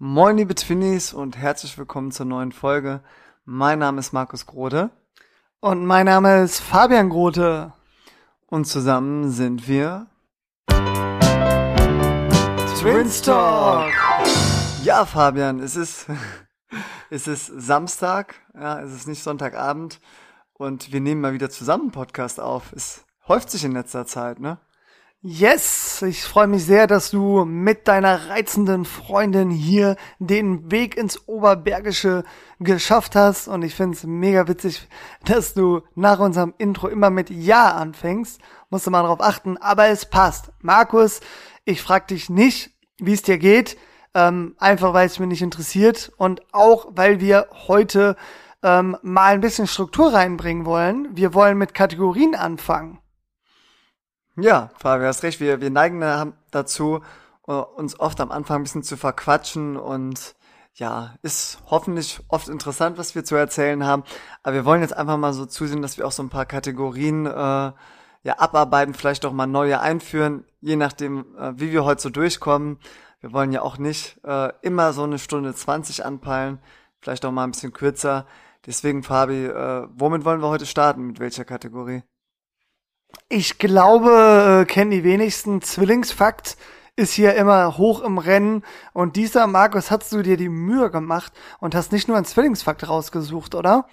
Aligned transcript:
Moin 0.00 0.36
liebe 0.36 0.54
Twinnies 0.54 1.12
und 1.12 1.36
herzlich 1.36 1.76
willkommen 1.76 2.12
zur 2.12 2.24
neuen 2.24 2.52
Folge. 2.52 3.02
Mein 3.44 3.80
Name 3.80 3.98
ist 3.98 4.12
Markus 4.12 4.46
Grote. 4.46 4.90
Und 5.58 5.84
mein 5.86 6.06
Name 6.06 6.44
ist 6.44 6.60
Fabian 6.60 7.08
Grote. 7.08 7.72
Und 8.46 8.66
zusammen 8.66 9.32
sind 9.32 9.66
wir 9.66 10.06
Twins 12.78 13.22
Talk. 13.22 13.92
Ja, 14.84 15.04
Fabian, 15.04 15.58
es 15.58 15.74
ist, 15.74 16.06
es 17.10 17.26
ist 17.26 17.46
Samstag, 17.46 18.36
ja, 18.54 18.80
es 18.80 18.94
ist 18.94 19.08
nicht 19.08 19.24
Sonntagabend 19.24 19.98
und 20.52 20.92
wir 20.92 21.00
nehmen 21.00 21.20
mal 21.20 21.32
wieder 21.32 21.50
zusammen 21.50 21.86
einen 21.86 21.90
Podcast 21.90 22.38
auf. 22.38 22.72
Es 22.72 23.04
häuft 23.26 23.50
sich 23.50 23.64
in 23.64 23.72
letzter 23.72 24.06
Zeit, 24.06 24.38
ne? 24.38 24.58
Yes, 25.20 26.00
ich 26.02 26.22
freue 26.22 26.46
mich 26.46 26.64
sehr, 26.64 26.86
dass 26.86 27.10
du 27.10 27.44
mit 27.44 27.88
deiner 27.88 28.28
reizenden 28.28 28.84
Freundin 28.84 29.50
hier 29.50 29.96
den 30.20 30.70
Weg 30.70 30.96
ins 30.96 31.26
Oberbergische 31.26 32.22
geschafft 32.60 33.16
hast. 33.16 33.48
Und 33.48 33.64
ich 33.64 33.74
finde 33.74 33.96
es 33.96 34.04
mega 34.04 34.46
witzig, 34.46 34.86
dass 35.24 35.54
du 35.54 35.80
nach 35.96 36.20
unserem 36.20 36.54
Intro 36.58 36.86
immer 36.86 37.10
mit 37.10 37.30
Ja 37.30 37.72
anfängst. 37.72 38.40
Musst 38.70 38.86
du 38.86 38.92
mal 38.92 39.02
drauf 39.02 39.20
achten, 39.20 39.56
aber 39.56 39.88
es 39.88 40.06
passt. 40.06 40.52
Markus, 40.60 41.20
ich 41.64 41.82
frag 41.82 42.06
dich 42.06 42.30
nicht, 42.30 42.70
wie 42.98 43.14
es 43.14 43.22
dir 43.22 43.38
geht, 43.38 43.76
ähm, 44.14 44.54
einfach 44.58 44.94
weil 44.94 45.08
es 45.08 45.18
mich 45.18 45.28
nicht 45.28 45.42
interessiert 45.42 46.12
und 46.16 46.42
auch 46.52 46.92
weil 46.92 47.18
wir 47.18 47.48
heute 47.66 48.14
ähm, 48.62 48.96
mal 49.02 49.34
ein 49.34 49.40
bisschen 49.40 49.66
Struktur 49.66 50.12
reinbringen 50.12 50.64
wollen. 50.64 51.08
Wir 51.10 51.34
wollen 51.34 51.58
mit 51.58 51.74
Kategorien 51.74 52.36
anfangen. 52.36 53.00
Ja, 54.40 54.70
Fabian, 54.78 55.08
hast 55.08 55.24
recht. 55.24 55.40
Wir, 55.40 55.60
wir 55.60 55.70
neigen 55.70 56.32
dazu, 56.52 57.00
äh, 57.48 57.52
uns 57.52 57.98
oft 57.98 58.20
am 58.20 58.30
Anfang 58.30 58.60
ein 58.60 58.62
bisschen 58.62 58.84
zu 58.84 58.96
verquatschen 58.96 59.76
und 59.76 60.36
ja, 60.74 61.16
ist 61.22 61.58
hoffentlich 61.66 62.20
oft 62.28 62.48
interessant, 62.48 62.98
was 62.98 63.16
wir 63.16 63.24
zu 63.24 63.34
erzählen 63.34 63.84
haben. 63.84 64.04
Aber 64.44 64.54
wir 64.54 64.64
wollen 64.64 64.80
jetzt 64.80 64.96
einfach 64.96 65.16
mal 65.16 65.32
so 65.32 65.44
zusehen, 65.44 65.82
dass 65.82 65.98
wir 65.98 66.06
auch 66.06 66.12
so 66.12 66.22
ein 66.22 66.28
paar 66.28 66.46
Kategorien 66.46 67.26
äh, 67.26 67.30
ja 67.30 68.38
abarbeiten, 68.38 68.94
vielleicht 68.94 69.26
auch 69.26 69.32
mal 69.32 69.48
neue 69.48 69.80
einführen, 69.80 70.44
je 70.60 70.76
nachdem, 70.76 71.36
äh, 71.36 71.58
wie 71.58 71.72
wir 71.72 71.84
heute 71.84 72.02
so 72.02 72.10
durchkommen. 72.10 72.78
Wir 73.20 73.32
wollen 73.32 73.50
ja 73.50 73.62
auch 73.62 73.76
nicht 73.78 74.20
äh, 74.24 74.52
immer 74.62 74.92
so 74.92 75.02
eine 75.02 75.18
Stunde 75.18 75.52
20 75.52 76.04
anpeilen, 76.04 76.60
vielleicht 77.00 77.24
auch 77.24 77.32
mal 77.32 77.42
ein 77.42 77.50
bisschen 77.50 77.72
kürzer. 77.72 78.24
Deswegen, 78.66 79.02
Fabi, 79.02 79.46
äh, 79.46 79.88
womit 79.96 80.24
wollen 80.24 80.42
wir 80.42 80.48
heute 80.48 80.66
starten? 80.66 81.08
Mit 81.08 81.18
welcher 81.18 81.44
Kategorie? 81.44 82.04
Ich 83.30 83.58
glaube, 83.58 84.62
äh, 84.62 84.64
kennen 84.64 84.90
die 84.90 85.04
wenigsten. 85.04 85.60
Zwillingsfakt 85.60 86.56
ist 86.96 87.12
hier 87.12 87.34
immer 87.34 87.76
hoch 87.76 88.00
im 88.02 88.16
Rennen. 88.16 88.64
Und 88.94 89.16
dieser, 89.16 89.46
Markus, 89.46 89.90
hast 89.90 90.10
du 90.12 90.22
dir 90.22 90.38
die 90.38 90.48
Mühe 90.48 90.90
gemacht 90.90 91.32
und 91.60 91.74
hast 91.74 91.92
nicht 91.92 92.08
nur 92.08 92.16
einen 92.16 92.24
Zwillingsfakt 92.24 92.88
rausgesucht, 92.88 93.54
oder? 93.54 93.86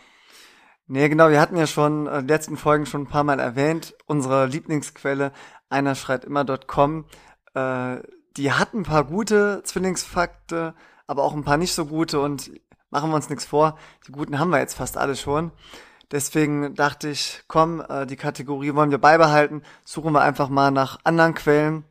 Nee, 0.87 1.09
genau, 1.09 1.29
wir 1.29 1.41
hatten 1.41 1.57
ja 1.57 1.67
schon 1.67 2.07
äh, 2.07 2.21
letzten 2.21 2.55
Folgen 2.55 2.85
schon 2.85 3.01
ein 3.01 3.07
paar 3.07 3.25
Mal 3.25 3.39
erwähnt, 3.39 3.93
unsere 4.05 4.45
Lieblingsquelle, 4.45 5.33
einer 5.67 5.95
schreit 5.95 6.23
immer.com, 6.23 7.05
äh, 7.55 7.97
die 8.37 8.51
hat 8.53 8.73
ein 8.73 8.83
paar 8.83 9.03
gute 9.03 9.63
Zwillingsfakte, 9.63 10.75
aber 11.07 11.23
auch 11.23 11.33
ein 11.33 11.43
paar 11.43 11.57
nicht 11.57 11.73
so 11.73 11.87
gute 11.87 12.19
und 12.21 12.51
machen 12.89 13.09
wir 13.09 13.15
uns 13.15 13.29
nichts 13.29 13.45
vor, 13.45 13.77
die 14.07 14.11
guten 14.11 14.39
haben 14.39 14.51
wir 14.51 14.59
jetzt 14.59 14.75
fast 14.75 14.95
alle 14.95 15.15
schon. 15.15 15.51
Deswegen 16.11 16.75
dachte 16.75 17.09
ich, 17.09 17.43
komm, 17.47 17.81
äh, 17.81 18.05
die 18.05 18.15
Kategorie 18.15 18.73
wollen 18.75 18.91
wir 18.91 18.99
beibehalten, 18.99 19.63
suchen 19.83 20.13
wir 20.13 20.21
einfach 20.21 20.49
mal 20.49 20.71
nach 20.71 20.99
anderen 21.03 21.33
Quellen 21.33 21.83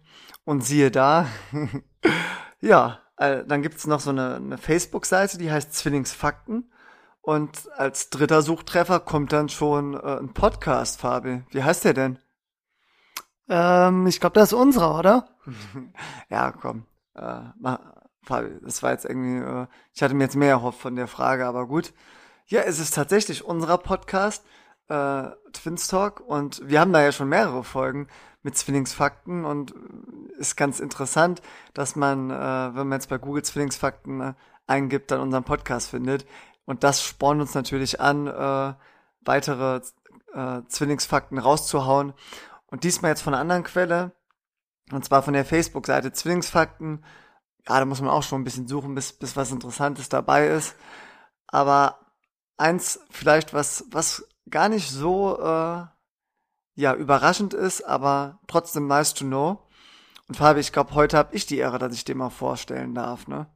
und 0.45 0.65
siehe 0.65 0.91
da. 0.91 1.27
ja, 2.61 3.01
äh, 3.17 3.45
dann 3.45 3.63
gibt's 3.63 3.87
noch 3.87 4.01
so 4.01 4.11
eine, 4.11 4.37
eine 4.37 4.59
Facebook-Seite, 4.59 5.39
die 5.39 5.51
heißt 5.51 5.75
Zwillingsfakten. 5.75 6.71
Und 7.21 7.71
als 7.77 8.11
dritter 8.11 8.43
Suchtreffer 8.43 9.01
kommt 9.01 9.33
dann 9.33 9.49
schon 9.49 9.95
äh, 9.95 10.19
ein 10.19 10.35
Podcast, 10.35 11.01
Fabi. 11.01 11.43
Wie 11.51 11.63
heißt 11.63 11.85
der 11.85 11.95
denn? 11.95 12.19
Ähm, 13.49 14.07
ich 14.07 14.21
glaube, 14.21 14.35
das 14.35 14.53
ist 14.53 14.59
unserer, 14.59 14.99
oder? 14.99 15.29
ja, 16.29 16.53
komm. 16.53 16.87
Äh, 17.15 17.41
mach, 17.59 17.81
Fabi, 18.23 18.59
das 18.63 18.83
war 18.83 18.93
jetzt 18.93 19.07
irgendwie, 19.07 19.39
äh, 19.39 19.67
ich 19.95 20.03
hatte 20.03 20.15
mir 20.15 20.25
jetzt 20.25 20.37
mehr 20.37 20.51
erhofft 20.51 20.81
von 20.81 20.97
der 20.97 21.09
Frage, 21.09 21.47
aber 21.47 21.67
gut. 21.67 21.95
Ja, 22.47 22.61
es 22.61 22.79
ist 22.79 22.93
tatsächlich 22.93 23.43
unserer 23.43 23.79
Podcast, 23.79 24.45
äh, 24.89 25.29
Twins 25.55 25.89
Talk, 25.89 26.21
und 26.21 26.61
wir 26.69 26.79
haben 26.79 26.93
da 26.93 27.03
ja 27.03 27.11
schon 27.11 27.31
mehrere 27.31 27.65
Folgen 27.65 28.07
mit 28.43 28.55
Zwillingsfakten 28.55 29.47
und 29.47 29.75
ist 30.37 30.55
ganz 30.55 30.79
interessant, 30.79 31.41
dass 31.73 31.97
man, 31.97 32.31
äh, 32.31 32.35
wenn 32.35 32.89
man 32.89 32.99
jetzt 32.99 33.09
bei 33.09 33.17
Google 33.17 33.43
Zwillingsfakten 33.43 34.21
äh, 34.21 34.35
eingibt, 34.67 35.11
dann 35.11 35.21
unseren 35.21 35.45
Podcast 35.45 35.89
findet. 35.89 36.27
Und 36.67 36.85
das 36.85 37.03
spornt 37.03 37.41
uns 37.41 37.55
natürlich 37.55 38.03
an, 38.03 38.27
äh, 38.27 38.75
weitere 39.23 39.81
äh, 40.35 40.61
Zwillingsfakten 40.69 41.39
rauszuhauen. 41.39 42.13
Und 42.67 42.85
diesmal 42.85 43.13
jetzt 43.13 43.23
von 43.23 43.33
einer 43.33 43.41
anderen 43.41 43.65
Quelle, 43.65 44.13
und 44.93 45.03
zwar 45.03 45.23
von 45.23 45.33
der 45.33 45.47
Facebook-Seite 45.47 46.13
Zwillingsfakten. 46.13 47.03
Ja, 47.67 47.79
da 47.79 47.87
muss 47.87 48.03
man 48.03 48.11
auch 48.11 48.23
schon 48.23 48.43
ein 48.43 48.45
bisschen 48.45 48.69
suchen, 48.69 48.95
bis, 48.95 49.15
bis 49.15 49.35
was 49.35 49.51
Interessantes 49.51 50.11
dabei 50.11 50.49
ist. 50.49 50.77
Aber 51.47 52.04
eins 52.57 53.01
vielleicht, 53.11 53.55
was, 53.55 53.85
was 53.91 54.27
gar 54.51 54.69
nicht 54.69 54.91
so 54.91 55.39
äh, 55.41 55.85
ja, 56.77 56.95
überraschend 56.95 57.55
ist, 57.55 57.83
aber 57.83 58.41
trotzdem 58.47 58.87
nice 58.87 59.15
to 59.15 59.25
know. 59.25 59.61
Und 60.29 60.37
Fabi, 60.37 60.61
ich 60.61 60.73
glaube, 60.73 60.95
heute 60.95 61.17
habe 61.17 61.35
ich 61.35 61.47
die 61.47 61.59
Ehre, 61.59 61.79
dass 61.79 61.95
ich 61.95 62.05
dir 62.05 62.15
mal 62.15 62.31
vorstellen 62.31 62.95
darf, 62.95 63.29
ne? 63.29 63.47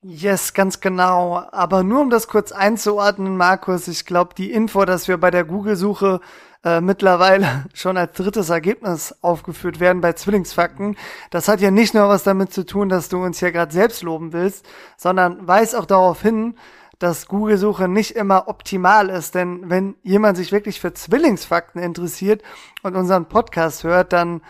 Yes, 0.00 0.54
ganz 0.54 0.80
genau. 0.80 1.44
Aber 1.50 1.82
nur 1.82 2.00
um 2.00 2.10
das 2.10 2.28
kurz 2.28 2.52
einzuordnen, 2.52 3.36
Markus, 3.36 3.88
ich 3.88 4.04
glaube, 4.04 4.32
die 4.36 4.52
Info, 4.52 4.84
dass 4.84 5.08
wir 5.08 5.18
bei 5.18 5.32
der 5.32 5.44
Google-Suche 5.44 6.20
äh, 6.64 6.80
mittlerweile 6.80 7.66
schon 7.74 7.96
als 7.96 8.16
drittes 8.16 8.48
Ergebnis 8.48 9.14
aufgeführt 9.22 9.80
werden 9.80 10.00
bei 10.00 10.12
Zwillingsfakten, 10.12 10.96
das 11.30 11.48
hat 11.48 11.60
ja 11.60 11.72
nicht 11.72 11.94
nur 11.94 12.08
was 12.08 12.22
damit 12.22 12.52
zu 12.52 12.64
tun, 12.64 12.88
dass 12.88 13.08
du 13.08 13.22
uns 13.24 13.40
hier 13.40 13.50
gerade 13.50 13.72
selbst 13.72 14.02
loben 14.02 14.32
willst, 14.32 14.64
sondern 14.96 15.46
weist 15.48 15.74
auch 15.74 15.86
darauf 15.86 16.22
hin, 16.22 16.54
dass 16.98 17.28
Google-Suche 17.28 17.88
nicht 17.88 18.16
immer 18.16 18.48
optimal 18.48 19.08
ist. 19.08 19.34
Denn 19.34 19.70
wenn 19.70 19.96
jemand 20.02 20.36
sich 20.36 20.52
wirklich 20.52 20.80
für 20.80 20.92
Zwillingsfakten 20.92 21.80
interessiert 21.80 22.42
und 22.82 22.96
unseren 22.96 23.26
Podcast 23.26 23.84
hört, 23.84 24.12
dann 24.12 24.42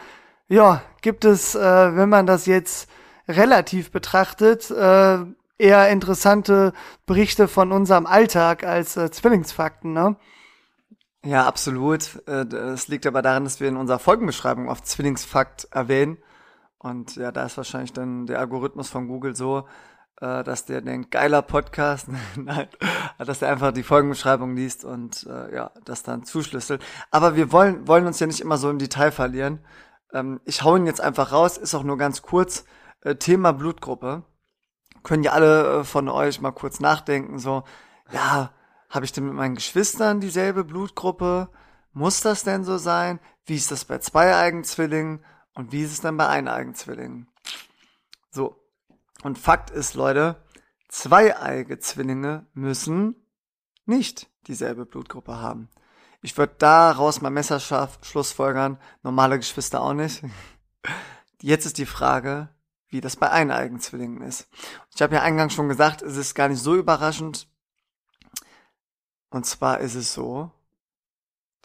ja, 0.49 0.83
gibt 1.03 1.25
es, 1.25 1.55
äh, 1.55 1.61
wenn 1.97 2.09
man 2.09 2.27
das 2.27 2.47
jetzt 2.47 2.89
relativ 3.29 3.91
betrachtet, 3.91 4.71
äh, 4.71 5.19
eher 5.59 5.91
interessante 5.91 6.73
Berichte 7.05 7.49
von 7.49 7.73
unserem 7.73 8.07
Alltag 8.07 8.65
als 8.65 8.97
äh, 8.97 9.11
Zwillingsfakten, 9.11 9.93
ne? 9.93 10.17
Ja, 11.25 11.47
absolut. 11.47 12.23
Es 12.27 12.89
äh, 12.89 12.91
liegt 12.91 13.07
aber 13.07 13.23
daran, 13.23 13.45
dass 13.45 13.61
wir 13.61 13.69
in 13.69 13.77
unserer 13.77 13.99
Folgenbeschreibung 13.99 14.69
oft 14.69 14.87
Zwillingsfakt 14.87 15.69
erwähnen. 15.73 16.17
Und 16.79 17.17
ja, 17.17 17.33
da 17.33 17.45
ist 17.45 17.57
wahrscheinlich 17.57 17.93
dann 17.93 18.27
der 18.27 18.39
Algorithmus 18.39 18.89
von 18.89 19.09
Google 19.09 19.35
so, 19.35 19.67
äh, 20.21 20.43
dass 20.45 20.65
der 20.65 20.81
denkt, 20.81 21.11
geiler 21.11 21.43
Podcast, 21.43 22.09
nein, 22.37 22.69
dass 23.19 23.39
der 23.41 23.51
einfach 23.51 23.73
die 23.73 23.83
Folgenbeschreibung 23.83 24.57
liest 24.57 24.85
und 24.85 25.27
äh, 25.27 25.55
ja, 25.55 25.71
das 25.85 26.03
dann 26.03 26.25
zuschlüsselt. 26.25 26.83
Aber 27.11 27.37
wir 27.37 27.53
wollen, 27.53 27.87
wollen 27.87 28.07
uns 28.07 28.21
ja 28.21 28.27
nicht 28.27 28.41
immer 28.41 28.59
so 28.59 28.71
im 28.71 28.79
Detail 28.79 29.11
verlieren. 29.11 29.61
Ähm, 30.13 30.41
ich 30.45 30.63
hau 30.63 30.77
ihn 30.77 30.87
jetzt 30.87 31.01
einfach 31.01 31.33
raus, 31.33 31.57
ist 31.57 31.75
auch 31.75 31.85
nur 31.85 31.99
ganz 31.99 32.23
kurz. 32.23 32.65
Äh, 33.03 33.17
Thema 33.17 33.53
Blutgruppe. 33.53 34.25
Können 35.05 35.23
ja 35.23 35.33
alle 35.33 35.81
äh, 35.81 35.85
von 35.85 36.09
euch 36.09 36.41
mal 36.41 36.53
kurz 36.53 36.81
nachdenken, 36.81 37.39
so, 37.39 37.65
ja, 38.11 38.53
habe 38.91 39.05
ich 39.05 39.13
denn 39.13 39.25
mit 39.25 39.35
meinen 39.35 39.55
Geschwistern 39.55 40.21
dieselbe 40.21 40.65
Blutgruppe? 40.65 41.51
Muss 41.93 42.21
das 42.21 42.43
denn 42.43 42.65
so 42.65 42.79
sein? 42.79 43.21
Wie 43.45 43.57
ist 43.57 43.71
das 43.71 43.85
bei 43.85 43.99
zwei 43.99 44.35
Eigenzwillingen? 44.35 45.25
Und 45.55 45.73
wie 45.73 45.83
ist 45.83 45.93
es 45.93 46.01
dann 46.01 46.17
bei 46.17 46.29
Eineigenzwillingen? 46.29 47.29
So, 48.31 48.57
und 49.23 49.39
Fakt 49.39 49.71
ist, 49.71 49.95
Leute, 49.95 50.43
zweieige 50.89 51.79
Zwillinge 51.79 52.47
müssen 52.55 53.17
nicht 53.85 54.31
dieselbe 54.47 54.87
Blutgruppe 54.87 55.37
haben. 55.37 55.69
Ich 56.21 56.37
würde 56.37 56.55
daraus 56.59 57.21
mal 57.21 57.31
messerscharf 57.31 57.99
Schlussfolgern, 58.03 58.79
normale 59.03 59.39
Geschwister 59.39 59.81
auch 59.83 59.95
nicht. 59.95 60.23
Jetzt 61.41 61.67
ist 61.67 61.79
die 61.79 61.87
Frage, 61.87 62.49
wie 62.89 63.01
das 63.01 63.17
bei 63.17 63.31
eineigen 63.31 63.81
Zwillingen 63.81 64.23
ist. 64.23 64.49
Ich 64.95 65.03
habe 65.03 65.15
ja 65.15 65.23
eingangs 65.23 65.55
schon 65.55 65.69
gesagt, 65.69 66.03
es 66.03 66.17
ist 66.17 66.35
gar 66.35 66.49
nicht 66.49 66.61
so 66.61 66.75
überraschend. 66.75 67.49
Und 69.31 69.47
zwar 69.47 69.81
ist 69.81 69.95
es 69.95 70.15
so, 70.15 70.51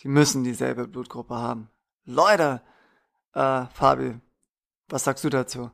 die 0.02 0.08
müssen 0.08 0.44
dieselbe 0.44 0.88
Blutgruppe 0.88 1.36
haben. 1.36 1.70
Leute, 2.06 2.62
äh, 3.34 3.66
Fabi, 3.68 4.20
was 4.90 5.06
sagst 5.06 5.24
du 5.24 5.30
dazu? 5.30 5.72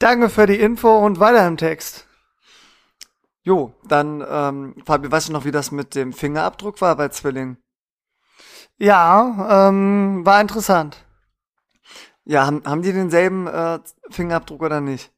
Danke 0.00 0.28
für 0.28 0.46
die 0.46 0.58
Info 0.58 0.98
und 0.98 1.20
weiter 1.20 1.46
im 1.46 1.56
Text. 1.56 2.08
Jo, 3.42 3.72
dann, 3.84 4.24
ähm, 4.28 4.74
Fabi, 4.84 5.12
weißt 5.12 5.28
du 5.28 5.32
noch, 5.32 5.44
wie 5.44 5.52
das 5.52 5.70
mit 5.70 5.94
dem 5.94 6.12
Fingerabdruck 6.12 6.80
war 6.80 6.96
bei 6.96 7.08
Zwillingen? 7.08 7.56
Ja, 8.76 9.68
ähm, 9.68 10.26
war 10.26 10.40
interessant. 10.40 11.04
Ja, 12.24 12.46
haben, 12.46 12.62
haben 12.64 12.82
die 12.82 12.92
denselben 12.92 13.46
äh, 13.46 13.78
Fingerabdruck 14.10 14.62
oder 14.62 14.80
nicht? 14.80 15.12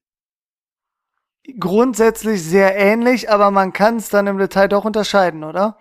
grundsätzlich 1.59 2.43
sehr 2.43 2.77
ähnlich, 2.77 3.31
aber 3.31 3.51
man 3.51 3.73
kann 3.73 3.97
es 3.97 4.09
dann 4.09 4.27
im 4.27 4.39
Detail 4.39 4.69
doch 4.69 4.85
unterscheiden, 4.85 5.45
oder? 5.45 5.77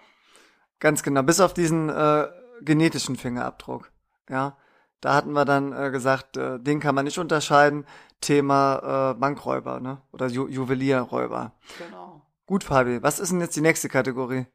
Ganz 0.80 1.04
genau, 1.04 1.24
bis 1.24 1.40
auf 1.40 1.54
diesen 1.54 1.90
äh, 1.90 2.28
genetischen 2.62 3.16
Fingerabdruck. 3.16 3.92
Ja, 4.30 4.58
da 5.02 5.14
hatten 5.14 5.34
wir 5.34 5.46
dann 5.46 5.74
äh, 5.74 5.92
gesagt, 5.92 6.38
äh, 6.38 6.60
den 6.60 6.80
kann 6.80 6.96
man 6.96 7.06
nicht 7.06 7.20
unterscheiden. 7.20 7.86
Thema 8.22 9.12
äh, 9.12 9.20
Bankräuber, 9.20 9.80
ne? 9.80 10.02
Oder 10.12 10.28
Ju 10.28 10.48
Juwelierräuber. 10.48 11.54
Genau. 11.78 12.22
Gut, 12.46 12.64
Fabi, 12.64 13.02
was 13.02 13.20
ist 13.20 13.32
denn 13.32 13.42
jetzt 13.42 13.56
die 13.56 13.62
nächste 13.62 13.90
Kategorie? 13.90 14.46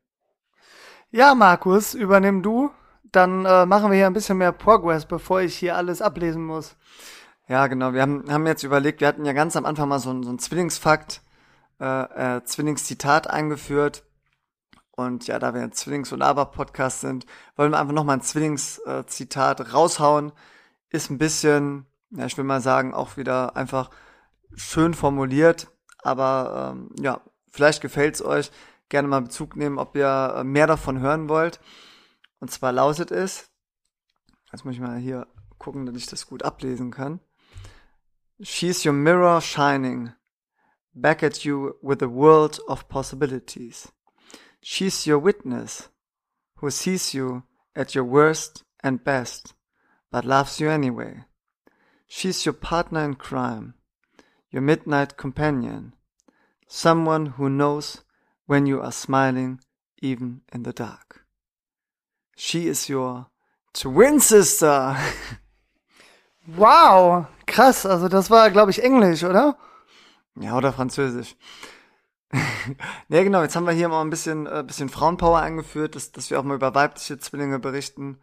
Ja, 1.10 1.34
Markus, 1.34 1.94
übernimm 1.94 2.42
du. 2.42 2.70
Dann 3.12 3.44
äh, 3.44 3.66
machen 3.66 3.90
wir 3.90 3.96
hier 3.96 4.06
ein 4.06 4.12
bisschen 4.12 4.38
mehr 4.38 4.52
Progress, 4.52 5.06
bevor 5.06 5.40
ich 5.40 5.56
hier 5.56 5.76
alles 5.76 6.02
ablesen 6.02 6.44
muss. 6.44 6.76
Ja, 7.48 7.66
genau. 7.68 7.92
Wir 7.92 8.02
haben, 8.02 8.24
haben 8.30 8.46
jetzt 8.46 8.64
überlegt, 8.64 9.00
wir 9.00 9.08
hatten 9.08 9.24
ja 9.24 9.32
ganz 9.32 9.56
am 9.56 9.64
Anfang 9.64 9.88
mal 9.88 10.00
so, 10.00 10.10
so 10.22 10.28
einen 10.28 10.38
Zwillingsfakt, 10.38 11.22
äh, 11.80 12.36
äh, 12.36 12.44
Zwillingszitat 12.44 13.30
eingeführt. 13.30 14.04
Und 14.90 15.26
ja, 15.26 15.38
da 15.38 15.54
wir 15.54 15.62
ein 15.62 15.72
Zwillings- 15.72 16.12
und 16.12 16.22
Aber-Podcast 16.22 17.02
sind, 17.02 17.26
wollen 17.54 17.72
wir 17.72 17.78
einfach 17.78 17.92
nochmal 17.92 18.16
ein 18.16 18.22
Zwillingszitat 18.22 19.72
raushauen. 19.72 20.32
Ist 20.90 21.10
ein 21.10 21.18
bisschen, 21.18 21.86
ja, 22.10 22.26
ich 22.26 22.36
will 22.36 22.44
mal 22.44 22.60
sagen, 22.60 22.94
auch 22.94 23.16
wieder 23.16 23.56
einfach 23.56 23.90
schön 24.54 24.94
formuliert. 24.94 25.68
Aber 26.02 26.74
ähm, 26.74 26.90
ja, 27.00 27.20
vielleicht 27.50 27.80
gefällt's 27.80 28.22
euch. 28.22 28.50
Gerne 28.88 29.08
mal 29.08 29.22
Bezug 29.22 29.56
nehmen, 29.56 29.78
ob 29.78 29.96
ihr 29.96 30.34
äh, 30.36 30.44
mehr 30.44 30.66
davon 30.66 31.00
hören 31.00 31.28
wollt. 31.28 31.60
Und 32.38 32.50
zwar 32.50 32.72
lautet 32.72 33.10
es, 33.10 33.50
jetzt 34.52 34.64
muss 34.64 34.74
ich 34.74 34.80
mal 34.80 34.98
hier 34.98 35.26
gucken, 35.58 35.86
dass 35.86 35.96
ich 35.96 36.06
das 36.06 36.26
gut 36.26 36.42
ablesen 36.44 36.90
kann. 36.90 37.20
She's 38.40 38.84
your 38.84 38.92
mirror 38.92 39.40
shining 39.40 40.12
back 40.94 41.22
at 41.22 41.44
you 41.44 41.74
with 41.82 42.02
a 42.02 42.08
world 42.08 42.60
of 42.68 42.88
possibilities. 42.88 43.90
She's 44.60 45.06
your 45.06 45.18
witness, 45.18 45.88
who 46.56 46.70
sees 46.70 47.14
you 47.14 47.44
at 47.74 47.94
your 47.94 48.04
worst 48.04 48.64
and 48.82 49.02
best, 49.02 49.54
but 50.10 50.24
loves 50.24 50.60
you 50.60 50.68
anyway. 50.68 51.24
She's 52.06 52.46
your 52.46 52.54
partner 52.54 53.04
in 53.04 53.14
crime, 53.14 53.74
your 54.52 54.62
midnight 54.62 55.16
companion, 55.16 55.92
someone 56.68 57.26
who 57.36 57.48
knows 57.48 58.04
when 58.46 58.66
you 58.66 58.80
are 58.80 58.92
smiling 58.92 59.60
even 60.00 60.42
in 60.52 60.62
the 60.62 60.72
dark. 60.72 61.24
She 62.36 62.68
is 62.68 62.88
your 62.88 63.26
twin 63.72 64.20
sister. 64.20 64.96
wow, 66.46 67.26
krass, 67.46 67.84
also 67.86 68.08
das 68.08 68.30
war, 68.30 68.50
glaube 68.50 68.70
ich, 68.70 68.82
Englisch, 68.82 69.24
oder? 69.24 69.56
Ja, 70.38 70.56
oder 70.56 70.72
Französisch. 70.72 71.34
ja, 73.08 73.22
genau, 73.22 73.42
jetzt 73.42 73.56
haben 73.56 73.66
wir 73.66 73.72
hier 73.72 73.88
mal 73.88 74.02
ein 74.02 74.10
bisschen, 74.10 74.46
äh, 74.46 74.62
bisschen 74.66 74.88
Frauenpower 74.88 75.40
eingeführt, 75.40 75.94
dass, 75.94 76.12
dass 76.12 76.30
wir 76.30 76.38
auch 76.38 76.44
mal 76.44 76.56
über 76.56 76.74
weibliche 76.74 77.18
Zwillinge 77.18 77.58
berichten. 77.58 78.18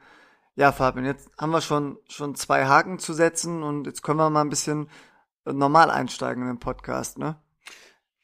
Ja, 0.55 0.71
Fabian, 0.71 1.05
jetzt 1.05 1.31
haben 1.39 1.51
wir 1.51 1.61
schon, 1.61 1.97
schon 2.07 2.35
zwei 2.35 2.65
Haken 2.65 2.99
zu 2.99 3.13
setzen 3.13 3.63
und 3.63 3.87
jetzt 3.87 4.03
können 4.03 4.19
wir 4.19 4.29
mal 4.29 4.41
ein 4.41 4.49
bisschen 4.49 4.87
äh, 5.45 5.53
normal 5.53 5.89
einsteigen 5.89 6.43
in 6.43 6.49
den 6.49 6.59
Podcast, 6.59 7.17
ne? 7.17 7.37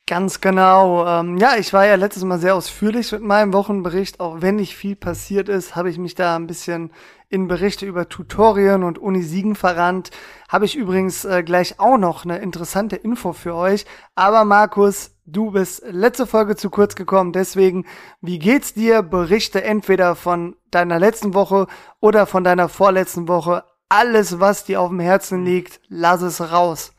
Ganz 0.05 0.41
genau. 0.41 1.05
Ähm, 1.05 1.37
ja, 1.37 1.55
ich 1.57 1.71
war 1.71 1.85
ja 1.85 1.93
letztes 1.93 2.23
Mal 2.23 2.39
sehr 2.39 2.55
ausführlich 2.55 3.11
mit 3.11 3.21
meinem 3.21 3.53
Wochenbericht. 3.53 4.19
Auch 4.19 4.41
wenn 4.41 4.55
nicht 4.55 4.75
viel 4.75 4.95
passiert 4.95 5.49
ist, 5.49 5.75
habe 5.75 5.91
ich 5.91 5.99
mich 5.99 6.15
da 6.15 6.35
ein 6.35 6.47
bisschen 6.47 6.91
in 7.29 7.47
Berichte 7.47 7.85
über 7.85 8.09
Tutorien 8.09 8.83
und 8.83 8.97
Unisiegen 8.97 9.55
verrannt. 9.55 10.09
Habe 10.47 10.65
ich 10.65 10.75
übrigens 10.75 11.25
äh, 11.25 11.43
gleich 11.43 11.79
auch 11.79 11.99
noch 11.99 12.25
eine 12.25 12.39
interessante 12.39 12.95
Info 12.95 13.33
für 13.33 13.53
euch. 13.53 13.85
Aber 14.15 14.45
Markus, 14.45 15.11
du 15.31 15.51
bist 15.51 15.83
letzte 15.85 16.27
Folge 16.27 16.55
zu 16.55 16.69
kurz 16.69 16.95
gekommen. 16.95 17.33
Deswegen, 17.33 17.85
wie 18.21 18.39
geht's 18.39 18.73
dir? 18.73 19.01
Berichte 19.01 19.63
entweder 19.63 20.15
von 20.15 20.55
deiner 20.71 20.99
letzten 20.99 21.33
Woche 21.33 21.67
oder 21.99 22.25
von 22.25 22.43
deiner 22.43 22.69
vorletzten 22.69 23.27
Woche. 23.27 23.63
Alles, 23.89 24.39
was 24.39 24.65
dir 24.65 24.81
auf 24.81 24.89
dem 24.89 24.99
Herzen 24.99 25.45
liegt, 25.45 25.81
lass 25.87 26.21
es 26.21 26.51
raus. 26.51 26.93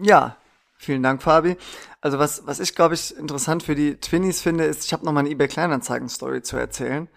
Ja, 0.00 0.36
vielen 0.76 1.02
Dank, 1.02 1.22
Fabi. 1.22 1.56
Also 2.00 2.18
was, 2.18 2.46
was 2.46 2.60
ich, 2.60 2.74
glaube 2.74 2.94
ich, 2.94 3.16
interessant 3.16 3.62
für 3.62 3.74
die 3.74 3.96
Twinnies 3.96 4.40
finde, 4.40 4.64
ist, 4.64 4.84
ich 4.84 4.92
habe 4.92 5.04
noch 5.04 5.12
mal 5.12 5.20
eine 5.20 5.30
eBay 5.30 5.48
Kleinanzeigen-Story 5.48 6.42
zu 6.42 6.56
erzählen. 6.56 7.08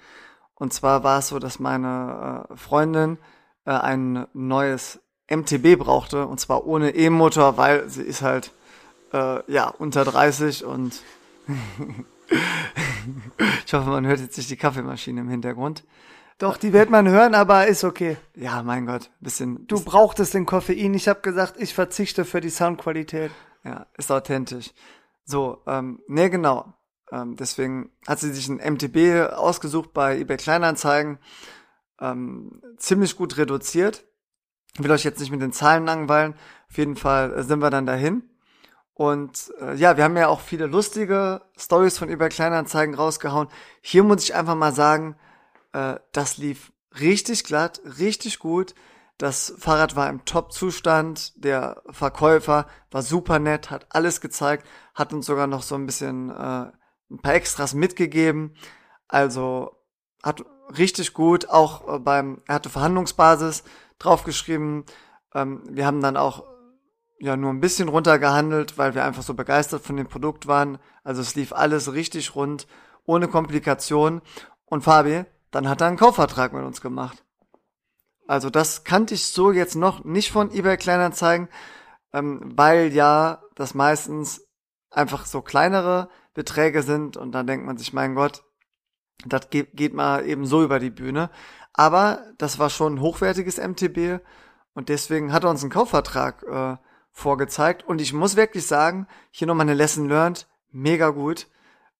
Und 0.55 0.73
zwar 0.73 1.03
war 1.03 1.19
es 1.19 1.29
so, 1.29 1.39
dass 1.39 1.59
meine 1.59 2.47
äh, 2.49 2.57
Freundin 2.57 3.17
äh, 3.65 3.71
ein 3.71 4.27
neues 4.33 4.99
MTB 5.29 5.77
brauchte, 5.77 6.27
und 6.27 6.39
zwar 6.39 6.65
ohne 6.67 6.95
E-Motor, 6.95 7.57
weil 7.57 7.89
sie 7.89 8.03
ist 8.03 8.21
halt 8.21 8.51
äh, 9.15 9.51
ja 9.51 9.69
unter 9.69 10.03
30 10.03 10.65
und 10.65 11.01
ich 13.65 13.73
hoffe, 13.73 13.89
man 13.89 14.05
hört 14.05 14.19
jetzt 14.19 14.37
nicht 14.37 14.49
die 14.49 14.57
Kaffeemaschine 14.57 15.21
im 15.21 15.29
Hintergrund. 15.29 15.83
Doch, 16.37 16.57
die 16.57 16.73
wird 16.73 16.89
man 16.89 17.07
hören, 17.07 17.33
aber 17.33 17.67
ist 17.67 17.85
okay. 17.85 18.17
Ja, 18.35 18.61
mein 18.61 18.85
Gott, 18.85 19.09
bisschen. 19.21 19.65
Du 19.67 19.81
brauchtest 19.81 20.33
den 20.33 20.45
Koffein. 20.45 20.93
Ich 20.93 21.07
habe 21.07 21.21
gesagt, 21.21 21.55
ich 21.57 21.73
verzichte 21.73 22.25
für 22.25 22.41
die 22.41 22.49
Soundqualität. 22.49 23.31
Ja, 23.63 23.85
ist 23.97 24.11
authentisch. 24.11 24.71
So, 25.23 25.61
ähm, 25.65 26.01
nee, 26.07 26.29
genau. 26.29 26.73
Ähm, 27.09 27.37
deswegen 27.37 27.91
hat 28.05 28.19
sie 28.19 28.33
sich 28.33 28.49
ein 28.49 28.57
MTB 28.57 29.31
ausgesucht 29.33 29.93
bei 29.93 30.19
eBay 30.19 30.35
Kleinanzeigen. 30.35 31.19
Ähm, 32.01 32.61
ziemlich 32.77 33.15
gut 33.15 33.37
reduziert. 33.37 34.03
Ich 34.73 34.83
will 34.83 34.91
euch 34.91 35.05
jetzt 35.05 35.21
nicht 35.21 35.31
mit 35.31 35.41
den 35.41 35.53
Zahlen 35.53 35.85
langweilen. 35.85 36.35
Auf 36.69 36.77
jeden 36.77 36.97
Fall 36.97 37.31
äh, 37.31 37.43
sind 37.43 37.59
wir 37.59 37.69
dann 37.69 37.85
dahin. 37.85 38.23
Und 38.95 39.53
äh, 39.59 39.75
ja, 39.75 39.97
wir 39.97 40.05
haben 40.05 40.15
ja 40.15 40.29
auch 40.29 40.39
viele 40.39 40.67
lustige 40.67 41.41
Stories 41.57 41.97
von 41.97 42.09
eBay 42.09 42.29
Kleinanzeigen 42.29 42.95
rausgehauen. 42.95 43.49
Hier 43.81 44.03
muss 44.03 44.23
ich 44.23 44.33
einfach 44.33 44.55
mal 44.55 44.73
sagen, 44.73 45.17
äh, 45.73 45.95
das 46.13 46.37
lief 46.37 46.71
richtig 46.97 47.43
glatt, 47.43 47.81
richtig 47.99 48.39
gut. 48.39 48.73
Das 49.17 49.53
Fahrrad 49.57 49.97
war 49.97 50.09
im 50.09 50.23
Top-Zustand. 50.23 51.43
Der 51.43 51.81
Verkäufer 51.89 52.67
war 52.89 53.01
super 53.01 53.37
nett, 53.37 53.69
hat 53.69 53.85
alles 53.89 54.21
gezeigt, 54.21 54.65
hat 54.93 55.11
uns 55.11 55.25
sogar 55.25 55.47
noch 55.47 55.61
so 55.61 55.75
ein 55.75 55.85
bisschen 55.85 56.29
äh, 56.29 56.71
ein 57.11 57.21
paar 57.21 57.33
Extras 57.33 57.73
mitgegeben. 57.73 58.55
Also 59.09 59.75
hat 60.23 60.45
richtig 60.77 61.13
gut, 61.13 61.49
auch 61.49 61.95
äh, 61.95 61.99
beim, 61.99 62.41
er 62.47 62.55
hatte 62.55 62.69
Verhandlungsbasis 62.69 63.65
draufgeschrieben. 63.99 64.85
Ähm, 65.33 65.63
wir 65.69 65.85
haben 65.85 66.01
dann 66.01 66.15
auch 66.15 66.45
ja 67.19 67.37
nur 67.37 67.51
ein 67.51 67.61
bisschen 67.61 67.89
runtergehandelt, 67.89 68.77
weil 68.77 68.95
wir 68.95 69.03
einfach 69.03 69.23
so 69.23 69.33
begeistert 69.33 69.83
von 69.83 69.97
dem 69.97 70.07
Produkt 70.07 70.47
waren. 70.47 70.77
Also 71.03 71.21
es 71.21 71.35
lief 71.35 71.53
alles 71.53 71.93
richtig 71.93 72.35
rund, 72.35 72.67
ohne 73.05 73.27
Komplikation. 73.27 74.21
Und 74.65 74.83
Fabi, 74.83 75.25
dann 75.51 75.69
hat 75.69 75.81
er 75.81 75.87
einen 75.87 75.97
Kaufvertrag 75.97 76.53
mit 76.53 76.63
uns 76.63 76.81
gemacht. 76.81 77.23
Also 78.27 78.49
das 78.49 78.83
kannte 78.83 79.13
ich 79.13 79.27
so 79.27 79.51
jetzt 79.51 79.75
noch 79.75 80.03
nicht 80.03 80.31
von 80.31 80.51
eBay 80.51 80.77
Kleinanzeigen, 80.77 81.47
ähm, 82.11 82.41
weil 82.55 82.91
ja 82.93 83.43
das 83.55 83.75
meistens 83.75 84.47
einfach 84.89 85.25
so 85.25 85.41
kleinere 85.41 86.09
Beträge 86.33 86.81
sind 86.81 87.17
und 87.17 87.31
dann 87.33 87.47
denkt 87.47 87.65
man 87.65 87.77
sich, 87.77 87.93
mein 87.93 88.15
Gott, 88.15 88.43
das 89.25 89.49
geht, 89.49 89.73
geht 89.73 89.93
mal 89.93 90.25
eben 90.25 90.45
so 90.45 90.63
über 90.63 90.79
die 90.79 90.89
Bühne. 90.89 91.29
Aber 91.73 92.23
das 92.37 92.57
war 92.57 92.69
schon 92.69 92.95
ein 92.95 93.01
hochwertiges 93.01 93.57
MTB 93.57 94.21
und 94.73 94.89
deswegen 94.89 95.31
hat 95.31 95.43
er 95.43 95.49
uns 95.49 95.61
einen 95.61 95.71
Kaufvertrag 95.71 96.43
äh, 96.43 96.77
vorgezeigt 97.15 97.83
und 97.83 98.01
ich 98.01 98.11
muss 98.11 98.35
wirklich 98.35 98.67
sagen, 98.67 99.07
hier 99.31 99.47
nochmal 99.47 99.65
eine 99.65 99.73
Lesson 99.73 100.09
learned, 100.09 100.47
mega 100.71 101.09
gut, 101.09 101.47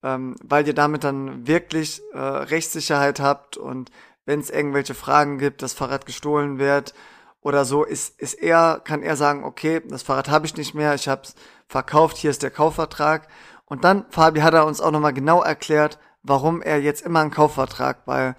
ähm, 0.04 0.36
weil 0.44 0.68
ihr 0.68 0.74
damit 0.74 1.06
dann 1.06 1.48
wirklich 1.48 2.02
äh, 2.14 2.20
Rechtssicherheit 2.20 3.22
habt 3.22 3.56
und 3.56 3.92
wenn 4.26 4.42
es 4.42 4.50
irgendwelche 4.50 4.94
Fragen 4.94 5.38
gibt, 5.38 5.62
das 5.62 5.74
Fahrrad 5.74 6.06
gestohlen 6.06 6.60
wird 6.60 6.94
oder 7.40 7.64
so, 7.64 7.86
ist, 7.86 8.20
ist 8.20 8.34
er, 8.34 8.82
kann 8.84 9.04
er 9.04 9.16
sagen, 9.16 9.46
okay, 9.46 9.82
das 9.88 10.04
Fahrrad 10.04 10.30
habe 10.30 10.46
ich 10.46 10.58
nicht 10.58 10.76
mehr, 10.76 10.94
ich 10.96 11.08
habe 11.08 11.22
es 11.24 11.36
verkauft, 11.68 12.18
hier 12.18 12.32
ist 12.32 12.44
der 12.44 12.52
Kaufvertrag. 12.52 13.28
Und 13.64 13.84
dann, 13.84 14.06
Fabi, 14.10 14.42
hat 14.42 14.54
er 14.54 14.66
uns 14.66 14.82
auch 14.82 14.92
nochmal 14.92 15.14
genau 15.14 15.42
erklärt, 15.42 15.98
warum 16.24 16.62
er 16.62 16.82
jetzt 16.82 17.06
immer 17.06 17.22
einen 17.22 17.32
Kaufvertrag 17.32 18.04
bei 18.06 18.36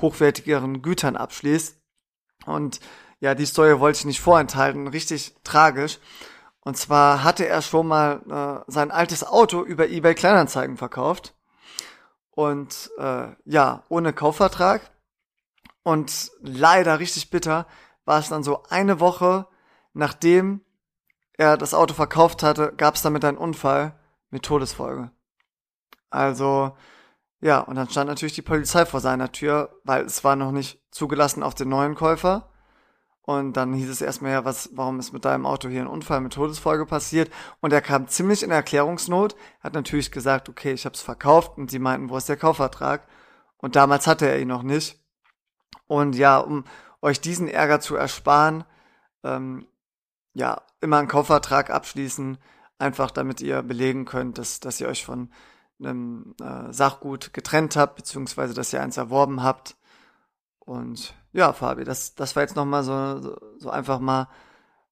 hochwertigeren 0.00 0.82
Gütern 0.82 1.16
abschließt. 1.16 1.80
Und 2.46 2.80
ja, 3.20 3.34
die 3.34 3.46
Story 3.46 3.80
wollte 3.80 4.00
ich 4.00 4.04
nicht 4.04 4.20
vorenthalten, 4.20 4.88
richtig 4.88 5.34
tragisch. 5.44 5.98
Und 6.60 6.76
zwar 6.76 7.24
hatte 7.24 7.46
er 7.46 7.62
schon 7.62 7.86
mal 7.86 8.20
äh, 8.68 8.70
sein 8.70 8.90
altes 8.90 9.24
Auto 9.24 9.62
über 9.62 9.88
eBay 9.88 10.14
Kleinanzeigen 10.14 10.76
verkauft. 10.76 11.34
Und 12.30 12.90
äh, 12.98 13.28
ja, 13.44 13.84
ohne 13.88 14.12
Kaufvertrag. 14.12 14.82
Und 15.82 16.30
leider 16.40 16.98
richtig 16.98 17.30
bitter 17.30 17.66
war 18.04 18.18
es 18.18 18.28
dann 18.28 18.42
so 18.42 18.62
eine 18.68 19.00
Woche, 19.00 19.46
nachdem 19.94 20.60
er 21.32 21.56
das 21.56 21.74
Auto 21.74 21.94
verkauft 21.94 22.42
hatte, 22.42 22.72
gab 22.76 22.96
es 22.96 23.02
damit 23.02 23.24
einen 23.24 23.38
Unfall 23.38 23.98
mit 24.30 24.42
Todesfolge. 24.42 25.10
Also, 26.10 26.76
ja, 27.40 27.60
und 27.60 27.76
dann 27.76 27.88
stand 27.88 28.08
natürlich 28.08 28.34
die 28.34 28.42
Polizei 28.42 28.84
vor 28.86 29.00
seiner 29.00 29.32
Tür, 29.32 29.80
weil 29.84 30.04
es 30.04 30.24
war 30.24 30.36
noch 30.36 30.52
nicht 30.52 30.80
zugelassen 30.90 31.42
auf 31.42 31.54
den 31.54 31.68
neuen 31.68 31.94
Käufer. 31.94 32.50
Und 33.28 33.58
dann 33.58 33.74
hieß 33.74 33.90
es 33.90 34.00
erstmal 34.00 34.32
ja, 34.32 34.46
was, 34.46 34.70
warum 34.72 34.98
ist 34.98 35.12
mit 35.12 35.26
deinem 35.26 35.44
Auto 35.44 35.68
hier 35.68 35.82
ein 35.82 35.86
Unfall 35.86 36.22
mit 36.22 36.32
Todesfolge 36.32 36.86
passiert? 36.86 37.30
Und 37.60 37.74
er 37.74 37.82
kam 37.82 38.08
ziemlich 38.08 38.42
in 38.42 38.50
Erklärungsnot, 38.50 39.36
hat 39.60 39.74
natürlich 39.74 40.10
gesagt, 40.10 40.48
okay, 40.48 40.72
ich 40.72 40.86
habe 40.86 40.94
es 40.94 41.02
verkauft 41.02 41.58
und 41.58 41.70
sie 41.70 41.78
meinten, 41.78 42.08
wo 42.08 42.16
ist 42.16 42.30
der 42.30 42.38
Kaufvertrag? 42.38 43.06
Und 43.58 43.76
damals 43.76 44.06
hatte 44.06 44.26
er 44.26 44.40
ihn 44.40 44.48
noch 44.48 44.62
nicht. 44.62 45.04
Und 45.86 46.16
ja, 46.16 46.38
um 46.38 46.64
euch 47.02 47.20
diesen 47.20 47.48
Ärger 47.48 47.80
zu 47.80 47.96
ersparen, 47.96 48.64
ähm, 49.22 49.66
ja, 50.32 50.62
immer 50.80 50.96
einen 50.96 51.08
Kaufvertrag 51.08 51.68
abschließen, 51.68 52.38
einfach 52.78 53.10
damit 53.10 53.42
ihr 53.42 53.62
belegen 53.62 54.06
könnt, 54.06 54.38
dass, 54.38 54.60
dass 54.60 54.80
ihr 54.80 54.88
euch 54.88 55.04
von 55.04 55.30
einem 55.78 56.34
äh, 56.40 56.72
Sachgut 56.72 57.34
getrennt 57.34 57.76
habt, 57.76 57.96
beziehungsweise 57.96 58.54
dass 58.54 58.72
ihr 58.72 58.80
eins 58.80 58.96
erworben 58.96 59.42
habt. 59.42 59.76
Und 60.68 61.14
ja, 61.32 61.54
Fabi, 61.54 61.84
das, 61.84 62.14
das 62.14 62.36
war 62.36 62.42
jetzt 62.42 62.54
nochmal 62.54 62.82
so, 62.84 63.38
so, 63.56 63.70
einfach 63.70 64.00
mal, 64.00 64.28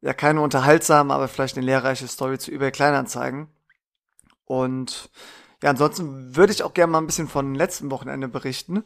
ja, 0.00 0.14
keine 0.14 0.40
unterhaltsame, 0.40 1.12
aber 1.12 1.28
vielleicht 1.28 1.58
eine 1.58 1.66
lehrreiche 1.66 2.08
Story 2.08 2.38
zu 2.38 2.50
eBay 2.50 2.72
Kleinanzeigen. 2.72 3.48
Und 4.46 5.10
ja, 5.62 5.68
ansonsten 5.68 6.34
würde 6.34 6.54
ich 6.54 6.62
auch 6.62 6.72
gerne 6.72 6.92
mal 6.92 6.98
ein 6.98 7.06
bisschen 7.06 7.28
von 7.28 7.54
letzten 7.54 7.90
Wochenende 7.90 8.26
berichten. 8.26 8.84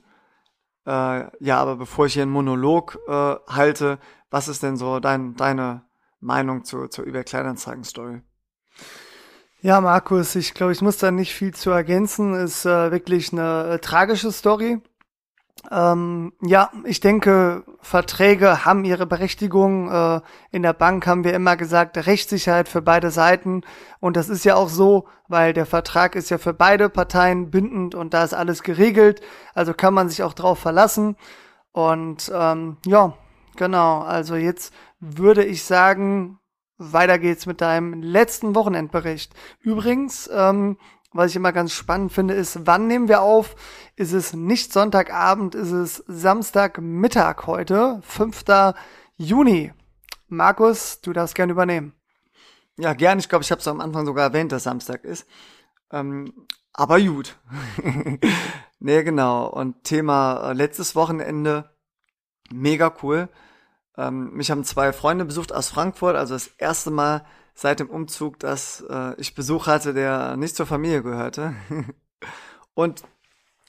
Äh, 0.84 1.26
ja, 1.38 1.58
aber 1.58 1.76
bevor 1.76 2.06
ich 2.06 2.14
hier 2.14 2.24
einen 2.24 2.32
Monolog 2.32 2.98
äh, 3.06 3.36
halte, 3.46 4.00
was 4.30 4.48
ist 4.48 4.64
denn 4.64 4.76
so 4.76 4.98
dein, 4.98 5.36
deine 5.36 5.84
Meinung 6.18 6.64
zu, 6.64 6.88
zur 6.88 7.06
eBay 7.06 7.22
Kleinanzeigen 7.22 7.84
Story? 7.84 8.20
Ja, 9.60 9.80
Markus, 9.80 10.34
ich 10.34 10.54
glaube, 10.54 10.72
ich 10.72 10.82
muss 10.82 10.98
da 10.98 11.12
nicht 11.12 11.34
viel 11.34 11.54
zu 11.54 11.70
ergänzen. 11.70 12.34
Ist 12.34 12.66
äh, 12.66 12.90
wirklich 12.90 13.32
eine 13.32 13.74
äh, 13.74 13.78
tragische 13.78 14.32
Story. 14.32 14.80
Ähm, 15.70 16.32
ja, 16.42 16.70
ich 16.84 17.00
denke, 17.00 17.64
Verträge 17.80 18.64
haben 18.64 18.84
ihre 18.84 19.06
Berechtigung. 19.06 19.90
Äh, 19.90 20.20
in 20.50 20.62
der 20.62 20.72
Bank 20.72 21.06
haben 21.06 21.24
wir 21.24 21.34
immer 21.34 21.56
gesagt, 21.56 21.96
Rechtssicherheit 21.98 22.68
für 22.68 22.82
beide 22.82 23.10
Seiten. 23.10 23.62
Und 24.00 24.16
das 24.16 24.28
ist 24.28 24.44
ja 24.44 24.54
auch 24.54 24.68
so, 24.68 25.06
weil 25.28 25.52
der 25.52 25.66
Vertrag 25.66 26.14
ist 26.14 26.30
ja 26.30 26.38
für 26.38 26.54
beide 26.54 26.88
Parteien 26.88 27.50
bindend 27.50 27.94
und 27.94 28.14
da 28.14 28.24
ist 28.24 28.34
alles 28.34 28.62
geregelt. 28.62 29.20
Also 29.54 29.74
kann 29.74 29.94
man 29.94 30.08
sich 30.08 30.22
auch 30.22 30.32
drauf 30.32 30.58
verlassen. 30.58 31.16
Und 31.72 32.30
ähm, 32.34 32.78
ja, 32.86 33.14
genau. 33.56 34.00
Also 34.00 34.36
jetzt 34.36 34.72
würde 34.98 35.44
ich 35.44 35.64
sagen, 35.64 36.38
weiter 36.78 37.18
geht's 37.18 37.46
mit 37.46 37.60
deinem 37.60 38.02
letzten 38.02 38.54
Wochenendbericht. 38.54 39.34
Übrigens, 39.60 40.30
ähm, 40.32 40.78
was 41.12 41.30
ich 41.30 41.36
immer 41.36 41.52
ganz 41.52 41.72
spannend 41.72 42.12
finde, 42.12 42.34
ist, 42.34 42.66
wann 42.66 42.86
nehmen 42.86 43.08
wir 43.08 43.22
auf? 43.22 43.56
Ist 43.96 44.12
es 44.12 44.32
nicht 44.32 44.72
Sonntagabend, 44.72 45.54
ist 45.54 45.72
es 45.72 46.04
Samstagmittag 46.06 47.46
heute, 47.46 48.00
5. 48.02 48.44
Juni. 49.16 49.72
Markus, 50.28 51.00
du 51.00 51.12
darfst 51.12 51.34
gerne 51.34 51.52
übernehmen. 51.52 51.92
Ja, 52.78 52.94
gern. 52.94 53.18
Ich 53.18 53.28
glaube, 53.28 53.42
ich 53.42 53.50
habe 53.50 53.60
es 53.60 53.68
am 53.68 53.80
Anfang 53.80 54.06
sogar 54.06 54.28
erwähnt, 54.28 54.52
dass 54.52 54.62
Samstag 54.62 55.04
ist. 55.04 55.26
Ähm, 55.92 56.32
aber 56.72 57.00
gut. 57.00 57.36
nee, 58.78 59.02
genau. 59.02 59.48
Und 59.48 59.84
Thema 59.84 60.50
äh, 60.50 60.52
letztes 60.54 60.94
Wochenende, 60.94 61.70
mega 62.50 62.94
cool. 63.02 63.28
Ähm, 63.98 64.32
mich 64.32 64.50
haben 64.50 64.64
zwei 64.64 64.92
Freunde 64.92 65.24
besucht 65.24 65.52
aus 65.52 65.68
Frankfurt, 65.68 66.16
also 66.16 66.34
das 66.34 66.46
erste 66.58 66.90
Mal 66.90 67.26
seit 67.60 67.78
dem 67.78 67.90
Umzug, 67.90 68.38
dass 68.38 68.82
äh, 68.88 69.14
ich 69.20 69.34
Besuch 69.34 69.66
hatte, 69.66 69.92
der 69.92 70.38
nicht 70.38 70.56
zur 70.56 70.64
Familie 70.64 71.02
gehörte. 71.02 71.54
Und 72.74 73.02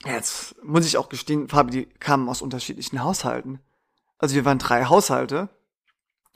jetzt 0.06 0.56
muss 0.64 0.86
ich 0.86 0.96
auch 0.96 1.10
gestehen, 1.10 1.50
Fabi, 1.50 1.72
die 1.72 1.86
kamen 1.86 2.30
aus 2.30 2.42
unterschiedlichen 2.42 3.04
Haushalten. 3.04 3.60
Also 4.18 4.36
wir 4.36 4.46
waren 4.46 4.60
drei 4.60 4.86
Haushalte 4.86 5.50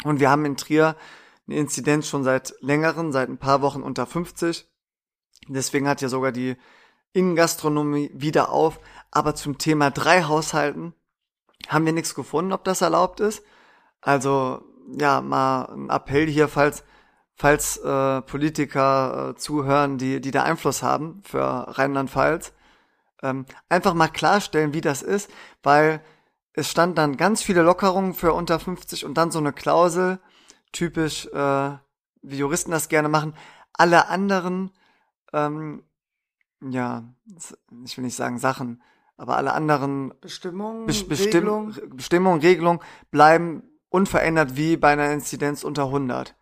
und 0.03 0.19
wir 0.19 0.29
haben 0.29 0.43
in 0.43 0.57
Trier 0.57 0.97
eine 1.47 1.57
Inzidenz 1.57 2.09
schon 2.09 2.23
seit 2.23 2.55
längeren, 2.59 3.13
seit 3.13 3.29
ein 3.29 3.37
paar 3.37 3.61
Wochen 3.61 3.83
unter 3.83 4.05
50. 4.05 4.67
Deswegen 5.47 5.87
hat 5.87 6.01
ja 6.01 6.09
sogar 6.09 6.31
die 6.31 6.57
Innengastronomie 7.13 8.11
wieder 8.13 8.49
auf. 8.49 8.79
Aber 9.11 9.35
zum 9.35 9.59
Thema 9.59 9.91
drei 9.91 10.23
Haushalten 10.23 10.93
haben 11.67 11.85
wir 11.85 11.93
nichts 11.93 12.15
gefunden, 12.15 12.51
ob 12.51 12.63
das 12.63 12.81
erlaubt 12.81 13.19
ist. 13.19 13.43
Also 14.01 14.63
ja, 14.99 15.21
mal 15.21 15.65
ein 15.65 15.89
Appell 15.89 16.27
hier, 16.27 16.47
falls 16.47 16.83
falls 17.35 17.77
äh, 17.77 18.21
Politiker 18.21 19.31
äh, 19.31 19.35
zuhören, 19.35 19.97
die, 19.97 20.21
die 20.21 20.31
da 20.31 20.43
Einfluss 20.43 20.81
haben 20.81 21.21
für 21.23 21.41
Rheinland-Pfalz, 21.41 22.53
ähm, 23.21 23.45
einfach 23.69 23.93
mal 23.93 24.07
klarstellen, 24.07 24.73
wie 24.73 24.81
das 24.81 25.01
ist, 25.01 25.29
weil 25.61 26.01
es 26.53 26.71
stand 26.71 26.97
dann 26.97 27.17
ganz 27.17 27.43
viele 27.43 27.61
Lockerungen 27.61 28.13
für 28.13 28.33
unter 28.33 28.59
50 28.59 29.05
und 29.05 29.15
dann 29.15 29.31
so 29.31 29.39
eine 29.39 29.51
Klausel, 29.51 30.19
typisch, 30.71 31.27
äh, 31.27 31.71
wie 32.21 32.37
Juristen 32.37 32.71
das 32.71 32.87
gerne 32.87 33.09
machen, 33.09 33.35
alle 33.73 34.07
anderen, 34.07 34.71
ähm, 35.33 35.83
ja, 36.61 37.03
ich 37.83 37.97
will 37.97 38.05
nicht 38.05 38.15
sagen 38.15 38.39
Sachen, 38.39 38.81
aber 39.17 39.35
alle 39.35 39.53
anderen 39.53 40.13
Bestimmungen, 40.21 40.85
Be 40.85 40.93
Bestimm 40.93 41.47
Regelung. 41.47 41.75
Bestimmungen, 41.95 42.41
Regelungen 42.41 42.79
bleiben 43.11 43.63
unverändert 43.89 44.55
wie 44.55 44.77
bei 44.77 44.93
einer 44.93 45.11
Inzidenz 45.11 45.63
unter 45.63 45.85
100. 45.85 46.35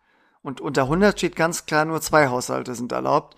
Und 0.44 0.60
unter 0.60 0.82
100 0.82 1.18
steht 1.18 1.36
ganz 1.36 1.64
klar, 1.64 1.86
nur 1.86 2.02
zwei 2.02 2.28
Haushalte 2.28 2.74
sind 2.74 2.92
erlaubt. 2.92 3.34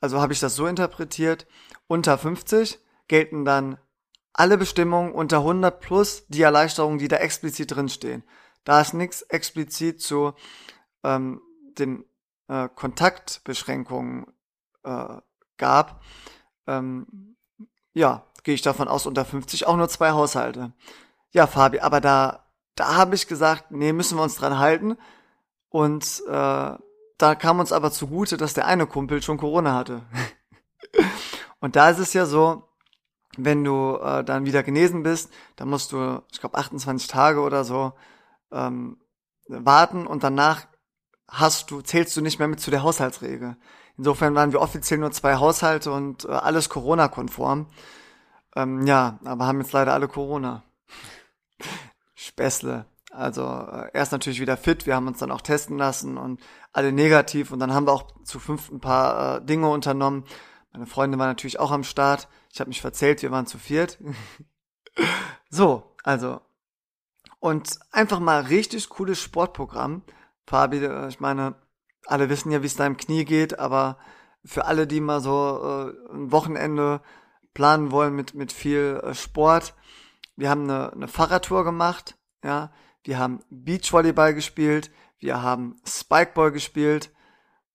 Also 0.00 0.20
habe 0.20 0.32
ich 0.32 0.40
das 0.40 0.56
so 0.56 0.66
interpretiert. 0.66 1.46
Unter 1.86 2.18
50 2.18 2.80
gelten 3.06 3.44
dann 3.44 3.78
alle 4.32 4.58
Bestimmungen 4.58 5.12
unter 5.12 5.38
100 5.38 5.80
plus 5.80 6.26
die 6.26 6.42
Erleichterungen, 6.42 6.98
die 6.98 7.06
da 7.08 7.16
explizit 7.16 7.74
drinstehen. 7.74 8.24
Da 8.64 8.80
ist 8.80 8.92
nichts 8.92 9.22
explizit 9.22 10.02
zu 10.02 10.34
ähm, 11.04 11.40
den 11.78 12.04
äh, 12.48 12.68
Kontaktbeschränkungen 12.74 14.26
äh, 14.82 15.16
gab, 15.58 16.02
ähm, 16.66 17.36
ja, 17.94 18.26
gehe 18.42 18.54
ich 18.54 18.62
davon 18.62 18.88
aus, 18.88 19.06
unter 19.06 19.24
50 19.24 19.66
auch 19.66 19.76
nur 19.76 19.88
zwei 19.88 20.10
Haushalte. 20.10 20.72
Ja, 21.30 21.46
Fabi, 21.46 21.80
aber 21.80 22.00
da, 22.00 22.46
da 22.74 22.96
habe 22.96 23.14
ich 23.14 23.28
gesagt, 23.28 23.70
nee, 23.70 23.92
müssen 23.92 24.18
wir 24.18 24.22
uns 24.22 24.36
dran 24.36 24.58
halten. 24.58 24.96
Und 25.70 26.22
äh, 26.26 26.72
da 27.18 27.34
kam 27.34 27.60
uns 27.60 27.72
aber 27.72 27.90
zugute, 27.90 28.36
dass 28.36 28.54
der 28.54 28.66
eine 28.66 28.86
Kumpel 28.86 29.22
schon 29.22 29.38
Corona 29.38 29.74
hatte. 29.74 30.02
und 31.60 31.76
da 31.76 31.90
ist 31.90 31.98
es 31.98 32.12
ja 32.12 32.26
so, 32.26 32.68
wenn 33.36 33.64
du 33.64 33.96
äh, 33.96 34.24
dann 34.24 34.46
wieder 34.46 34.62
genesen 34.62 35.02
bist, 35.02 35.32
dann 35.56 35.68
musst 35.68 35.92
du, 35.92 36.22
ich 36.32 36.40
glaube, 36.40 36.58
28 36.58 37.08
Tage 37.08 37.40
oder 37.40 37.64
so 37.64 37.92
ähm, 38.50 38.98
warten 39.48 40.06
und 40.06 40.24
danach 40.24 40.66
hast 41.28 41.70
du, 41.70 41.80
zählst 41.82 42.16
du 42.16 42.20
nicht 42.20 42.38
mehr 42.38 42.48
mit 42.48 42.60
zu 42.60 42.70
der 42.70 42.82
Haushaltsregel. 42.82 43.56
Insofern 43.96 44.34
waren 44.34 44.52
wir 44.52 44.60
offiziell 44.60 44.98
nur 44.98 45.10
zwei 45.10 45.36
Haushalte 45.36 45.92
und 45.92 46.24
äh, 46.24 46.28
alles 46.28 46.68
Corona-konform. 46.68 47.66
Ähm, 48.56 48.86
ja, 48.86 49.18
aber 49.24 49.46
haben 49.46 49.60
jetzt 49.60 49.72
leider 49.72 49.92
alle 49.92 50.08
Corona. 50.08 50.62
Späßle. 52.14 52.86
Also 53.18 53.42
äh, 53.42 53.90
er 53.92 54.02
ist 54.02 54.12
natürlich 54.12 54.40
wieder 54.40 54.56
fit, 54.56 54.86
wir 54.86 54.94
haben 54.94 55.08
uns 55.08 55.18
dann 55.18 55.32
auch 55.32 55.40
testen 55.40 55.76
lassen 55.76 56.16
und 56.16 56.40
alle 56.72 56.92
negativ 56.92 57.50
und 57.50 57.58
dann 57.58 57.74
haben 57.74 57.88
wir 57.88 57.92
auch 57.92 58.06
zu 58.22 58.38
fünf 58.38 58.70
ein 58.70 58.80
paar 58.80 59.38
äh, 59.38 59.44
Dinge 59.44 59.68
unternommen. 59.68 60.24
Meine 60.72 60.86
Freundin 60.86 61.18
war 61.18 61.26
natürlich 61.26 61.58
auch 61.58 61.72
am 61.72 61.82
Start. 61.82 62.28
Ich 62.52 62.60
habe 62.60 62.68
mich 62.68 62.80
verzählt, 62.80 63.22
wir 63.22 63.32
waren 63.32 63.46
zu 63.46 63.58
viert. 63.58 63.98
so, 65.50 65.96
also 66.04 66.40
und 67.40 67.80
einfach 67.90 68.20
mal 68.20 68.42
richtig 68.42 68.88
cooles 68.88 69.20
Sportprogramm. 69.20 70.02
Fabi, 70.46 70.78
äh, 70.84 71.08
ich 71.08 71.18
meine, 71.18 71.56
alle 72.06 72.28
wissen 72.28 72.52
ja, 72.52 72.62
wie 72.62 72.66
es 72.66 72.76
da 72.76 72.86
im 72.86 72.96
Knie 72.96 73.24
geht, 73.24 73.58
aber 73.58 73.98
für 74.44 74.66
alle, 74.66 74.86
die 74.86 75.00
mal 75.00 75.20
so 75.20 75.90
äh, 75.90 76.14
ein 76.14 76.30
Wochenende 76.30 77.00
planen 77.52 77.90
wollen 77.90 78.14
mit 78.14 78.34
mit 78.34 78.52
viel 78.52 79.00
äh, 79.02 79.12
Sport, 79.14 79.74
wir 80.36 80.50
haben 80.50 80.70
eine, 80.70 80.92
eine 80.92 81.08
Fahrradtour 81.08 81.64
gemacht, 81.64 82.16
ja, 82.44 82.70
wir 83.08 83.18
haben 83.18 83.40
Beachvolleyball 83.48 84.34
gespielt, 84.34 84.90
wir 85.18 85.40
haben 85.40 85.80
Spikeball 85.86 86.52
gespielt 86.52 87.10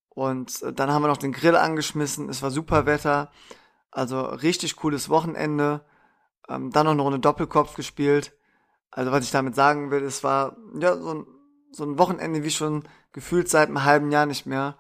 und 0.10 0.62
äh, 0.62 0.72
dann 0.72 0.92
haben 0.92 1.02
wir 1.02 1.08
noch 1.08 1.18
den 1.18 1.32
Grill 1.32 1.56
angeschmissen. 1.56 2.30
Es 2.30 2.44
war 2.44 2.52
super 2.52 2.86
Wetter, 2.86 3.32
also 3.90 4.22
richtig 4.22 4.76
cooles 4.76 5.10
Wochenende. 5.10 5.84
Ähm, 6.48 6.70
dann 6.70 6.86
noch 6.86 6.92
eine 6.92 7.02
Runde 7.02 7.20
Doppelkopf 7.20 7.74
gespielt. 7.74 8.38
Also 8.92 9.12
was 9.12 9.26
ich 9.26 9.32
damit 9.32 9.56
sagen 9.56 9.90
will, 9.90 10.04
es 10.04 10.24
war 10.24 10.56
ja 10.80 10.96
so 10.96 11.16
ein, 11.16 11.26
so 11.72 11.84
ein 11.84 11.98
Wochenende 11.98 12.44
wie 12.44 12.52
schon 12.52 12.88
gefühlt 13.12 13.50
seit 13.50 13.70
einem 13.70 13.84
halben 13.84 14.12
Jahr 14.12 14.28
nicht 14.28 14.46
mehr. 14.46 14.78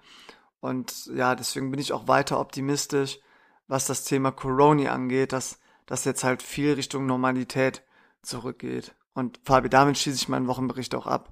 Und 0.59 1.07
ja, 1.15 1.33
deswegen 1.33 1.71
bin 1.71 1.79
ich 1.79 1.93
auch 1.93 2.07
weiter 2.07 2.39
optimistisch, 2.39 3.17
was 3.67 3.87
das 3.87 4.03
Thema 4.03 4.31
Corona 4.31 4.91
angeht, 4.91 5.33
dass 5.33 5.57
das 5.87 6.05
jetzt 6.05 6.23
halt 6.23 6.43
viel 6.43 6.73
Richtung 6.73 7.07
Normalität 7.07 7.81
zurückgeht. 8.21 8.93
Und 9.13 9.39
Fabi, 9.43 9.69
damit 9.69 9.97
schließe 9.97 10.17
ich 10.17 10.29
meinen 10.29 10.47
Wochenbericht 10.47 10.95
auch 10.95 11.07
ab. 11.07 11.29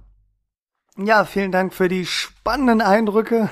Ja, 0.96 1.24
vielen 1.24 1.52
Dank 1.52 1.72
für 1.72 1.88
die 1.88 2.06
spannenden 2.06 2.80
Eindrücke. 2.80 3.50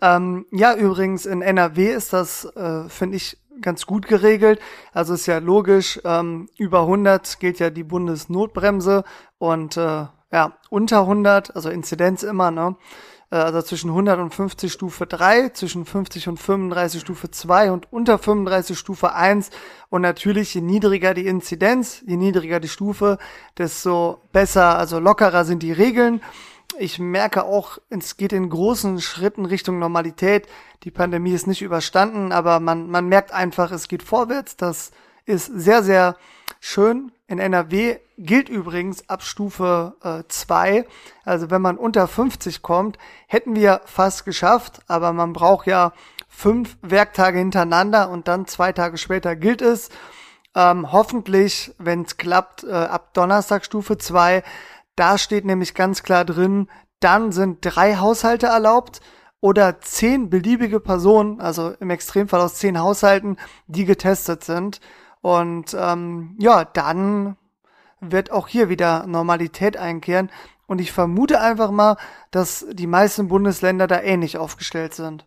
Ähm, 0.00 0.46
ja, 0.52 0.74
übrigens 0.74 1.24
in 1.24 1.40
NRW 1.40 1.90
ist 1.90 2.12
das, 2.12 2.44
äh, 2.56 2.88
finde 2.88 3.16
ich, 3.16 3.38
ganz 3.62 3.86
gut 3.86 4.06
geregelt. 4.06 4.60
Also 4.92 5.14
ist 5.14 5.26
ja 5.26 5.38
logisch, 5.38 5.98
ähm, 6.04 6.48
über 6.58 6.82
100 6.82 7.40
gilt 7.40 7.58
ja 7.58 7.70
die 7.70 7.84
Bundesnotbremse 7.84 9.04
und 9.38 9.76
äh, 9.78 10.06
ja, 10.32 10.58
unter 10.68 11.00
100, 11.00 11.56
also 11.56 11.70
Inzidenz 11.70 12.22
immer, 12.22 12.50
ne? 12.50 12.76
Äh, 13.30 13.36
also 13.36 13.62
zwischen 13.62 13.90
100 13.90 14.18
und 14.18 14.34
50 14.34 14.72
Stufe 14.72 15.06
3, 15.06 15.50
zwischen 15.50 15.84
50 15.84 16.28
und 16.28 16.38
35 16.38 17.00
Stufe 17.00 17.30
2 17.30 17.72
und 17.72 17.92
unter 17.92 18.18
35 18.18 18.78
Stufe 18.78 19.14
1. 19.14 19.50
Und 19.88 20.02
natürlich, 20.02 20.54
je 20.54 20.60
niedriger 20.60 21.14
die 21.14 21.26
Inzidenz, 21.26 22.02
je 22.06 22.16
niedriger 22.16 22.60
die 22.60 22.68
Stufe, 22.68 23.18
desto 23.58 24.22
besser, 24.32 24.78
also 24.78 24.98
lockerer 24.98 25.44
sind 25.44 25.62
die 25.62 25.72
Regeln. 25.72 26.22
Ich 26.78 26.98
merke 26.98 27.44
auch, 27.44 27.78
es 27.88 28.16
geht 28.16 28.32
in 28.32 28.50
großen 28.50 29.00
Schritten 29.00 29.46
Richtung 29.46 29.78
Normalität. 29.78 30.46
Die 30.82 30.90
Pandemie 30.90 31.32
ist 31.32 31.46
nicht 31.46 31.62
überstanden, 31.62 32.32
aber 32.32 32.60
man, 32.60 32.90
man 32.90 33.08
merkt 33.08 33.32
einfach, 33.32 33.72
es 33.72 33.88
geht 33.88 34.02
vorwärts. 34.02 34.56
Das 34.56 34.90
ist 35.26 35.46
sehr, 35.46 35.82
sehr 35.82 36.16
schön. 36.60 37.12
In 37.28 37.38
NRW 37.38 37.98
gilt 38.16 38.48
übrigens 38.48 39.08
ab 39.08 39.22
Stufe 39.22 40.24
2. 40.28 40.76
Äh, 40.76 40.84
also 41.24 41.50
wenn 41.50 41.60
man 41.60 41.76
unter 41.76 42.06
50 42.06 42.62
kommt, 42.62 42.98
hätten 43.26 43.56
wir 43.56 43.82
fast 43.84 44.24
geschafft, 44.24 44.80
aber 44.86 45.12
man 45.12 45.32
braucht 45.32 45.66
ja 45.66 45.92
fünf 46.28 46.76
Werktage 46.82 47.38
hintereinander 47.38 48.10
und 48.10 48.28
dann 48.28 48.46
zwei 48.46 48.72
Tage 48.72 48.98
später 48.98 49.36
gilt 49.36 49.62
es. 49.62 49.90
Ähm, 50.54 50.92
hoffentlich, 50.92 51.74
wenn 51.78 52.02
es 52.02 52.16
klappt, 52.16 52.64
äh, 52.64 52.72
ab 52.72 53.12
Donnerstag 53.14 53.64
Stufe 53.64 53.98
2. 53.98 54.42
Da 54.94 55.18
steht 55.18 55.44
nämlich 55.44 55.74
ganz 55.74 56.02
klar 56.02 56.24
drin, 56.24 56.68
dann 57.00 57.32
sind 57.32 57.58
drei 57.60 57.96
Haushalte 57.96 58.46
erlaubt 58.46 59.00
oder 59.40 59.80
zehn 59.80 60.30
beliebige 60.30 60.80
Personen, 60.80 61.40
also 61.40 61.72
im 61.80 61.90
Extremfall 61.90 62.40
aus 62.40 62.54
zehn 62.54 62.78
Haushalten, 62.78 63.36
die 63.66 63.84
getestet 63.84 64.44
sind. 64.44 64.80
Und 65.26 65.76
ähm, 65.76 66.36
ja, 66.38 66.64
dann 66.64 67.36
wird 67.98 68.30
auch 68.30 68.46
hier 68.46 68.68
wieder 68.68 69.08
Normalität 69.08 69.76
einkehren. 69.76 70.30
Und 70.68 70.80
ich 70.80 70.92
vermute 70.92 71.40
einfach 71.40 71.72
mal, 71.72 71.96
dass 72.30 72.64
die 72.70 72.86
meisten 72.86 73.26
Bundesländer 73.26 73.88
da 73.88 74.00
ähnlich 74.00 74.38
aufgestellt 74.38 74.94
sind. 74.94 75.26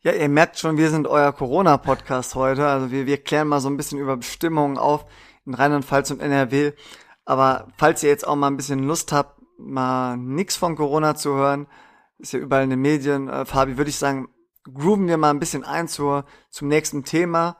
Ja, 0.00 0.10
ihr 0.10 0.28
merkt 0.28 0.58
schon, 0.58 0.78
wir 0.78 0.90
sind 0.90 1.06
euer 1.06 1.32
Corona-Podcast 1.32 2.34
heute. 2.34 2.66
Also 2.66 2.90
wir, 2.90 3.06
wir 3.06 3.22
klären 3.22 3.46
mal 3.46 3.60
so 3.60 3.70
ein 3.70 3.76
bisschen 3.76 4.00
über 4.00 4.16
Bestimmungen 4.16 4.78
auf 4.78 5.04
in 5.46 5.54
Rheinland-Pfalz 5.54 6.10
und 6.10 6.20
NRW. 6.20 6.72
Aber 7.24 7.68
falls 7.76 8.02
ihr 8.02 8.08
jetzt 8.08 8.26
auch 8.26 8.34
mal 8.34 8.48
ein 8.48 8.56
bisschen 8.56 8.82
Lust 8.82 9.12
habt, 9.12 9.40
mal 9.58 10.16
nix 10.16 10.56
von 10.56 10.74
Corona 10.74 11.14
zu 11.14 11.34
hören, 11.34 11.68
ist 12.18 12.32
ja 12.32 12.40
überall 12.40 12.64
in 12.64 12.70
den 12.70 12.80
Medien, 12.80 13.28
äh, 13.28 13.44
Fabi, 13.44 13.76
würde 13.76 13.90
ich 13.90 13.96
sagen, 13.96 14.26
grooven 14.64 15.06
wir 15.06 15.18
mal 15.18 15.30
ein 15.30 15.38
bisschen 15.38 15.62
ein 15.62 15.86
zur, 15.86 16.24
zum 16.50 16.66
nächsten 16.66 17.04
Thema. 17.04 17.58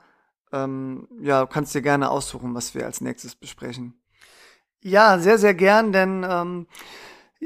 Ähm, 0.51 1.07
ja, 1.21 1.45
kannst 1.45 1.75
dir 1.75 1.81
gerne 1.81 2.09
aussuchen, 2.09 2.55
was 2.55 2.73
wir 2.75 2.85
als 2.85 3.01
nächstes 3.01 3.35
besprechen. 3.35 3.93
Ja, 4.81 5.19
sehr, 5.19 5.37
sehr 5.37 5.53
gern, 5.53 5.91
denn 5.91 6.25
ähm, 6.27 6.67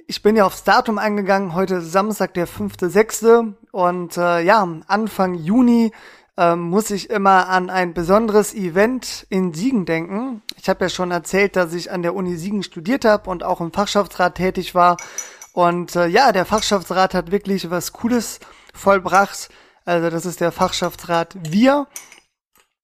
ich 0.08 0.22
bin 0.22 0.36
ja 0.36 0.46
aufs 0.46 0.64
Datum 0.64 0.98
eingegangen, 0.98 1.54
heute 1.54 1.82
Samstag, 1.82 2.34
der 2.34 2.48
5.6. 2.48 3.54
Und 3.72 4.18
äh, 4.18 4.42
ja, 4.42 4.68
Anfang 4.88 5.36
Juni 5.36 5.92
ähm, 6.38 6.62
muss 6.62 6.90
ich 6.90 7.10
immer 7.10 7.50
an 7.50 7.70
ein 7.70 7.94
besonderes 7.94 8.54
Event 8.56 9.28
in 9.30 9.54
Siegen 9.54 9.86
denken. 9.86 10.42
Ich 10.60 10.68
habe 10.68 10.86
ja 10.86 10.90
schon 10.90 11.12
erzählt, 11.12 11.56
dass 11.56 11.74
ich 11.74 11.92
an 11.92 12.02
der 12.02 12.16
Uni 12.16 12.36
Siegen 12.38 12.64
studiert 12.64 13.06
habe 13.06 13.30
und 13.30 13.44
auch 13.44 13.62
im 13.62 13.72
Fachschaftsrat 13.72 14.36
tätig 14.36 14.74
war. 14.74 14.98
Und 15.54 15.96
äh, 15.96 16.08
ja, 16.08 16.32
der 16.32 16.46
Fachschaftsrat 16.46 17.14
hat 17.14 17.32
wirklich 17.32 17.70
was 17.70 17.94
Cooles 17.94 18.40
vollbracht. 18.74 19.50
Also 19.86 20.10
das 20.10 20.26
ist 20.26 20.42
der 20.42 20.52
Fachschaftsrat 20.52 21.36
Wir. 21.44 21.88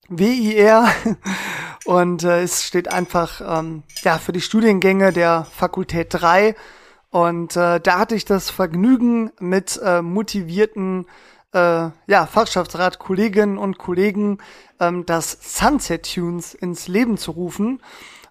WIR 0.09 0.87
und 1.85 2.23
äh, 2.23 2.41
es 2.41 2.63
steht 2.63 2.91
einfach 2.91 3.41
ähm, 3.45 3.83
ja 4.03 4.17
für 4.17 4.31
die 4.31 4.41
Studiengänge 4.41 5.13
der 5.13 5.45
Fakultät 5.45 6.07
3 6.11 6.55
und 7.11 7.55
äh, 7.55 7.79
da 7.79 7.99
hatte 7.99 8.15
ich 8.15 8.25
das 8.25 8.49
Vergnügen 8.49 9.31
mit 9.39 9.79
äh, 9.83 10.01
motivierten 10.01 11.05
äh, 11.53 11.89
ja, 12.07 12.25
Fachschaftsrat 12.27 12.99
Kolleginnen 12.99 13.57
und 13.57 13.77
Kollegen 13.77 14.37
ähm, 14.79 15.05
das 15.05 15.37
Sunset 15.41 16.13
Tunes 16.13 16.53
ins 16.53 16.87
Leben 16.87 17.17
zu 17.17 17.31
rufen. 17.31 17.81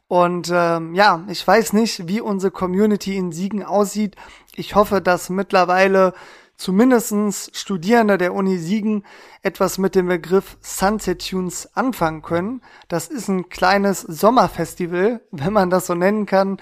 Und 0.06 0.50
ähm, 0.52 0.94
ja, 0.94 1.24
ich 1.28 1.46
weiß 1.46 1.74
nicht, 1.74 2.08
wie 2.08 2.20
unsere 2.20 2.50
Community 2.50 3.16
in 3.16 3.32
Siegen 3.32 3.62
aussieht. 3.62 4.16
Ich 4.54 4.74
hoffe, 4.74 5.02
dass 5.02 5.28
mittlerweile 5.28 6.14
zumindestens 6.58 7.50
Studierende 7.54 8.18
der 8.18 8.34
Uni 8.34 8.58
Siegen 8.58 9.04
etwas 9.42 9.78
mit 9.78 9.94
dem 9.94 10.08
Begriff 10.08 10.58
Sunset 10.60 11.26
Tunes 11.26 11.74
anfangen 11.74 12.20
können. 12.20 12.62
Das 12.88 13.06
ist 13.06 13.28
ein 13.28 13.48
kleines 13.48 14.02
Sommerfestival, 14.02 15.22
wenn 15.30 15.52
man 15.52 15.70
das 15.70 15.86
so 15.86 15.94
nennen 15.94 16.26
kann, 16.26 16.58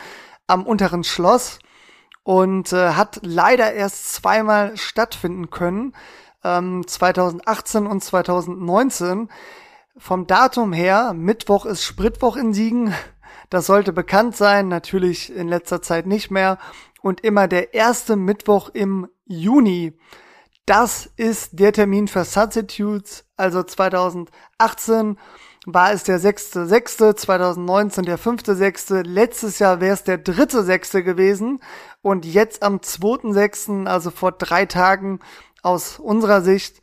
am 0.46 0.64
unteren 0.64 1.02
Schloss 1.02 1.58
und 2.22 2.72
äh, 2.72 2.90
hat 2.90 3.20
leider 3.22 3.72
erst 3.72 4.12
zweimal 4.12 4.76
stattfinden 4.76 5.50
können, 5.50 5.94
ähm, 6.44 6.86
2018 6.86 7.86
und 7.86 8.04
2019. 8.04 9.28
Vom 9.98 10.26
Datum 10.26 10.74
her, 10.74 11.14
Mittwoch 11.14 11.64
ist 11.64 11.82
Spritwoch 11.82 12.36
in 12.36 12.52
Siegen. 12.52 12.94
Das 13.50 13.66
sollte 13.66 13.92
bekannt 13.92 14.36
sein, 14.36 14.68
natürlich 14.68 15.34
in 15.34 15.48
letzter 15.48 15.82
Zeit 15.82 16.06
nicht 16.06 16.30
mehr. 16.30 16.58
Und 17.02 17.22
immer 17.22 17.48
der 17.48 17.74
erste 17.74 18.16
Mittwoch 18.16 18.70
im 18.72 19.08
Juni. 19.26 19.96
Das 20.66 21.08
ist 21.16 21.60
der 21.60 21.72
Termin 21.72 22.08
für 22.08 22.24
Substitutes, 22.24 23.24
also 23.36 23.62
2018 23.62 25.16
war 25.66 25.92
es 25.92 26.04
der 26.04 26.20
6.6., 26.20 27.16
2019 27.16 28.04
der 28.04 28.18
5.6., 28.18 29.02
letztes 29.04 29.58
Jahr 29.58 29.80
wäre 29.80 29.94
es 29.94 30.04
der 30.04 30.24
3.6. 30.24 31.02
gewesen 31.02 31.60
und 32.02 32.24
jetzt 32.24 32.62
am 32.62 32.76
2.6., 32.76 33.86
also 33.86 34.12
vor 34.12 34.32
drei 34.32 34.66
Tagen 34.66 35.18
aus 35.62 35.98
unserer 35.98 36.40
Sicht, 36.42 36.80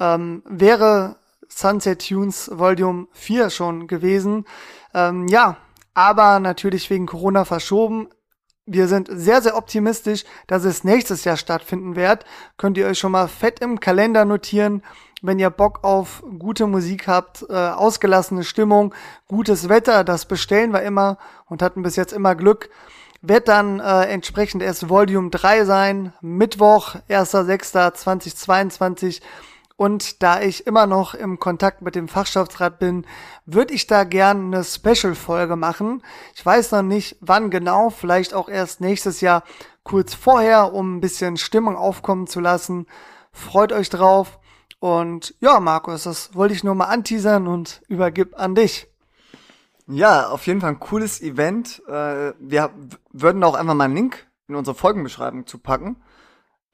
ähm, 0.00 0.42
wäre 0.46 1.16
Sunset 1.48 2.08
Tunes 2.08 2.50
Volume 2.52 3.06
4 3.12 3.50
schon 3.50 3.86
gewesen. 3.86 4.46
Ähm, 4.94 5.28
ja, 5.28 5.58
aber 5.94 6.40
natürlich 6.40 6.90
wegen 6.90 7.06
Corona 7.06 7.44
verschoben 7.44 8.08
wir 8.66 8.88
sind 8.88 9.08
sehr, 9.10 9.42
sehr 9.42 9.58
optimistisch, 9.58 10.24
dass 10.46 10.64
es 10.64 10.84
nächstes 10.84 11.24
Jahr 11.24 11.36
stattfinden 11.36 11.96
wird. 11.96 12.24
Könnt 12.56 12.78
ihr 12.78 12.86
euch 12.86 12.98
schon 12.98 13.12
mal 13.12 13.28
fett 13.28 13.60
im 13.60 13.78
Kalender 13.78 14.24
notieren, 14.24 14.82
wenn 15.20 15.38
ihr 15.38 15.50
Bock 15.50 15.84
auf 15.84 16.22
gute 16.38 16.66
Musik 16.66 17.06
habt, 17.06 17.44
äh, 17.48 17.52
ausgelassene 17.52 18.44
Stimmung, 18.44 18.94
gutes 19.26 19.68
Wetter, 19.68 20.04
das 20.04 20.26
bestellen 20.26 20.72
wir 20.72 20.82
immer 20.82 21.18
und 21.46 21.62
hatten 21.62 21.82
bis 21.82 21.96
jetzt 21.96 22.12
immer 22.12 22.34
Glück. 22.34 22.70
Wird 23.20 23.48
dann 23.48 23.80
äh, 23.80 24.04
entsprechend 24.04 24.62
erst 24.62 24.88
Volume 24.88 25.30
3 25.30 25.64
sein, 25.64 26.12
Mittwoch, 26.20 26.94
1.6.2022 27.08 29.20
und 29.76 30.22
da 30.22 30.40
ich 30.40 30.66
immer 30.66 30.86
noch 30.86 31.14
im 31.14 31.40
Kontakt 31.40 31.82
mit 31.82 31.96
dem 31.96 32.06
Fachschaftsrat 32.06 32.78
bin, 32.78 33.06
würde 33.44 33.74
ich 33.74 33.86
da 33.86 34.04
gern 34.04 34.54
eine 34.54 34.62
Special-Folge 34.62 35.56
machen. 35.56 36.02
Ich 36.34 36.46
weiß 36.46 36.72
noch 36.72 36.82
nicht, 36.82 37.16
wann 37.20 37.50
genau, 37.50 37.90
vielleicht 37.90 38.34
auch 38.34 38.48
erst 38.48 38.80
nächstes 38.80 39.20
Jahr 39.20 39.42
kurz 39.82 40.14
vorher, 40.14 40.72
um 40.72 40.96
ein 40.96 41.00
bisschen 41.00 41.36
Stimmung 41.36 41.76
aufkommen 41.76 42.28
zu 42.28 42.40
lassen. 42.40 42.86
Freut 43.32 43.72
euch 43.72 43.90
drauf. 43.90 44.38
Und 44.78 45.34
ja, 45.40 45.58
Markus, 45.58 46.04
das 46.04 46.34
wollte 46.34 46.54
ich 46.54 46.62
nur 46.62 46.74
mal 46.74 46.86
anteasern 46.86 47.48
und 47.48 47.82
übergib 47.88 48.38
an 48.38 48.54
dich. 48.54 48.86
Ja, 49.86 50.28
auf 50.28 50.46
jeden 50.46 50.60
Fall 50.60 50.70
ein 50.70 50.80
cooles 50.80 51.20
Event. 51.20 51.82
Äh, 51.88 52.32
wir 52.38 52.70
würden 53.12 53.42
auch 53.42 53.54
einfach 53.54 53.74
mal 53.74 53.84
einen 53.84 53.94
Link 53.94 54.26
in 54.46 54.54
unsere 54.54 54.76
Folgenbeschreibung 54.76 55.46
zu 55.46 55.58
packen 55.58 55.96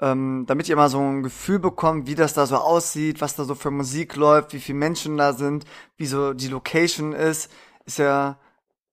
ähm, 0.01 0.45
damit 0.47 0.69
ihr 0.69 0.77
mal 0.77 0.89
so 0.89 0.99
ein 0.99 1.23
Gefühl 1.23 1.59
bekommt, 1.59 2.07
wie 2.07 2.15
das 2.15 2.33
da 2.33 2.47
so 2.47 2.57
aussieht, 2.57 3.21
was 3.21 3.37
da 3.37 3.45
so 3.45 3.55
für 3.55 3.71
Musik 3.71 4.17
läuft, 4.17 4.53
wie 4.55 4.61
viele 4.61 4.79
Menschen 4.79 5.17
da 5.17 5.35
sind, 5.35 5.65
wie 5.97 6.07
so 6.07 6.33
die 6.33 6.49
Location 6.49 7.13
ist, 7.13 7.51
ist 7.85 7.99
ja 7.99 8.39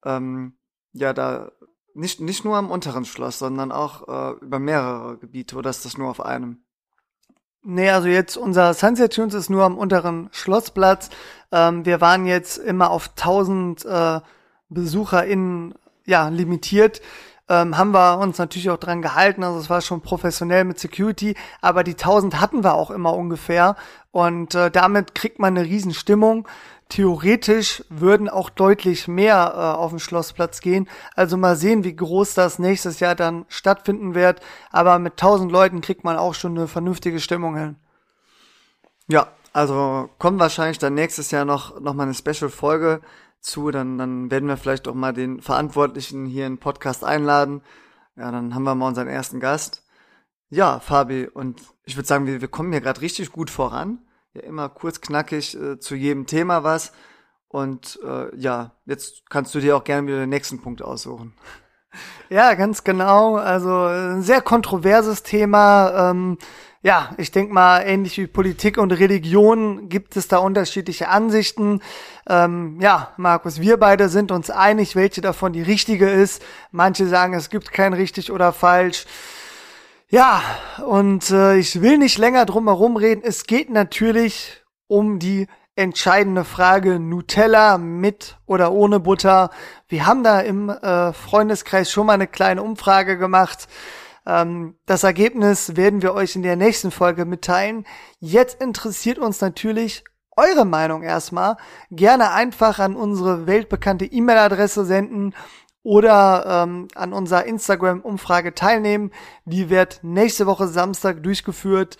ähm, 0.04 0.54
ja 0.94 1.14
da 1.14 1.52
nicht 1.94 2.20
nicht 2.20 2.44
nur 2.44 2.58
am 2.58 2.70
unteren 2.70 3.06
Schloss, 3.06 3.40
sondern 3.40 3.72
auch 3.72 4.08
äh, 4.08 4.38
über 4.44 4.60
mehrere 4.60 5.18
Gebiete 5.18 5.56
oder 5.56 5.70
ist 5.70 5.86
das 5.86 5.98
nur 5.98 6.10
auf 6.10 6.24
einem? 6.24 6.64
Nee, 7.64 7.90
also 7.90 8.08
jetzt 8.08 8.38
unser 8.38 8.74
Sunset 8.74 9.14
Tunes 9.14 9.34
ist 9.34 9.50
nur 9.50 9.64
am 9.64 9.78
unteren 9.78 10.30
Schlossplatz. 10.32 11.10
Ähm, 11.52 11.86
wir 11.86 12.02
waren 12.02 12.26
jetzt 12.26 12.58
immer 12.58 12.92
auf 12.92 13.10
1000 13.10 13.86
äh, 13.86 14.22
BesucherInnen 14.70 15.74
ja, 16.06 16.30
limitiert 16.30 17.02
ähm, 17.50 17.78
haben 17.78 17.92
wir 17.92 18.20
uns 18.20 18.38
natürlich 18.38 18.70
auch 18.70 18.78
dran 18.78 19.02
gehalten. 19.02 19.44
Also 19.44 19.60
es 19.60 19.70
war 19.70 19.82
schon 19.82 20.02
professionell 20.02 20.64
mit 20.64 20.80
Security, 20.80 21.36
aber 21.62 21.84
die 21.84 21.94
1000 21.94 22.40
hatten 22.40 22.64
wir 22.64 22.74
auch 22.74 22.92
immer 22.92 23.14
ungefähr. 23.14 23.76
Und 24.12 24.56
äh, 24.56 24.72
damit 24.72 25.16
kriegt 25.16 25.40
man 25.40 25.58
eine 25.58 25.68
Riesenstimmung. 25.68 26.48
Theoretisch 26.90 27.84
würden 27.90 28.30
auch 28.30 28.50
deutlich 28.50 29.08
mehr 29.08 29.54
äh, 29.54 29.78
auf 29.78 29.92
den 29.92 30.00
Schlossplatz 30.00 30.62
gehen. 30.62 30.88
Also 31.16 31.38
mal 31.38 31.56
sehen, 31.56 31.84
wie 31.84 31.96
groß 31.96 32.34
das 32.34 32.60
nächstes 32.60 33.00
Jahr 33.00 33.16
dann 33.16 33.46
stattfinden 33.50 34.16
wird. 34.16 34.42
Aber 34.72 34.98
mit 35.00 35.14
1000 35.14 35.52
Leuten 35.52 35.82
kriegt 35.82 36.04
man 36.04 36.18
auch 36.18 36.34
schon 36.34 36.58
eine 36.58 36.68
vernünftige 36.68 37.20
Stimmung 37.20 37.58
hin. 37.58 37.76
Ja, 39.10 39.28
also 39.54 40.10
kommt 40.18 40.40
wahrscheinlich 40.40 40.80
dann 40.80 40.94
nächstes 40.94 41.32
Jahr 41.32 41.46
noch, 41.46 41.80
noch 41.80 41.94
mal 41.94 42.04
eine 42.04 42.14
Special-Folge 42.14 43.02
zu, 43.48 43.72
dann, 43.72 43.98
dann 43.98 44.30
werden 44.30 44.48
wir 44.48 44.58
vielleicht 44.58 44.88
auch 44.88 44.94
mal 44.94 45.14
den 45.14 45.42
Verantwortlichen 45.42 46.26
hier 46.26 46.46
in 46.46 46.58
Podcast 46.58 47.04
einladen. 47.04 47.62
Ja, 48.16 48.32
dann 48.32 48.54
haben 48.54 48.64
wir 48.64 48.76
mal 48.76 48.88
unseren 48.88 49.08
ersten 49.08 49.40
Gast. 49.40 49.84
Ja, 50.50 50.80
Fabi, 50.80 51.28
und 51.28 51.62
ich 51.84 51.98
würde 51.98 52.08
sagen, 52.08 52.26
wir, 52.26 52.42
wir 52.42 52.48
kommen 52.48 52.72
hier 52.72 52.82
gerade 52.82 53.02
richtig 53.02 53.32
gut 53.32 53.50
voran. 53.50 54.00
Ja, 54.34 54.42
immer 54.44 54.70
kurz 54.70 55.02
knackig 55.02 55.60
äh, 55.60 55.80
zu 55.80 55.96
jedem 55.96 56.26
Thema 56.26 56.64
was. 56.64 56.94
Und 57.48 58.00
äh, 58.04 58.36
ja, 58.36 58.72
jetzt 58.86 59.30
kannst 59.30 59.56
du 59.56 59.60
dir 59.60 59.78
auch 59.78 59.84
gerne 59.84 60.08
wieder 60.08 60.20
den 60.20 60.30
nächsten 60.30 60.62
Punkt 60.62 60.82
aussuchen. 60.82 61.34
Ja, 62.30 62.54
ganz 62.54 62.84
genau. 62.84 63.38
Also 63.38 63.86
ein 63.86 64.22
sehr 64.22 64.42
kontroverses 64.42 65.24
Thema. 65.24 66.12
Ähm, 66.12 66.38
ja, 66.88 67.10
ich 67.18 67.32
denke 67.32 67.54
mal, 67.54 67.82
ähnlich 67.82 68.18
wie 68.18 68.28
Politik 68.28 68.78
und 68.78 68.94
Religion 68.94 69.90
gibt 69.90 70.16
es 70.16 70.30
da 70.30 70.38
unterschiedliche 70.38 71.10
Ansichten. 71.10 71.82
Ähm, 72.30 72.80
ja, 72.80 73.12
Markus, 73.18 73.60
wir 73.60 73.76
beide 73.76 74.08
sind 74.08 74.32
uns 74.32 74.50
einig, 74.50 74.96
welche 74.96 75.20
davon 75.20 75.52
die 75.52 75.62
richtige 75.62 76.10
ist. 76.10 76.42
Manche 76.72 77.06
sagen, 77.06 77.34
es 77.34 77.50
gibt 77.50 77.74
kein 77.74 77.92
richtig 77.92 78.32
oder 78.32 78.54
falsch. 78.54 79.06
Ja, 80.08 80.42
und 80.86 81.30
äh, 81.30 81.58
ich 81.58 81.82
will 81.82 81.98
nicht 81.98 82.18
länger 82.20 82.46
drum 82.46 82.70
herum 82.70 82.96
reden. 82.96 83.22
Es 83.22 83.44
geht 83.44 83.70
natürlich 83.70 84.64
um 84.88 85.20
die 85.20 85.48
entscheidende 85.76 86.46
Frage 86.46 87.02
Nutella 87.02 87.78
mit 87.78 88.38
oder 88.46 88.72
ohne 88.72 89.02
Butter. 89.02 89.50
Wir 89.90 90.06
haben 90.06 90.24
da 90.24 90.40
im 90.40 90.70
äh, 90.70 91.12
Freundeskreis 91.12 91.92
schon 91.92 92.06
mal 92.06 92.14
eine 92.14 92.28
kleine 92.28 92.64
Umfrage 92.64 93.18
gemacht. 93.18 93.68
Ähm, 94.28 94.76
das 94.86 95.04
Ergebnis 95.04 95.78
werden 95.78 96.02
wir 96.02 96.14
euch 96.14 96.36
in 96.36 96.44
der 96.44 96.58
nächsten 96.58 96.92
Folge 96.92 97.26
mitteilen. 97.26 97.86
Jetzt 98.20 98.62
interessiert 98.62 99.18
uns 99.18 99.40
natürlich 99.40 100.04
eure 100.36 100.66
Meinung 100.66 101.02
erstmal. 101.02 101.56
Gerne 101.90 102.32
einfach 102.32 102.78
an 102.80 102.96
unsere 102.96 103.48
weltbekannte 103.48 104.06
E-Mail-Adresse 104.06 104.86
senden 104.86 105.34
oder 105.82 106.66
ähm, 106.66 106.90
an 106.94 107.14
unserer 107.14 107.46
Instagram-Umfrage 107.46 108.54
teilnehmen. 108.54 109.12
Die 109.46 109.70
wird 109.70 110.02
nächste 110.04 110.46
Woche 110.46 110.68
Samstag 110.68 111.24
durchgeführt. 111.24 111.98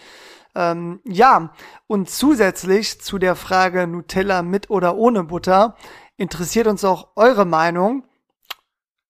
Ähm, 0.54 1.00
ja, 1.06 1.54
und 1.88 2.10
zusätzlich 2.10 3.00
zu 3.00 3.18
der 3.18 3.36
Frage 3.36 3.88
Nutella 3.88 4.42
mit 4.42 4.70
oder 4.70 4.98
ohne 4.98 5.24
Butter 5.24 5.78
interessiert 6.18 6.68
uns 6.68 6.84
auch 6.84 7.10
eure 7.16 7.46
Meinung. 7.46 8.04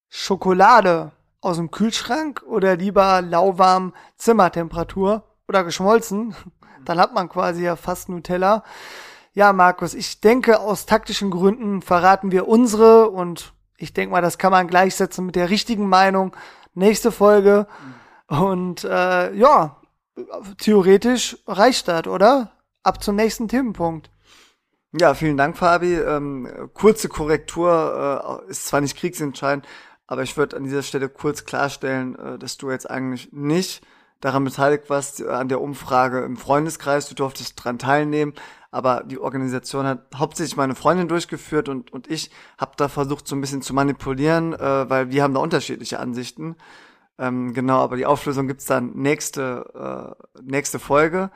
Schokolade 0.10 1.12
aus 1.48 1.58
dem 1.58 1.72
Kühlschrank 1.72 2.44
oder 2.46 2.76
lieber 2.76 3.22
lauwarm 3.22 3.94
Zimmertemperatur 4.18 5.24
oder 5.48 5.64
geschmolzen? 5.64 6.36
Dann 6.86 7.00
hat 7.00 7.14
man 7.14 7.30
quasi 7.30 7.64
ja 7.64 7.76
fast 7.76 8.10
Nutella. 8.10 8.64
Ja, 9.34 9.54
Markus, 9.54 9.94
ich 9.94 10.22
denke, 10.22 10.60
aus 10.60 10.86
taktischen 10.86 11.32
Gründen 11.32 11.82
verraten 11.82 12.32
wir 12.32 12.48
unsere 12.48 13.10
und 13.10 13.54
ich 13.78 13.94
denke 13.94 14.12
mal, 14.12 14.22
das 14.22 14.38
kann 14.38 14.52
man 14.52 14.68
gleichsetzen 14.68 15.26
mit 15.26 15.36
der 15.36 15.50
richtigen 15.50 15.88
Meinung. 15.88 16.36
Nächste 16.74 17.12
Folge. 17.12 17.68
Und 18.28 18.84
äh, 18.84 19.34
ja, 19.34 19.82
theoretisch 20.58 21.38
reicht 21.48 21.88
das, 21.88 22.08
oder? 22.08 22.52
Ab 22.84 23.04
zum 23.04 23.16
nächsten 23.16 23.48
Themenpunkt. 23.48 24.10
Ja, 25.00 25.14
vielen 25.14 25.38
Dank, 25.38 25.58
Fabi. 25.58 25.96
Ähm, 25.96 26.70
kurze 26.74 27.10
Korrektur 27.10 28.42
äh, 28.48 28.50
ist 28.50 28.68
zwar 28.68 28.82
nicht 28.82 28.98
kriegsentscheidend, 28.98 29.68
aber 30.08 30.24
ich 30.24 30.38
würde 30.38 30.58
an 30.58 30.64
dieser 30.64 30.84
Stelle 30.84 31.10
kurz 31.10 31.46
klarstellen, 31.46 32.18
äh, 32.18 32.40
dass 32.40 32.58
du 32.58 32.72
jetzt 32.72 32.90
eigentlich 32.90 33.32
nicht 33.32 33.86
daran 34.22 34.44
beteiligt 34.44 34.90
warst, 34.90 35.22
äh, 35.22 35.28
an 35.28 35.50
der 35.50 35.62
Umfrage 35.62 36.24
im 36.24 36.38
Freundeskreis. 36.38 37.08
Du 37.08 37.16
durftest 37.16 37.62
dran 37.64 37.78
teilnehmen, 37.78 38.34
aber 38.72 39.04
die 39.04 39.20
Organisation 39.20 39.86
hat 39.86 40.08
hauptsächlich 40.16 40.58
meine 40.58 40.76
Freundin 40.76 41.08
durchgeführt 41.08 41.70
und, 41.70 41.92
und 41.94 42.10
ich 42.10 42.32
habe 42.58 42.72
da 42.78 42.88
versucht, 42.88 43.28
so 43.28 43.36
ein 43.36 43.42
bisschen 43.42 43.62
zu 43.62 43.74
manipulieren, 43.74 44.54
äh, 44.54 44.90
weil 44.90 45.12
wir 45.12 45.24
haben 45.24 45.34
da 45.34 45.42
unterschiedliche 45.42 46.00
Ansichten. 46.00 46.56
Ähm, 47.20 47.54
genau, 47.54 47.80
aber 47.80 47.98
die 47.98 48.06
Auflösung 48.06 48.48
gibt's 48.48 48.66
dann 48.66 48.94
nächste, 48.94 50.16
äh, 50.38 50.42
nächste 50.42 50.80
Folge. 50.80 51.32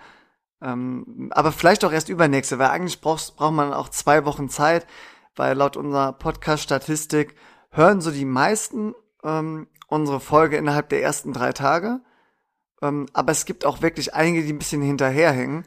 Ähm, 0.61 1.29
aber 1.31 1.51
vielleicht 1.51 1.83
auch 1.83 1.91
erst 1.91 2.09
übernächste, 2.09 2.59
weil 2.59 2.69
eigentlich 2.69 3.01
brauchst, 3.01 3.35
braucht 3.35 3.53
man 3.53 3.73
auch 3.73 3.89
zwei 3.89 4.25
Wochen 4.25 4.47
Zeit, 4.47 4.85
weil 5.35 5.57
laut 5.57 5.77
unserer 5.77 6.13
Podcast-Statistik 6.13 7.35
hören 7.71 8.01
so 8.01 8.11
die 8.11 8.25
meisten 8.25 8.93
ähm, 9.23 9.67
unsere 9.87 10.19
Folge 10.19 10.57
innerhalb 10.57 10.89
der 10.89 11.01
ersten 11.01 11.33
drei 11.33 11.51
Tage. 11.53 12.01
Ähm, 12.81 13.07
aber 13.13 13.31
es 13.31 13.45
gibt 13.45 13.65
auch 13.65 13.81
wirklich 13.81 14.13
einige, 14.13 14.43
die 14.43 14.53
ein 14.53 14.59
bisschen 14.59 14.81
hinterherhängen. 14.81 15.65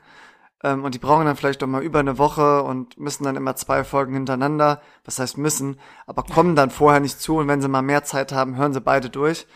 Ähm, 0.62 0.84
und 0.84 0.94
die 0.94 0.98
brauchen 0.98 1.26
dann 1.26 1.36
vielleicht 1.36 1.62
doch 1.62 1.66
mal 1.66 1.82
über 1.82 2.00
eine 2.00 2.18
Woche 2.18 2.62
und 2.62 2.98
müssen 2.98 3.24
dann 3.24 3.36
immer 3.36 3.56
zwei 3.56 3.84
Folgen 3.84 4.14
hintereinander. 4.14 4.80
Was 5.04 5.18
heißt 5.18 5.38
müssen? 5.38 5.78
Aber 6.06 6.22
kommen 6.22 6.56
dann 6.56 6.70
vorher 6.70 7.00
nicht 7.00 7.20
zu. 7.20 7.36
Und 7.36 7.48
wenn 7.48 7.60
sie 7.60 7.68
mal 7.68 7.82
mehr 7.82 8.04
Zeit 8.04 8.32
haben, 8.32 8.56
hören 8.56 8.72
sie 8.72 8.80
beide 8.80 9.10
durch. 9.10 9.46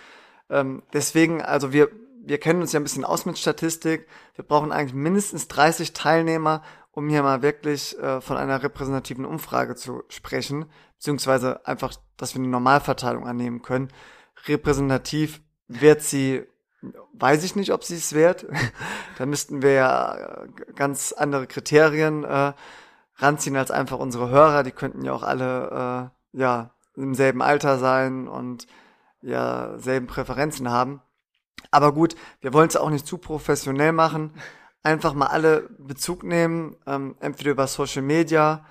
Ähm, 0.51 0.83
deswegen, 0.93 1.43
also 1.43 1.73
wir, 1.73 1.89
wir 2.25 2.39
kennen 2.39 2.61
uns 2.61 2.73
ja 2.73 2.81
ein 2.81 2.85
bisschen 2.85 3.05
aus 3.05 3.27
mit 3.27 3.39
Statistik. 3.39 4.07
Wir 4.35 4.45
brauchen 4.45 4.71
eigentlich 4.71 4.95
mindestens 4.95 5.49
30 5.49 5.95
Teilnehmer, 5.95 6.63
um 6.99 7.09
hier 7.09 7.23
mal 7.23 7.43
wirklich 7.43 7.97
äh, 8.01 8.21
von 8.21 8.37
einer 8.37 8.61
repräsentativen 8.61 9.25
Umfrage 9.25 9.77
zu 9.77 10.03
sprechen, 10.09 10.67
beziehungsweise 10.97 11.65
einfach, 11.65 11.95
dass 12.17 12.35
wir 12.35 12.41
eine 12.41 12.49
Normalverteilung 12.49 13.25
annehmen 13.25 13.63
können. 13.63 13.93
Repräsentativ 14.49 15.41
wird 15.69 16.03
sie, 16.03 16.43
weiß 17.13 17.45
ich 17.45 17.55
nicht, 17.55 17.73
ob 17.73 17.85
sie 17.85 17.95
es 17.95 18.15
wert. 18.15 18.47
da 19.19 19.27
müssten 19.27 19.63
wir 19.63 19.75
ja 19.75 20.17
äh, 20.17 20.49
ganz 20.75 21.13
andere 21.13 21.47
Kriterien 21.47 22.25
äh, 22.25 22.53
ranziehen 23.15 23.57
als 23.57 23.71
einfach 23.71 24.01
unsere 24.01 24.29
Hörer. 24.29 24.65
Die 24.65 24.73
könnten 24.73 25.05
ja 25.05 25.13
auch 25.13 25.23
alle 25.23 26.11
äh, 26.35 26.39
ja 26.39 26.71
im 26.97 27.15
selben 27.15 27.43
Alter 27.43 27.79
sein 27.79 28.27
und 28.27 28.67
ja 29.23 29.79
selben 29.79 30.09
Präferenzen 30.09 30.69
haben. 30.69 31.01
Aber 31.71 31.93
gut, 31.93 32.17
wir 32.41 32.53
wollen 32.53 32.69
es 32.69 32.77
auch 32.77 32.91
nicht 32.91 33.07
zu 33.07 33.19
professionell 33.19 33.93
machen. 33.93 34.33
Einfach 34.83 35.15
mal 35.15 35.27
alle 35.27 35.69
Bezug 35.79 36.23
nehmen, 36.23 36.77
ähm, 36.87 37.17
entweder 37.21 37.51
über 37.51 37.67
Social 37.67 38.03
Media 38.03 38.65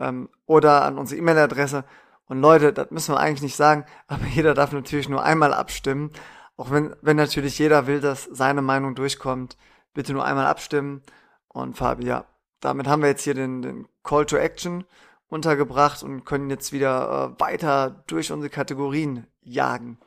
ähm, 0.00 0.28
oder 0.46 0.82
an 0.82 0.98
unsere 0.98 1.18
E-Mail-Adresse. 1.18 1.84
Und 2.26 2.40
Leute, 2.40 2.72
das 2.72 2.90
müssen 2.90 3.14
wir 3.14 3.20
eigentlich 3.20 3.42
nicht 3.42 3.56
sagen, 3.56 3.84
aber 4.06 4.26
jeder 4.26 4.54
darf 4.54 4.72
natürlich 4.72 5.08
nur 5.08 5.22
einmal 5.22 5.54
abstimmen. 5.54 6.10
Auch 6.56 6.70
wenn, 6.70 6.94
wenn 7.02 7.16
natürlich 7.16 7.58
jeder 7.58 7.86
will, 7.86 8.00
dass 8.00 8.24
seine 8.24 8.62
Meinung 8.62 8.94
durchkommt, 8.94 9.56
bitte 9.92 10.12
nur 10.12 10.24
einmal 10.24 10.46
abstimmen. 10.46 11.02
Und 11.48 11.76
Fabi, 11.76 12.06
ja, 12.06 12.26
damit 12.60 12.86
haben 12.86 13.02
wir 13.02 13.08
jetzt 13.08 13.24
hier 13.24 13.34
den, 13.34 13.62
den 13.62 13.88
Call 14.02 14.26
to 14.26 14.36
Action 14.36 14.84
untergebracht 15.28 16.02
und 16.02 16.24
können 16.24 16.50
jetzt 16.50 16.72
wieder 16.72 17.34
äh, 17.36 17.40
weiter 17.40 18.04
durch 18.06 18.30
unsere 18.30 18.50
Kategorien 18.50 19.26
jagen. 19.42 19.98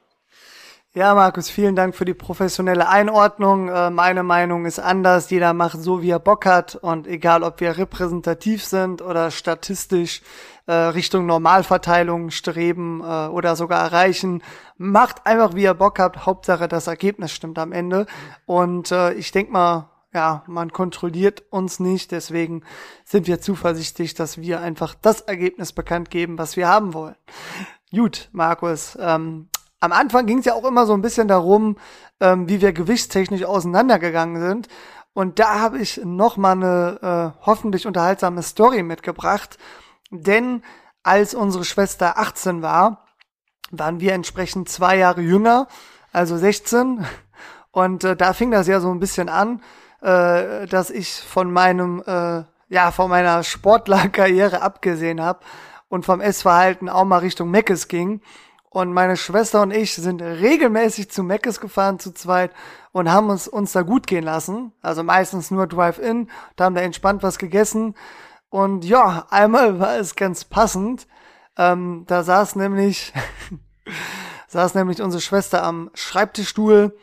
Ja, 0.97 1.13
Markus, 1.13 1.51
vielen 1.51 1.75
Dank 1.75 1.93
für 1.95 2.05
die 2.05 2.15
professionelle 2.15 2.89
Einordnung. 2.89 3.69
Äh, 3.69 3.91
meine 3.91 4.23
Meinung 4.23 4.65
ist 4.65 4.79
anders. 4.79 5.29
Jeder 5.29 5.53
macht 5.53 5.79
so, 5.79 6.01
wie 6.01 6.09
er 6.09 6.17
Bock 6.17 6.47
hat. 6.47 6.73
Und 6.75 7.05
egal, 7.05 7.43
ob 7.43 7.59
wir 7.59 7.77
repräsentativ 7.77 8.65
sind 8.65 9.03
oder 9.03 9.29
statistisch 9.29 10.23
äh, 10.65 10.73
Richtung 10.73 11.27
Normalverteilung 11.27 12.31
streben 12.31 13.01
äh, 13.01 13.27
oder 13.27 13.55
sogar 13.55 13.83
erreichen, 13.83 14.41
macht 14.77 15.27
einfach, 15.27 15.53
wie 15.53 15.65
ihr 15.65 15.75
Bock 15.75 15.99
habt. 15.99 16.25
Hauptsache, 16.25 16.67
das 16.67 16.87
Ergebnis 16.87 17.31
stimmt 17.31 17.59
am 17.59 17.73
Ende. 17.73 18.07
Und 18.47 18.91
ich 19.17 19.31
denke 19.31 19.51
mal, 19.51 19.91
ja, 20.15 20.41
man 20.47 20.73
kontrolliert 20.73 21.43
uns 21.51 21.79
nicht. 21.79 22.11
Deswegen 22.11 22.63
sind 23.05 23.27
wir 23.27 23.39
zuversichtlich, 23.39 24.15
dass 24.15 24.39
wir 24.41 24.61
einfach 24.61 24.95
das 24.95 25.21
Ergebnis 25.21 25.73
bekannt 25.73 26.09
geben, 26.09 26.39
was 26.39 26.57
wir 26.57 26.67
haben 26.67 26.95
wollen. 26.95 27.15
Gut, 27.91 28.29
Markus. 28.31 28.97
Ähm, 28.99 29.49
am 29.79 29.91
Anfang 29.91 30.25
ging 30.25 30.39
es 30.39 30.45
ja 30.45 30.53
auch 30.53 30.65
immer 30.65 30.85
so 30.85 30.93
ein 30.93 31.01
bisschen 31.01 31.27
darum, 31.27 31.77
ähm, 32.19 32.49
wie 32.49 32.61
wir 32.61 32.73
gewichtstechnisch 32.73 33.43
auseinandergegangen 33.43 34.41
sind. 34.41 34.67
Und 35.13 35.39
da 35.39 35.59
habe 35.59 35.79
ich 35.79 36.01
noch 36.03 36.37
mal 36.37 36.51
eine 36.51 37.33
äh, 37.35 37.45
hoffentlich 37.45 37.87
unterhaltsame 37.87 38.43
Story 38.43 38.83
mitgebracht. 38.83 39.57
Denn 40.11 40.63
als 41.03 41.33
unsere 41.33 41.65
Schwester 41.65 42.17
18 42.17 42.61
war, 42.61 43.07
waren 43.71 43.99
wir 43.99 44.13
entsprechend 44.13 44.69
zwei 44.69 44.97
Jahre 44.97 45.21
jünger, 45.21 45.67
also 46.11 46.37
16. 46.37 47.05
Und 47.71 48.03
äh, 48.03 48.15
da 48.15 48.33
fing 48.33 48.51
das 48.51 48.67
ja 48.67 48.79
so 48.79 48.91
ein 48.91 48.99
bisschen 48.99 49.29
an, 49.29 49.61
äh, 50.01 50.67
dass 50.67 50.89
ich 50.89 51.13
von 51.13 51.51
meinem, 51.51 52.03
äh, 52.05 52.43
ja, 52.69 52.91
von 52.91 53.09
meiner 53.09 53.43
Sportlerkarriere 53.43 54.61
abgesehen 54.61 55.21
habe 55.21 55.39
und 55.87 56.05
vom 56.05 56.21
Essverhalten 56.21 56.89
auch 56.89 57.05
mal 57.05 57.19
Richtung 57.19 57.49
Meckes 57.49 57.87
ging. 57.87 58.21
Und 58.69 58.93
meine 58.93 59.17
Schwester 59.17 59.61
und 59.61 59.71
ich 59.71 59.95
sind 59.95 60.21
regelmäßig 60.21 61.09
zu 61.09 61.23
Meckes 61.23 61.59
gefahren 61.59 61.99
zu 61.99 62.13
zweit 62.13 62.51
und 62.91 63.11
haben 63.11 63.29
uns, 63.29 63.47
uns 63.47 63.71
da 63.71 63.81
gut 63.81 64.07
gehen 64.07 64.23
lassen. 64.23 64.73
Also 64.81 65.03
meistens 65.03 65.51
nur 65.51 65.67
Drive-In, 65.67 66.29
da 66.55 66.65
haben 66.65 66.75
da 66.75 66.81
entspannt 66.81 67.23
was 67.23 67.37
gegessen. 67.37 67.95
Und 68.49 68.85
ja, 68.85 69.25
einmal 69.29 69.79
war 69.79 69.97
es 69.97 70.15
ganz 70.15 70.45
passend. 70.45 71.07
Ähm, 71.57 72.03
da 72.07 72.23
saß 72.23 72.55
nämlich, 72.55 73.13
saß 74.47 74.75
nämlich 74.75 75.01
unsere 75.01 75.21
Schwester 75.21 75.63
am 75.63 75.89
Schreibtischstuhl 75.93 76.93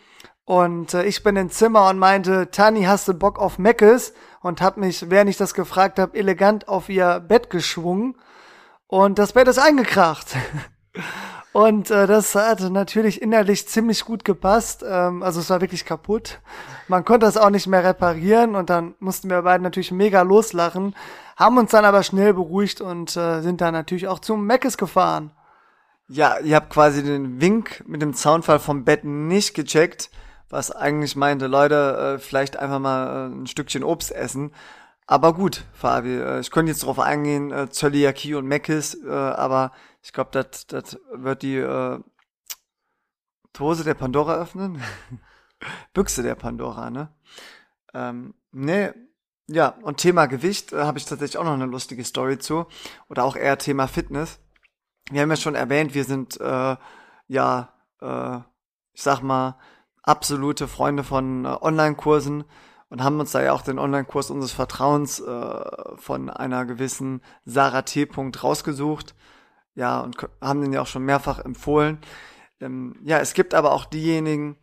und 0.44 0.92
äh, 0.92 1.04
ich 1.04 1.22
bin 1.22 1.36
ins 1.36 1.54
Zimmer 1.54 1.88
und 1.88 1.98
meinte, 1.98 2.50
Tani, 2.50 2.82
hast 2.84 3.08
du 3.08 3.14
Bock 3.14 3.38
auf 3.38 3.58
Meckes? 3.58 4.12
Und 4.40 4.60
hab 4.60 4.76
mich, 4.76 5.08
während 5.10 5.30
ich 5.30 5.38
das 5.38 5.54
gefragt 5.54 5.98
habe, 5.98 6.18
elegant 6.18 6.68
auf 6.68 6.90
ihr 6.90 7.20
Bett 7.20 7.48
geschwungen. 7.48 8.16
Und 8.86 9.18
das 9.18 9.32
Bett 9.32 9.48
ist 9.48 9.58
eingekracht. 9.58 10.36
Und 11.54 11.88
äh, 11.92 12.08
das 12.08 12.34
hat 12.34 12.58
natürlich 12.62 13.22
innerlich 13.22 13.68
ziemlich 13.68 14.04
gut 14.04 14.24
gepasst. 14.24 14.84
Ähm, 14.84 15.22
also 15.22 15.38
es 15.38 15.50
war 15.50 15.60
wirklich 15.60 15.84
kaputt. 15.84 16.40
Man 16.88 17.04
konnte 17.04 17.26
das 17.26 17.36
auch 17.36 17.48
nicht 17.48 17.68
mehr 17.68 17.84
reparieren 17.84 18.56
und 18.56 18.70
dann 18.70 18.96
mussten 18.98 19.30
wir 19.30 19.40
beide 19.42 19.62
natürlich 19.62 19.92
mega 19.92 20.22
loslachen, 20.22 20.96
haben 21.36 21.56
uns 21.56 21.70
dann 21.70 21.84
aber 21.84 22.02
schnell 22.02 22.34
beruhigt 22.34 22.80
und 22.80 23.16
äh, 23.16 23.40
sind 23.40 23.60
dann 23.60 23.72
natürlich 23.72 24.08
auch 24.08 24.18
zum 24.18 24.44
Meckes 24.44 24.76
gefahren. 24.76 25.30
Ja, 26.08 26.40
ihr 26.40 26.56
habt 26.56 26.70
quasi 26.70 27.04
den 27.04 27.40
Wink 27.40 27.84
mit 27.86 28.02
dem 28.02 28.14
Zaunfall 28.14 28.58
vom 28.58 28.84
Bett 28.84 29.04
nicht 29.04 29.54
gecheckt, 29.54 30.10
was 30.50 30.72
eigentlich 30.72 31.14
meinte, 31.14 31.46
Leute, 31.46 32.16
äh, 32.16 32.18
vielleicht 32.18 32.56
einfach 32.56 32.80
mal 32.80 33.06
äh, 33.06 33.32
ein 33.32 33.46
Stückchen 33.46 33.84
Obst 33.84 34.10
essen. 34.10 34.50
Aber 35.06 35.34
gut, 35.34 35.64
Fabi, 35.72 36.16
äh, 36.16 36.40
ich 36.40 36.50
könnte 36.50 36.72
jetzt 36.72 36.82
darauf 36.82 36.98
eingehen, 36.98 37.52
äh, 37.52 37.70
Zöliakie 37.70 38.34
und 38.34 38.46
Meckes, 38.46 38.94
äh, 39.04 39.10
aber 39.10 39.72
ich 40.02 40.12
glaube, 40.12 40.30
das 40.32 40.66
wird 41.12 41.42
die 41.42 41.56
äh, 41.56 42.00
Dose 43.52 43.84
der 43.84 43.94
Pandora 43.94 44.34
öffnen. 44.34 44.82
Büchse 45.94 46.22
der 46.22 46.34
Pandora, 46.34 46.90
ne? 46.90 47.14
Ähm, 47.94 48.34
nee, 48.52 48.90
ja, 49.46 49.68
und 49.82 49.98
Thema 49.98 50.26
Gewicht 50.26 50.72
äh, 50.72 50.82
habe 50.84 50.98
ich 50.98 51.04
tatsächlich 51.04 51.38
auch 51.38 51.44
noch 51.44 51.52
eine 51.52 51.66
lustige 51.66 52.04
Story 52.04 52.38
zu. 52.38 52.66
Oder 53.08 53.24
auch 53.24 53.36
eher 53.36 53.58
Thema 53.58 53.86
Fitness. 53.88 54.40
Wir 55.10 55.22
haben 55.22 55.30
ja 55.30 55.36
schon 55.36 55.54
erwähnt, 55.54 55.94
wir 55.94 56.04
sind 56.04 56.40
äh, 56.40 56.76
ja, 57.28 57.74
äh, 58.00 58.38
ich 58.92 59.02
sag 59.02 59.22
mal, 59.22 59.58
absolute 60.02 60.68
Freunde 60.68 61.04
von 61.04 61.44
äh, 61.44 61.48
Online-Kursen 61.48 62.44
und 62.94 63.02
haben 63.02 63.18
uns 63.18 63.32
da 63.32 63.42
ja 63.42 63.52
auch 63.52 63.62
den 63.62 63.80
Online-Kurs 63.80 64.30
unseres 64.30 64.52
Vertrauens 64.52 65.18
äh, 65.18 65.96
von 65.96 66.30
einer 66.30 66.64
gewissen 66.64 67.22
Sarah 67.44 67.82
T. 67.82 68.08
rausgesucht. 68.40 69.16
Ja, 69.74 69.98
und 69.98 70.16
haben 70.40 70.60
den 70.60 70.72
ja 70.72 70.80
auch 70.80 70.86
schon 70.86 71.02
mehrfach 71.02 71.40
empfohlen. 71.40 71.98
Ähm, 72.60 72.94
ja, 73.02 73.18
es 73.18 73.34
gibt 73.34 73.52
aber 73.52 73.72
auch 73.72 73.86
diejenigen, 73.86 74.58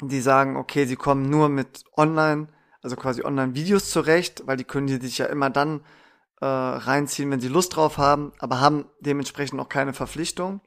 die 0.00 0.20
sagen, 0.20 0.56
okay, 0.56 0.86
sie 0.86 0.96
kommen 0.96 1.30
nur 1.30 1.48
mit 1.48 1.84
Online, 1.96 2.48
also 2.82 2.96
quasi 2.96 3.22
Online-Videos 3.22 3.90
zurecht, 3.90 4.42
weil 4.44 4.56
die 4.56 4.64
können 4.64 4.88
die 4.88 4.96
sich 4.96 5.18
ja 5.18 5.26
immer 5.26 5.48
dann 5.48 5.82
äh, 6.40 6.46
reinziehen, 6.46 7.30
wenn 7.30 7.38
sie 7.38 7.46
Lust 7.46 7.76
drauf 7.76 7.96
haben, 7.96 8.32
aber 8.40 8.58
haben 8.58 8.86
dementsprechend 8.98 9.60
auch 9.60 9.68
keine 9.68 9.92
Verpflichtung. 9.92 10.62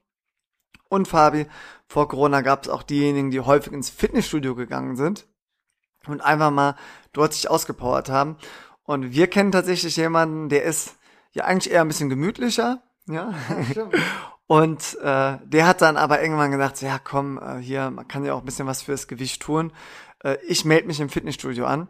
Und 0.88 1.10
Fabi, 1.10 1.46
vor 1.90 2.08
Corona 2.08 2.40
gab 2.40 2.64
es 2.64 2.70
auch 2.70 2.84
diejenigen, 2.84 3.32
die 3.32 3.42
häufig 3.42 3.74
ins 3.74 3.90
Fitnessstudio 3.90 4.56
gegangen 4.56 4.96
sind 4.96 5.28
und 6.08 6.22
einfach 6.22 6.52
mal 6.52 6.76
dort 7.14 7.34
sich 7.34 7.50
ausgepowert 7.50 8.10
haben. 8.10 8.38
Und 8.84 9.14
wir 9.14 9.28
kennen 9.28 9.52
tatsächlich 9.52 9.98
jemanden, 9.98 10.50
der 10.50 10.64
ist 10.64 10.96
ja 11.32 11.46
eigentlich 11.46 11.74
eher 11.74 11.82
ein 11.82 11.88
bisschen 11.88 12.10
gemütlicher, 12.10 12.82
ja. 13.08 13.34
ja 13.74 13.90
und 14.48 14.98
äh, 15.02 15.38
der 15.44 15.68
hat 15.68 15.82
dann 15.82 15.98
aber 15.98 16.22
irgendwann 16.22 16.52
gesagt, 16.52 16.82
ja 16.82 17.00
komm, 17.00 17.40
äh, 17.40 17.58
hier, 17.58 17.90
man 17.90 18.08
kann 18.08 18.26
ja 18.26 18.34
auch 18.34 18.40
ein 18.40 18.46
bisschen 18.46 18.68
was 18.68 18.84
fürs 18.84 19.08
Gewicht 19.08 19.42
tun. 19.42 19.72
Äh, 20.24 20.38
ich 20.48 20.66
melde 20.66 20.88
mich 20.88 21.00
im 21.00 21.10
Fitnessstudio 21.10 21.66
an. 21.66 21.88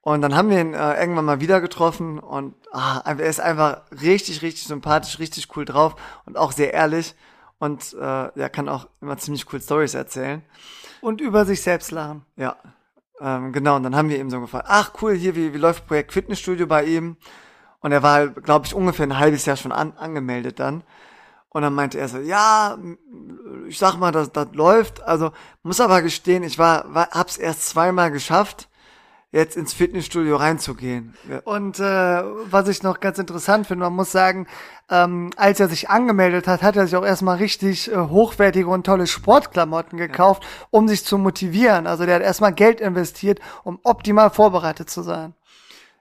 Und 0.00 0.22
dann 0.22 0.34
haben 0.34 0.48
wir 0.48 0.60
ihn 0.60 0.74
äh, 0.74 0.98
irgendwann 1.00 1.24
mal 1.24 1.40
wieder 1.40 1.60
getroffen 1.60 2.18
und 2.18 2.54
ah, 2.72 3.02
er 3.04 3.18
ist 3.18 3.40
einfach 3.40 3.82
richtig, 3.90 4.42
richtig 4.42 4.66
sympathisch, 4.66 5.18
richtig 5.18 5.54
cool 5.56 5.64
drauf 5.64 5.96
und 6.24 6.38
auch 6.38 6.52
sehr 6.52 6.72
ehrlich 6.72 7.14
und 7.58 7.94
äh, 7.94 8.28
er 8.38 8.48
kann 8.48 8.68
auch 8.68 8.88
immer 9.00 9.18
ziemlich 9.18 9.52
cool 9.52 9.60
Stories 9.60 9.94
erzählen. 9.94 10.42
Und 11.00 11.20
über 11.20 11.44
sich 11.44 11.62
selbst 11.62 11.90
lachen. 11.90 12.24
Ja, 12.36 12.56
ähm, 13.20 13.52
genau, 13.52 13.76
und 13.76 13.82
dann 13.82 13.96
haben 13.96 14.08
wir 14.08 14.18
ihm 14.18 14.30
so 14.30 14.40
gefragt, 14.40 14.66
ach 14.68 14.92
cool, 15.02 15.14
hier, 15.14 15.34
wie, 15.34 15.52
wie 15.52 15.58
läuft 15.58 15.86
Projekt 15.86 16.12
Fitnessstudio 16.12 16.66
bei 16.66 16.84
ihm? 16.84 17.16
Und 17.80 17.92
er 17.92 18.02
war, 18.02 18.28
glaube 18.28 18.66
ich, 18.66 18.74
ungefähr 18.74 19.06
ein 19.06 19.18
halbes 19.18 19.46
Jahr 19.46 19.56
schon 19.56 19.72
an, 19.72 19.92
angemeldet 19.96 20.58
dann. 20.58 20.82
Und 21.50 21.62
dann 21.62 21.74
meinte 21.74 21.98
er 21.98 22.08
so, 22.08 22.18
ja, 22.18 22.76
ich 23.66 23.78
sag 23.78 23.96
mal, 23.96 24.12
das, 24.12 24.32
das 24.32 24.48
läuft. 24.52 25.02
Also 25.02 25.32
muss 25.62 25.80
aber 25.80 26.02
gestehen, 26.02 26.42
ich 26.42 26.58
war, 26.58 26.92
war 26.92 27.10
hab's 27.10 27.36
erst 27.36 27.68
zweimal 27.68 28.10
geschafft 28.10 28.68
jetzt 29.30 29.56
ins 29.56 29.74
Fitnessstudio 29.74 30.36
reinzugehen. 30.36 31.14
Ja. 31.28 31.40
Und 31.44 31.78
äh, 31.78 31.82
was 31.82 32.68
ich 32.68 32.82
noch 32.82 33.00
ganz 33.00 33.18
interessant 33.18 33.66
finde, 33.66 33.84
man 33.84 33.94
muss 33.94 34.10
sagen, 34.10 34.46
ähm, 34.88 35.30
als 35.36 35.60
er 35.60 35.68
sich 35.68 35.90
angemeldet 35.90 36.46
hat, 36.46 36.62
hat 36.62 36.76
er 36.76 36.86
sich 36.86 36.96
auch 36.96 37.04
erstmal 37.04 37.36
richtig 37.36 37.92
äh, 37.92 37.96
hochwertige 37.96 38.68
und 38.68 38.86
tolle 38.86 39.06
Sportklamotten 39.06 39.98
gekauft, 39.98 40.44
ja. 40.44 40.48
um 40.70 40.88
sich 40.88 41.04
zu 41.04 41.18
motivieren. 41.18 41.86
Also 41.86 42.06
der 42.06 42.16
hat 42.16 42.22
erstmal 42.22 42.54
Geld 42.54 42.80
investiert, 42.80 43.40
um 43.64 43.78
optimal 43.82 44.30
vorbereitet 44.30 44.88
zu 44.88 45.02
sein. 45.02 45.34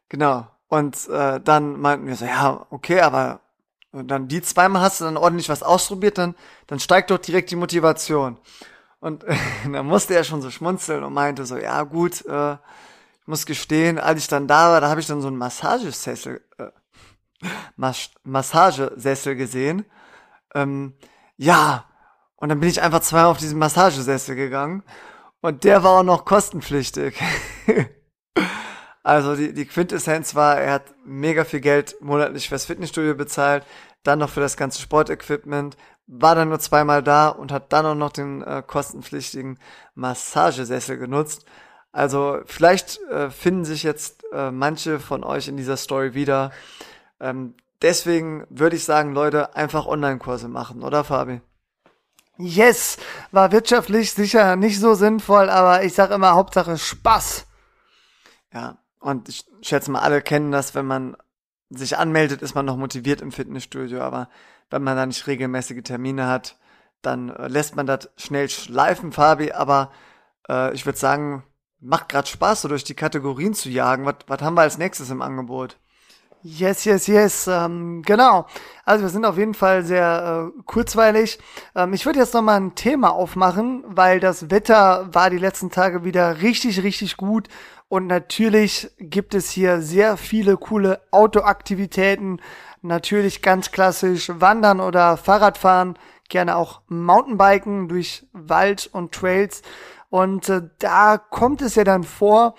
Genau. 0.08 0.48
Und 0.70 1.08
äh, 1.10 1.40
dann 1.42 1.80
meinten 1.80 2.08
wir 2.08 2.16
so, 2.16 2.26
ja, 2.26 2.66
okay, 2.70 3.02
aber 3.02 3.42
dann 3.92 4.28
die 4.28 4.42
zweimal 4.42 4.82
hast 4.82 5.02
du 5.02 5.06
dann 5.06 5.18
ordentlich 5.18 5.50
was 5.50 5.64
ausprobiert, 5.64 6.18
dann, 6.18 6.36
dann 6.68 6.80
steigt 6.80 7.10
doch 7.10 7.18
direkt 7.18 7.52
die 7.52 7.56
Motivation. 7.56 8.38
Und 9.00 9.26
äh, 9.26 9.36
dann 9.72 9.86
musste 9.86 10.16
er 10.16 10.24
schon 10.24 10.42
so 10.42 10.50
schmunzeln 10.50 11.04
und 11.04 11.14
meinte 11.14 11.46
so, 11.46 11.58
ja 11.58 11.84
gut, 11.84 12.26
äh, 12.26 12.56
muss 13.28 13.46
gestehen, 13.46 14.00
als 14.00 14.22
ich 14.22 14.28
dann 14.28 14.48
da 14.48 14.72
war, 14.72 14.82
da 14.82 14.90
habe 14.90 15.02
ich 15.02 15.08
dann 15.08 15.22
so 15.22 15.28
einen 15.28 15.38
Massagesessel, 15.38 16.42
äh, 16.58 16.72
Mas 17.76 18.10
Massagesessel 18.24 19.36
gesehen. 19.36 19.86
Ähm, 20.56 20.96
ja, 21.36 21.86
und 22.38 22.50
dann 22.50 22.60
bin 22.60 22.70
ich 22.70 22.82
einfach 22.82 23.02
zweimal 23.02 23.32
auf 23.32 23.38
diesen 23.38 23.60
Massagesessel 23.60 24.36
gegangen 24.36 24.84
und 25.42 25.64
der 25.64 25.84
war 25.84 26.00
auch 26.00 26.04
noch 26.04 26.26
kostenpflichtig. 26.26 27.22
also 29.04 29.36
die, 29.36 29.54
die 29.54 29.66
Quintessenz 29.66 30.34
war, 30.34 30.60
er 30.60 30.74
hat 30.74 30.94
mega 31.06 31.44
viel 31.44 31.62
Geld 31.62 31.96
monatlich 32.00 32.50
fürs 32.50 32.66
Fitnessstudio 32.66 33.16
bezahlt, 33.16 33.66
dann 34.04 34.20
noch 34.20 34.30
für 34.30 34.40
das 34.40 34.58
ganze 34.58 34.82
Sportequipment, 34.82 35.78
war 36.08 36.36
dann 36.36 36.50
nur 36.50 36.60
zweimal 36.60 37.04
da 37.04 37.28
und 37.28 37.52
hat 37.52 37.74
dann 37.74 37.86
auch 37.86 37.96
noch 37.96 38.12
den 38.12 38.42
äh, 38.42 38.64
kostenpflichtigen 38.66 39.60
Massagesessel 39.96 40.98
genutzt. 40.98 41.46
Also 41.98 42.42
vielleicht 42.46 43.02
äh, 43.10 43.32
finden 43.32 43.66
sich 43.66 43.82
jetzt 43.82 44.24
äh, 44.32 44.52
manche 44.52 45.00
von 45.00 45.24
euch 45.24 45.48
in 45.48 45.58
dieser 45.58 45.78
Story 45.78 46.14
wieder. 46.14 46.52
Ähm, 47.20 47.56
deswegen 47.82 48.46
würde 48.52 48.76
ich 48.76 48.84
sagen, 48.84 49.16
Leute, 49.16 49.56
einfach 49.56 49.88
Online-Kurse 49.88 50.48
machen, 50.48 50.84
oder 50.84 51.04
Fabi? 51.04 51.42
Yes, 52.38 52.98
war 53.32 53.52
wirtschaftlich 53.52 54.14
sicher 54.14 54.56
nicht 54.58 54.80
so 54.80 54.94
sinnvoll, 54.94 55.50
aber 55.50 55.86
ich 55.86 55.96
sage 55.96 56.14
immer 56.14 56.36
Hauptsache 56.36 56.78
Spaß. 56.78 57.48
Ja, 58.54 58.78
und 59.00 59.28
ich 59.28 59.46
schätze 59.64 59.90
mal, 59.90 60.02
alle 60.02 60.22
kennen 60.22 60.52
das, 60.52 60.76
wenn 60.76 60.86
man 60.86 61.18
sich 61.72 61.98
anmeldet, 61.98 62.44
ist 62.44 62.54
man 62.54 62.68
noch 62.68 62.78
motiviert 62.78 63.22
im 63.22 63.32
Fitnessstudio, 63.32 64.02
aber 64.02 64.30
wenn 64.70 64.84
man 64.84 64.98
da 64.98 65.08
nicht 65.08 65.26
regelmäßige 65.26 65.82
Termine 65.82 66.28
hat, 66.28 66.58
dann 67.02 67.30
äh, 67.30 67.48
lässt 67.48 67.76
man 67.76 67.88
das 67.88 68.12
schnell 68.18 68.50
schleifen, 68.50 69.12
Fabi, 69.12 69.52
aber 69.52 69.92
äh, 70.48 70.72
ich 70.76 70.86
würde 70.86 71.00
sagen, 71.00 71.44
macht 71.80 72.10
gerade 72.10 72.28
Spaß, 72.28 72.62
so 72.62 72.68
durch 72.68 72.84
die 72.84 72.96
Kategorien 72.96 73.54
zu 73.54 73.70
jagen. 73.70 74.06
Was, 74.06 74.16
was 74.28 74.42
haben 74.42 74.56
wir 74.56 74.62
als 74.62 74.78
nächstes 74.78 75.10
im 75.10 75.22
Angebot? 75.22 75.78
Yes, 76.44 76.86
yes, 76.86 77.08
yes, 77.08 77.48
ähm, 77.48 78.04
genau. 78.04 78.46
Also 78.86 79.04
wir 79.04 79.10
sind 79.10 79.26
auf 79.26 79.38
jeden 79.38 79.56
Fall 79.56 79.84
sehr 79.84 80.52
äh, 80.56 80.62
kurzweilig. 80.66 81.40
Ähm, 81.76 81.94
ich 81.94 82.06
würde 82.06 82.20
jetzt 82.20 82.34
noch 82.34 82.44
mal 82.44 82.58
ein 82.58 82.76
Thema 82.76 83.12
aufmachen, 83.12 83.84
weil 83.88 84.20
das 84.20 84.50
Wetter 84.50 85.10
war 85.14 85.30
die 85.30 85.40
letzten 85.40 85.72
Tage 85.72 86.04
wieder 86.04 86.42
richtig, 86.42 86.84
richtig 86.84 87.18
gut. 87.18 87.50
Und 87.90 88.08
natürlich 88.08 88.92
gibt 89.00 89.34
es 89.34 89.50
hier 89.50 89.82
sehr 89.82 90.16
viele 90.16 90.58
coole 90.58 91.02
Autoaktivitäten. 91.12 92.40
Natürlich 92.82 93.42
ganz 93.42 93.72
klassisch 93.72 94.30
Wandern 94.34 94.80
oder 94.80 95.18
Fahrradfahren. 95.18 95.98
Gerne 96.30 96.56
auch 96.56 96.82
Mountainbiken 96.88 97.88
durch 97.88 98.28
Wald 98.32 98.90
und 98.92 99.12
Trails. 99.14 99.64
Und 100.10 100.50
äh, 100.50 100.62
da 100.80 101.18
kommt 101.18 101.62
es 101.62 101.76
ja 101.76 101.84
dann 101.84 102.04
vor, 102.04 102.56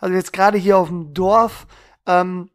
also 0.00 0.14
jetzt 0.14 0.32
gerade 0.32 0.58
hier 0.58 0.78
auf 0.78 0.88
dem 0.88 1.14
Dorf, 1.14 1.66
ähm, 2.06 2.50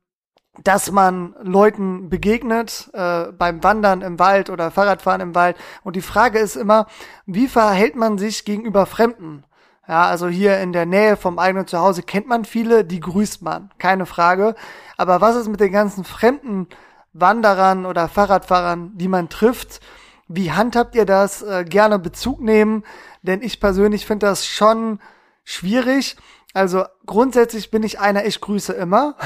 dass 0.63 0.91
man 0.91 1.35
Leuten 1.41 2.09
begegnet 2.09 2.89
äh, 2.93 3.31
beim 3.31 3.63
Wandern 3.63 4.01
im 4.01 4.19
Wald 4.19 4.49
oder 4.49 4.71
Fahrradfahren 4.71 5.21
im 5.21 5.35
Wald. 5.35 5.57
Und 5.83 5.95
die 5.95 6.01
Frage 6.01 6.39
ist 6.39 6.55
immer, 6.55 6.87
wie 7.25 7.47
verhält 7.47 7.95
man 7.95 8.17
sich 8.17 8.45
gegenüber 8.45 8.85
Fremden? 8.85 9.43
Ja, 9.87 10.05
also 10.05 10.27
hier 10.27 10.59
in 10.59 10.73
der 10.73 10.85
Nähe 10.85 11.15
vom 11.15 11.37
eigenen 11.37 11.67
Zuhause 11.67 12.01
kennt 12.01 12.27
man 12.27 12.45
viele, 12.45 12.85
die 12.85 12.99
grüßt 12.99 13.43
man, 13.43 13.69
keine 13.77 14.05
Frage. 14.05 14.55
Aber 14.97 15.21
was 15.21 15.35
ist 15.35 15.47
mit 15.47 15.59
den 15.59 15.71
ganzen 15.71 16.03
fremden 16.03 16.67
Wanderern 17.13 17.85
oder 17.85 18.07
Fahrradfahrern, 18.07 18.97
die 18.97 19.07
man 19.07 19.29
trifft? 19.29 19.81
Wie 20.27 20.51
handhabt 20.51 20.95
ihr 20.95 21.05
das? 21.05 21.43
Äh, 21.43 21.65
gerne 21.65 21.99
Bezug 21.99 22.41
nehmen, 22.41 22.83
denn 23.25 23.41
ich 23.41 23.59
persönlich 23.59 24.05
finde 24.05 24.27
das 24.27 24.45
schon 24.45 24.99
schwierig. 25.43 26.15
Also 26.53 26.85
grundsätzlich 27.05 27.71
bin 27.71 27.83
ich 27.83 27.99
einer, 27.99 28.25
ich 28.25 28.41
grüße 28.41 28.73
immer. 28.73 29.15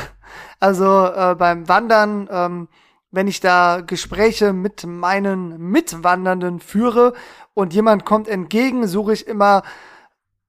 Also 0.60 1.08
äh, 1.08 1.34
beim 1.34 1.68
Wandern, 1.68 2.30
ähm, 2.32 2.68
wenn 3.10 3.28
ich 3.28 3.40
da 3.40 3.82
Gespräche 3.82 4.54
mit 4.54 4.86
meinen 4.86 5.58
Mitwandernden 5.58 6.60
führe 6.60 7.14
und 7.56 7.74
jemand 7.74 8.06
kommt 8.06 8.28
entgegen, 8.28 8.88
suche 8.88 9.14
ich 9.14 9.26
immer, 9.26 9.64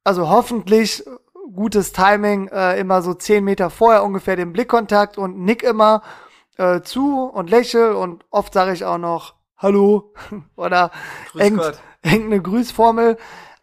also 0.04 0.28
hoffentlich 0.28 1.02
gutes 1.54 1.92
Timing, 1.92 2.48
äh, 2.48 2.78
immer 2.78 3.00
so 3.02 3.14
zehn 3.14 3.44
Meter 3.44 3.70
vorher 3.70 4.04
ungefähr 4.04 4.36
den 4.36 4.52
Blickkontakt 4.52 5.16
und 5.16 5.38
nick 5.38 5.62
immer 5.62 6.02
äh, 6.56 6.82
zu 6.82 7.24
und 7.24 7.50
lächel 7.50 7.92
und 7.92 8.24
oft 8.30 8.52
sage 8.52 8.72
ich 8.72 8.84
auch 8.84 8.98
noch 8.98 9.34
Hallo 9.56 10.12
oder 10.56 10.90
irgendeine 12.02 12.42
Grüßformel. 12.42 13.16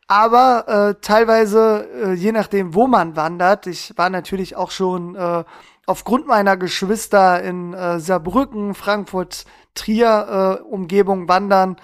Aber 0.07 0.67
äh, 0.67 1.01
teilweise, 1.01 1.87
äh, 1.93 2.13
je 2.13 2.31
nachdem, 2.31 2.73
wo 2.73 2.87
man 2.87 3.15
wandert, 3.15 3.67
ich 3.67 3.93
war 3.97 4.09
natürlich 4.09 4.55
auch 4.55 4.71
schon 4.71 5.15
äh, 5.15 5.43
aufgrund 5.85 6.27
meiner 6.27 6.55
Geschwister 6.55 7.41
in 7.43 7.73
äh, 7.73 7.99
Saarbrücken, 7.99 8.73
Frankfurt, 8.73 9.45
Trier 9.75 10.59
äh, 10.61 10.63
Umgebung 10.63 11.27
wandern. 11.27 11.75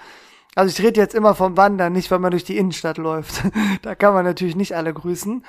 Also 0.54 0.70
ich 0.70 0.86
rede 0.86 1.00
jetzt 1.00 1.14
immer 1.14 1.34
vom 1.34 1.56
Wandern, 1.56 1.92
nicht 1.92 2.10
wenn 2.10 2.20
man 2.20 2.30
durch 2.30 2.44
die 2.44 2.56
Innenstadt 2.56 2.96
läuft. 2.96 3.42
da 3.82 3.94
kann 3.94 4.14
man 4.14 4.24
natürlich 4.24 4.56
nicht 4.56 4.74
alle 4.74 4.94
grüßen. 4.94 5.44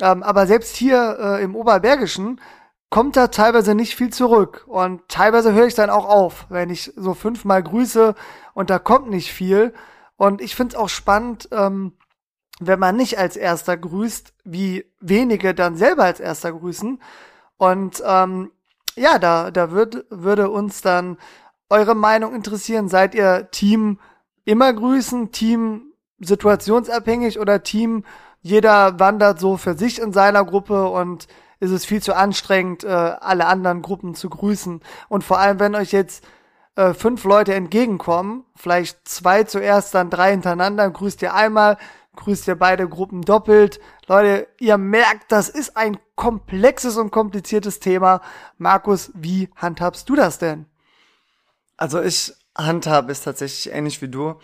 Ähm, 0.00 0.22
aber 0.22 0.46
selbst 0.46 0.76
hier 0.76 1.18
äh, 1.20 1.42
im 1.42 1.54
Oberbergischen 1.54 2.40
kommt 2.88 3.16
da 3.16 3.26
teilweise 3.28 3.74
nicht 3.74 3.96
viel 3.96 4.10
zurück. 4.10 4.64
Und 4.66 5.02
teilweise 5.08 5.52
höre 5.52 5.66
ich 5.66 5.74
dann 5.74 5.90
auch 5.90 6.06
auf, 6.06 6.46
wenn 6.48 6.70
ich 6.70 6.92
so 6.96 7.12
fünfmal 7.12 7.62
grüße 7.62 8.14
und 8.54 8.70
da 8.70 8.78
kommt 8.78 9.10
nicht 9.10 9.32
viel. 9.32 9.74
Und 10.16 10.40
ich 10.40 10.54
finde 10.54 10.74
es 10.74 10.80
auch 10.80 10.88
spannend, 10.88 11.48
ähm, 11.52 11.92
wenn 12.60 12.78
man 12.78 12.96
nicht 12.96 13.18
als 13.18 13.36
erster 13.36 13.76
grüßt, 13.76 14.32
wie 14.44 14.84
wenige 15.00 15.54
dann 15.54 15.76
selber 15.76 16.04
als 16.04 16.20
erster 16.20 16.52
grüßen. 16.52 17.00
Und 17.56 18.02
ähm, 18.06 18.52
ja, 18.96 19.18
da, 19.18 19.50
da 19.50 19.70
würd, 19.70 20.06
würde 20.10 20.50
uns 20.50 20.80
dann 20.80 21.18
eure 21.68 21.94
Meinung 21.94 22.34
interessieren. 22.34 22.88
Seid 22.88 23.14
ihr 23.14 23.48
Team 23.50 23.98
immer 24.44 24.72
grüßen, 24.72 25.32
Team 25.32 25.92
situationsabhängig 26.20 27.40
oder 27.40 27.62
Team 27.62 28.04
jeder 28.40 29.00
wandert 29.00 29.40
so 29.40 29.56
für 29.56 29.74
sich 29.74 30.00
in 30.00 30.12
seiner 30.12 30.44
Gruppe 30.44 30.86
und 30.88 31.26
ist 31.60 31.70
es 31.70 31.86
viel 31.86 32.02
zu 32.02 32.14
anstrengend, 32.14 32.84
äh, 32.84 32.88
alle 32.88 33.46
anderen 33.46 33.80
Gruppen 33.80 34.14
zu 34.14 34.28
grüßen. 34.28 34.80
Und 35.08 35.24
vor 35.24 35.38
allem, 35.38 35.58
wenn 35.58 35.74
euch 35.74 35.92
jetzt 35.92 36.24
äh, 36.76 36.94
fünf 36.94 37.24
Leute 37.24 37.54
entgegenkommen, 37.54 38.44
vielleicht 38.56 39.06
zwei 39.06 39.44
zuerst, 39.44 39.94
dann 39.94 40.10
drei 40.10 40.32
hintereinander, 40.32 40.90
grüßt 40.90 41.22
ihr 41.22 41.34
einmal, 41.34 41.78
grüßt 42.16 42.48
ihr 42.48 42.56
beide 42.56 42.88
Gruppen 42.88 43.22
doppelt. 43.22 43.80
Leute, 44.06 44.48
ihr 44.58 44.78
merkt, 44.78 45.30
das 45.30 45.48
ist 45.48 45.76
ein 45.76 45.98
komplexes 46.16 46.96
und 46.96 47.10
kompliziertes 47.10 47.80
Thema. 47.80 48.20
Markus, 48.58 49.10
wie 49.14 49.50
handhabst 49.56 50.08
du 50.08 50.14
das 50.14 50.38
denn? 50.38 50.66
Also 51.76 52.00
ich 52.00 52.32
handhabe 52.56 53.10
es 53.10 53.22
tatsächlich 53.22 53.72
ähnlich 53.74 54.00
wie 54.00 54.08
du. 54.08 54.34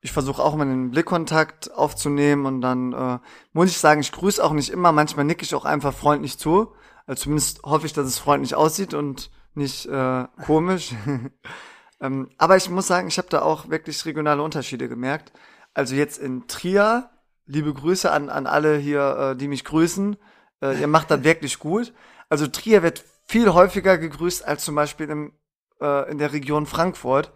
Ich 0.00 0.12
versuche 0.12 0.42
auch 0.42 0.54
immer 0.54 0.64
den 0.64 0.90
Blickkontakt 0.90 1.72
aufzunehmen 1.72 2.46
und 2.46 2.60
dann 2.60 2.92
äh, 2.92 3.18
muss 3.52 3.70
ich 3.70 3.78
sagen, 3.78 4.00
ich 4.00 4.12
grüße 4.12 4.42
auch 4.42 4.52
nicht 4.52 4.70
immer. 4.70 4.92
Manchmal 4.92 5.24
nicke 5.24 5.42
ich 5.42 5.54
auch 5.54 5.64
einfach 5.64 5.92
freundlich 5.92 6.38
zu. 6.38 6.74
Also 7.06 7.24
zumindest 7.24 7.62
hoffe 7.64 7.86
ich, 7.86 7.92
dass 7.92 8.06
es 8.06 8.18
freundlich 8.18 8.54
aussieht 8.54 8.94
und 8.94 9.30
nicht 9.54 9.86
äh, 9.86 10.26
komisch. 10.44 10.94
ähm, 12.00 12.30
aber 12.38 12.56
ich 12.56 12.68
muss 12.70 12.86
sagen, 12.86 13.08
ich 13.08 13.18
habe 13.18 13.28
da 13.28 13.42
auch 13.42 13.68
wirklich 13.70 14.04
regionale 14.04 14.42
Unterschiede 14.42 14.88
gemerkt. 14.88 15.32
Also 15.74 15.94
jetzt 15.94 16.18
in 16.18 16.46
Trier 16.46 17.10
liebe 17.46 17.72
Grüße 17.72 18.10
an, 18.10 18.28
an 18.28 18.46
alle 18.46 18.76
hier, 18.76 19.32
äh, 19.32 19.36
die 19.36 19.48
mich 19.48 19.64
grüßen. 19.64 20.16
Äh, 20.60 20.80
ihr 20.80 20.88
macht 20.88 21.10
das 21.10 21.22
wirklich 21.24 21.58
gut. 21.58 21.94
Also 22.28 22.46
Trier 22.46 22.82
wird 22.82 23.04
viel 23.24 23.52
häufiger 23.52 23.98
gegrüßt 23.98 24.46
als 24.46 24.64
zum 24.64 24.74
Beispiel 24.74 25.08
im, 25.08 25.32
äh, 25.80 26.10
in 26.10 26.18
der 26.18 26.32
Region 26.32 26.66
Frankfurt. 26.66 27.32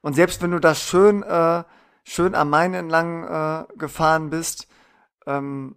Und 0.00 0.14
selbst 0.14 0.42
wenn 0.42 0.50
du 0.50 0.58
da 0.58 0.74
schön, 0.74 1.22
äh, 1.22 1.64
schön 2.04 2.34
am 2.34 2.50
Main 2.50 2.74
entlang 2.74 3.24
äh, 3.24 3.64
gefahren 3.76 4.30
bist, 4.30 4.68
ähm, 5.26 5.76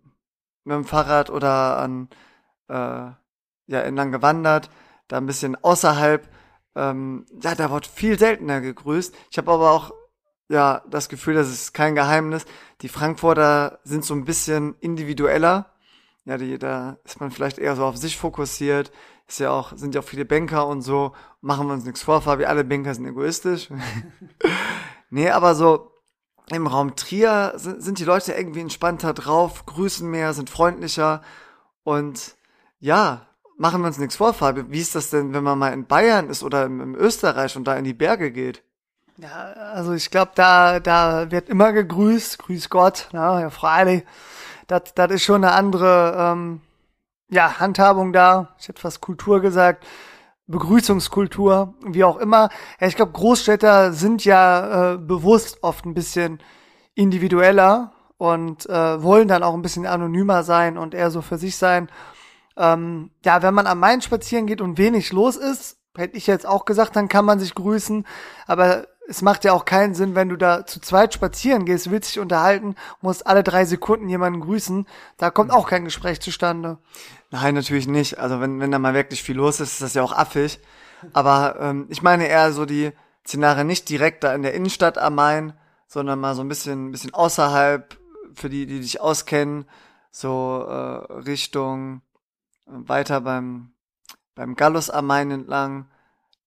mit 0.65 0.75
dem 0.75 0.85
Fahrrad 0.85 1.29
oder 1.29 1.77
an, 1.77 2.09
äh, 2.67 2.73
ja, 2.73 3.81
entlang 3.81 4.11
gewandert, 4.11 4.69
da 5.07 5.17
ein 5.17 5.25
bisschen 5.25 5.55
außerhalb, 5.55 6.27
ähm, 6.77 7.25
ja, 7.41 7.55
da 7.55 7.71
wird 7.71 7.87
viel 7.87 8.19
seltener 8.19 8.61
gegrüßt. 8.61 9.13
Ich 9.31 9.37
habe 9.37 9.51
aber 9.51 9.71
auch 9.71 9.91
ja 10.47 10.83
das 10.89 11.09
Gefühl, 11.09 11.33
das 11.33 11.49
ist 11.49 11.73
kein 11.73 11.95
Geheimnis. 11.95 12.45
Die 12.81 12.89
Frankfurter 12.89 13.79
sind 13.83 14.05
so 14.05 14.13
ein 14.13 14.25
bisschen 14.25 14.75
individueller. 14.79 15.73
Ja, 16.25 16.37
die, 16.37 16.59
da 16.59 16.97
ist 17.03 17.19
man 17.19 17.31
vielleicht 17.31 17.57
eher 17.57 17.75
so 17.75 17.83
auf 17.83 17.97
sich 17.97 18.17
fokussiert. 18.17 18.91
Ist 19.27 19.39
ja 19.39 19.51
auch, 19.51 19.75
sind 19.75 19.95
ja 19.95 20.01
auch 20.01 20.05
viele 20.05 20.25
Banker 20.25 20.67
und 20.67 20.81
so. 20.83 21.13
Machen 21.41 21.67
wir 21.67 21.73
uns 21.73 21.85
nichts 21.85 22.03
vor, 22.03 22.21
Fabi, 22.21 22.45
alle 22.45 22.63
Banker 22.63 22.93
sind 22.93 23.07
egoistisch. 23.07 23.69
nee, 25.09 25.29
aber 25.29 25.55
so 25.55 25.91
im 26.51 26.67
Raum 26.67 26.95
Trier 26.95 27.53
sind, 27.55 27.81
sind 27.83 27.99
die 27.99 28.05
Leute 28.05 28.33
irgendwie 28.33 28.61
entspannter 28.61 29.13
drauf, 29.13 29.65
grüßen 29.65 30.09
mehr, 30.09 30.33
sind 30.33 30.49
freundlicher 30.49 31.21
und 31.83 32.37
ja, 32.79 33.26
machen 33.57 33.81
wir 33.81 33.87
uns 33.87 33.97
nichts 33.97 34.15
vor, 34.15 34.33
Fabi. 34.33 34.65
Wie 34.69 34.79
ist 34.79 34.95
das 34.95 35.09
denn, 35.09 35.33
wenn 35.33 35.43
man 35.43 35.59
mal 35.59 35.73
in 35.73 35.85
Bayern 35.85 36.29
ist 36.29 36.43
oder 36.43 36.65
im, 36.65 36.95
Österreich 36.95 37.55
und 37.57 37.65
da 37.65 37.75
in 37.75 37.83
die 37.83 37.93
Berge 37.93 38.31
geht? 38.31 38.63
Ja, 39.17 39.29
also 39.73 39.93
ich 39.93 40.11
glaube, 40.11 40.31
da, 40.35 40.79
da 40.79 41.31
wird 41.31 41.49
immer 41.49 41.73
gegrüßt, 41.73 42.37
grüß 42.37 42.69
Gott, 42.69 43.09
na, 43.11 43.41
ja, 43.41 43.49
freilich. 43.49 44.05
Das, 44.67 44.93
das 44.93 45.11
ist 45.11 45.23
schon 45.23 45.43
eine 45.43 45.53
andere 45.53 46.15
ähm, 46.17 46.61
ja, 47.29 47.59
Handhabung 47.59 48.13
da. 48.13 48.55
Ich 48.59 48.67
hätte 48.67 48.81
fast 48.81 49.01
Kultur 49.01 49.41
gesagt. 49.41 49.85
Begrüßungskultur, 50.45 51.73
wie 51.85 52.03
auch 52.03 52.17
immer. 52.17 52.49
Ja, 52.79 52.87
ich 52.87 52.95
glaube, 52.95 53.11
Großstädter 53.11 53.91
sind 53.91 54.23
ja 54.23 54.93
äh, 54.93 54.97
bewusst 54.97 55.61
oft 55.61 55.85
ein 55.85 55.93
bisschen 55.93 56.39
individueller 56.95 57.91
und 58.17 58.67
äh, 58.69 59.03
wollen 59.03 59.27
dann 59.27 59.43
auch 59.43 59.53
ein 59.53 59.61
bisschen 59.61 59.85
anonymer 59.85 60.43
sein 60.43 60.77
und 60.77 60.93
eher 60.93 61.11
so 61.11 61.21
für 61.21 61.37
sich 61.37 61.57
sein. 61.57 61.89
Ähm, 62.57 63.11
ja, 63.23 63.41
wenn 63.41 63.53
man 63.53 63.67
am 63.67 63.79
Main 63.79 64.01
spazieren 64.01 64.47
geht 64.47 64.61
und 64.61 64.77
wenig 64.77 65.11
los 65.11 65.35
ist, 65.35 65.77
hätte 65.95 66.17
ich 66.17 66.27
jetzt 66.27 66.45
auch 66.45 66.65
gesagt, 66.65 66.95
dann 66.95 67.07
kann 67.07 67.25
man 67.25 67.39
sich 67.39 67.55
grüßen. 67.55 68.05
Aber 68.45 68.87
es 69.07 69.21
macht 69.21 69.45
ja 69.45 69.53
auch 69.53 69.65
keinen 69.65 69.95
Sinn, 69.95 70.15
wenn 70.15 70.29
du 70.29 70.35
da 70.35 70.65
zu 70.65 70.79
zweit 70.81 71.13
spazieren 71.13 71.65
gehst, 71.65 71.89
willst 71.89 72.09
dich 72.09 72.19
unterhalten, 72.19 72.75
musst 73.01 73.25
alle 73.25 73.43
drei 73.43 73.65
Sekunden 73.65 74.09
jemanden 74.09 74.41
grüßen. 74.41 74.85
Da 75.17 75.29
kommt 75.29 75.51
auch 75.51 75.67
kein 75.67 75.85
Gespräch 75.85 76.19
zustande. 76.19 76.77
Nein, 77.31 77.55
natürlich 77.55 77.87
nicht. 77.87 78.19
Also 78.19 78.41
wenn, 78.41 78.59
wenn 78.59 78.71
da 78.71 78.79
mal 78.79 78.93
wirklich 78.93 79.23
viel 79.23 79.37
los 79.37 79.59
ist, 79.59 79.73
ist 79.73 79.81
das 79.81 79.93
ja 79.93 80.03
auch 80.03 80.13
affig. 80.13 80.59
Aber 81.13 81.57
ähm, 81.59 81.85
ich 81.89 82.01
meine 82.01 82.27
eher 82.27 82.51
so 82.51 82.65
die 82.65 82.91
Szenarien 83.25 83.67
nicht 83.67 83.89
direkt 83.89 84.23
da 84.23 84.33
in 84.33 84.41
der 84.41 84.53
Innenstadt 84.53 84.97
am 84.97 85.15
Main, 85.15 85.53
sondern 85.87 86.19
mal 86.19 86.35
so 86.35 86.41
ein 86.41 86.49
bisschen, 86.49 86.87
ein 86.87 86.91
bisschen 86.91 87.13
außerhalb, 87.13 87.97
für 88.33 88.49
die, 88.49 88.65
die 88.65 88.81
dich 88.81 89.01
auskennen, 89.01 89.65
so 90.11 90.65
äh, 90.67 91.13
Richtung 91.13 92.01
weiter 92.67 93.21
beim, 93.21 93.71
beim 94.35 94.55
Gallus 94.55 94.89
am 94.89 95.07
Main 95.07 95.31
entlang, 95.31 95.89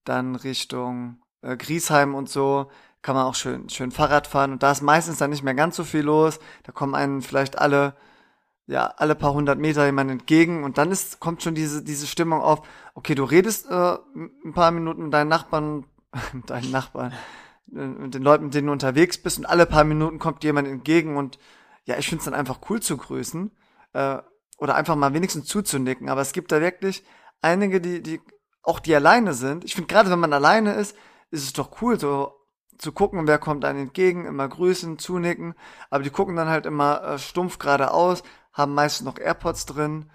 dann 0.03 0.35
Richtung 0.35 1.21
äh, 1.41 1.57
Griesheim 1.57 2.15
und 2.15 2.29
so, 2.29 2.69
kann 3.01 3.15
man 3.15 3.25
auch 3.25 3.35
schön, 3.35 3.69
schön 3.69 3.91
Fahrrad 3.91 4.27
fahren. 4.27 4.51
Und 4.51 4.63
da 4.63 4.71
ist 4.71 4.81
meistens 4.81 5.17
dann 5.17 5.31
nicht 5.31 5.43
mehr 5.43 5.55
ganz 5.55 5.75
so 5.75 5.83
viel 5.83 6.01
los. 6.01 6.39
Da 6.63 6.71
kommen 6.71 6.95
einen 6.95 7.21
vielleicht 7.21 7.57
alle, 7.57 7.95
ja, 8.67 8.85
alle 8.97 9.15
paar 9.15 9.33
hundert 9.33 9.59
Meter 9.59 9.85
jemand 9.85 10.11
entgegen. 10.11 10.63
Und 10.63 10.77
dann 10.77 10.91
ist, 10.91 11.19
kommt 11.19 11.41
schon 11.41 11.55
diese, 11.55 11.83
diese 11.83 12.05
Stimmung 12.05 12.41
auf, 12.41 12.61
okay, 12.93 13.15
du 13.15 13.23
redest 13.23 13.69
äh, 13.69 13.97
ein 14.15 14.53
paar 14.53 14.71
Minuten 14.71 15.03
mit 15.03 15.13
deinen 15.13 15.29
Nachbarn, 15.29 15.85
mit 16.33 16.49
deinen 16.49 16.71
Nachbarn, 16.71 17.11
äh, 17.73 17.87
mit 17.87 18.13
den 18.13 18.23
Leuten, 18.23 18.45
mit 18.45 18.53
denen 18.53 18.67
du 18.67 18.73
unterwegs 18.73 19.17
bist. 19.17 19.39
Und 19.39 19.45
alle 19.45 19.65
paar 19.65 19.83
Minuten 19.83 20.19
kommt 20.19 20.43
jemand 20.43 20.67
entgegen. 20.67 21.17
Und 21.17 21.39
ja, 21.85 21.97
ich 21.97 22.07
finde 22.07 22.19
es 22.19 22.25
dann 22.25 22.35
einfach 22.35 22.59
cool 22.69 22.81
zu 22.81 22.97
grüßen. 22.97 23.49
Äh, 23.93 24.19
oder 24.61 24.75
einfach 24.75 24.95
mal 24.95 25.13
wenigstens 25.13 25.47
zuzunicken. 25.47 26.07
Aber 26.07 26.21
es 26.21 26.33
gibt 26.33 26.51
da 26.51 26.61
wirklich 26.61 27.03
einige, 27.41 27.81
die, 27.81 28.01
die, 28.01 28.21
auch 28.61 28.79
die 28.79 28.95
alleine 28.95 29.33
sind. 29.33 29.65
Ich 29.65 29.73
finde 29.73 29.87
gerade, 29.87 30.11
wenn 30.11 30.19
man 30.19 30.33
alleine 30.33 30.75
ist, 30.75 30.95
ist 31.31 31.43
es 31.43 31.53
doch 31.53 31.81
cool, 31.81 31.99
so 31.99 32.37
zu 32.77 32.91
gucken, 32.91 33.25
wer 33.25 33.39
kommt 33.39 33.65
einem 33.65 33.79
entgegen, 33.79 34.25
immer 34.25 34.47
grüßen, 34.47 34.99
zunicken. 34.99 35.55
Aber 35.89 36.03
die 36.03 36.11
gucken 36.11 36.35
dann 36.35 36.47
halt 36.47 36.67
immer 36.67 37.03
äh, 37.03 37.17
stumpf 37.17 37.57
geradeaus, 37.57 38.21
haben 38.53 38.75
meistens 38.75 39.05
noch 39.05 39.17
AirPods 39.17 39.65
drin. 39.65 40.11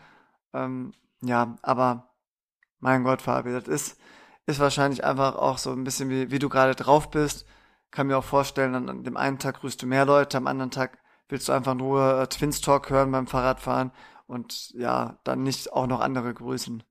Ähm, 0.55 0.93
ja, 1.23 1.57
aber 1.63 2.15
mein 2.79 3.03
Gott, 3.03 3.23
Fabi, 3.23 3.51
das 3.51 3.67
ist, 3.67 4.01
ist 4.47 4.61
wahrscheinlich 4.61 5.05
einfach 5.05 5.35
auch 5.35 5.59
so 5.59 5.73
ein 5.73 5.83
bisschen 5.83 6.09
wie, 6.09 6.31
wie 6.31 6.39
du 6.39 6.49
gerade 6.49 6.77
drauf 6.77 7.11
bist. 7.11 7.47
Kann 7.91 8.07
mir 8.07 8.19
auch 8.19 8.25
vorstellen, 8.25 8.77
an 8.77 9.03
dem 9.03 9.17
einen 9.17 9.41
Tag 9.41 9.61
grüßt 9.61 9.83
du 9.83 9.87
mehr 9.87 10.05
Leute, 10.05 10.37
am 10.37 10.47
anderen 10.47 10.71
Tag 10.71 10.99
willst 11.29 11.49
du 11.49 11.53
einfach 11.53 11.75
nur 11.75 12.21
äh, 12.21 12.27
Twins 12.29 12.61
Talk 12.61 12.91
hören 12.91 13.11
beim 13.11 13.27
Fahrradfahren 13.27 13.91
und 14.27 14.71
ja, 14.75 15.19
dann 15.25 15.43
nicht 15.43 15.73
auch 15.73 15.87
noch 15.87 16.01
andere 16.01 16.35
grüßen. 16.35 16.83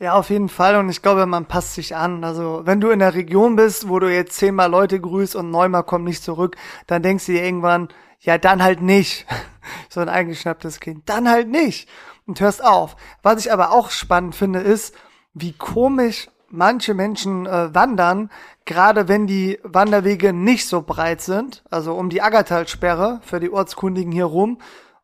Ja, 0.00 0.12
auf 0.14 0.30
jeden 0.30 0.48
Fall. 0.48 0.76
Und 0.76 0.88
ich 0.90 1.02
glaube, 1.02 1.26
man 1.26 1.46
passt 1.46 1.74
sich 1.74 1.96
an. 1.96 2.22
Also, 2.22 2.62
wenn 2.64 2.80
du 2.80 2.90
in 2.90 3.00
der 3.00 3.14
Region 3.14 3.56
bist, 3.56 3.88
wo 3.88 3.98
du 3.98 4.12
jetzt 4.12 4.36
zehnmal 4.36 4.70
Leute 4.70 5.00
grüßt 5.00 5.34
und 5.34 5.50
neunmal 5.50 5.82
kommen 5.82 6.04
nicht 6.04 6.22
zurück, 6.22 6.56
dann 6.86 7.02
denkst 7.02 7.26
du 7.26 7.32
dir 7.32 7.42
irgendwann, 7.42 7.88
ja, 8.20 8.38
dann 8.38 8.62
halt 8.62 8.80
nicht. 8.80 9.26
so 9.88 10.00
ein 10.00 10.08
eingeschnapptes 10.08 10.78
Kind. 10.78 11.08
Dann 11.08 11.28
halt 11.28 11.48
nicht. 11.48 11.88
Und 12.26 12.40
hörst 12.40 12.64
auf. 12.64 12.96
Was 13.22 13.44
ich 13.44 13.52
aber 13.52 13.72
auch 13.72 13.90
spannend 13.90 14.36
finde, 14.36 14.60
ist, 14.60 14.94
wie 15.34 15.52
komisch 15.52 16.28
manche 16.48 16.94
Menschen 16.94 17.46
äh, 17.46 17.74
wandern, 17.74 18.30
gerade 18.64 19.08
wenn 19.08 19.26
die 19.26 19.58
Wanderwege 19.62 20.32
nicht 20.32 20.68
so 20.68 20.82
breit 20.82 21.20
sind. 21.20 21.64
Also 21.70 21.94
um 21.94 22.08
die 22.08 22.22
Aggertalsperre 22.22 23.20
für 23.22 23.40
die 23.40 23.50
Ortskundigen 23.50 24.12
hier 24.12 24.26
rum 24.26 24.58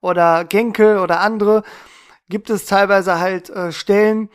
oder 0.04 0.44
Genkel 0.44 0.98
oder 0.98 1.20
andere 1.20 1.62
gibt 2.28 2.50
es 2.50 2.66
teilweise 2.66 3.18
halt 3.18 3.48
äh, 3.48 3.72
Stellen, 3.72 4.28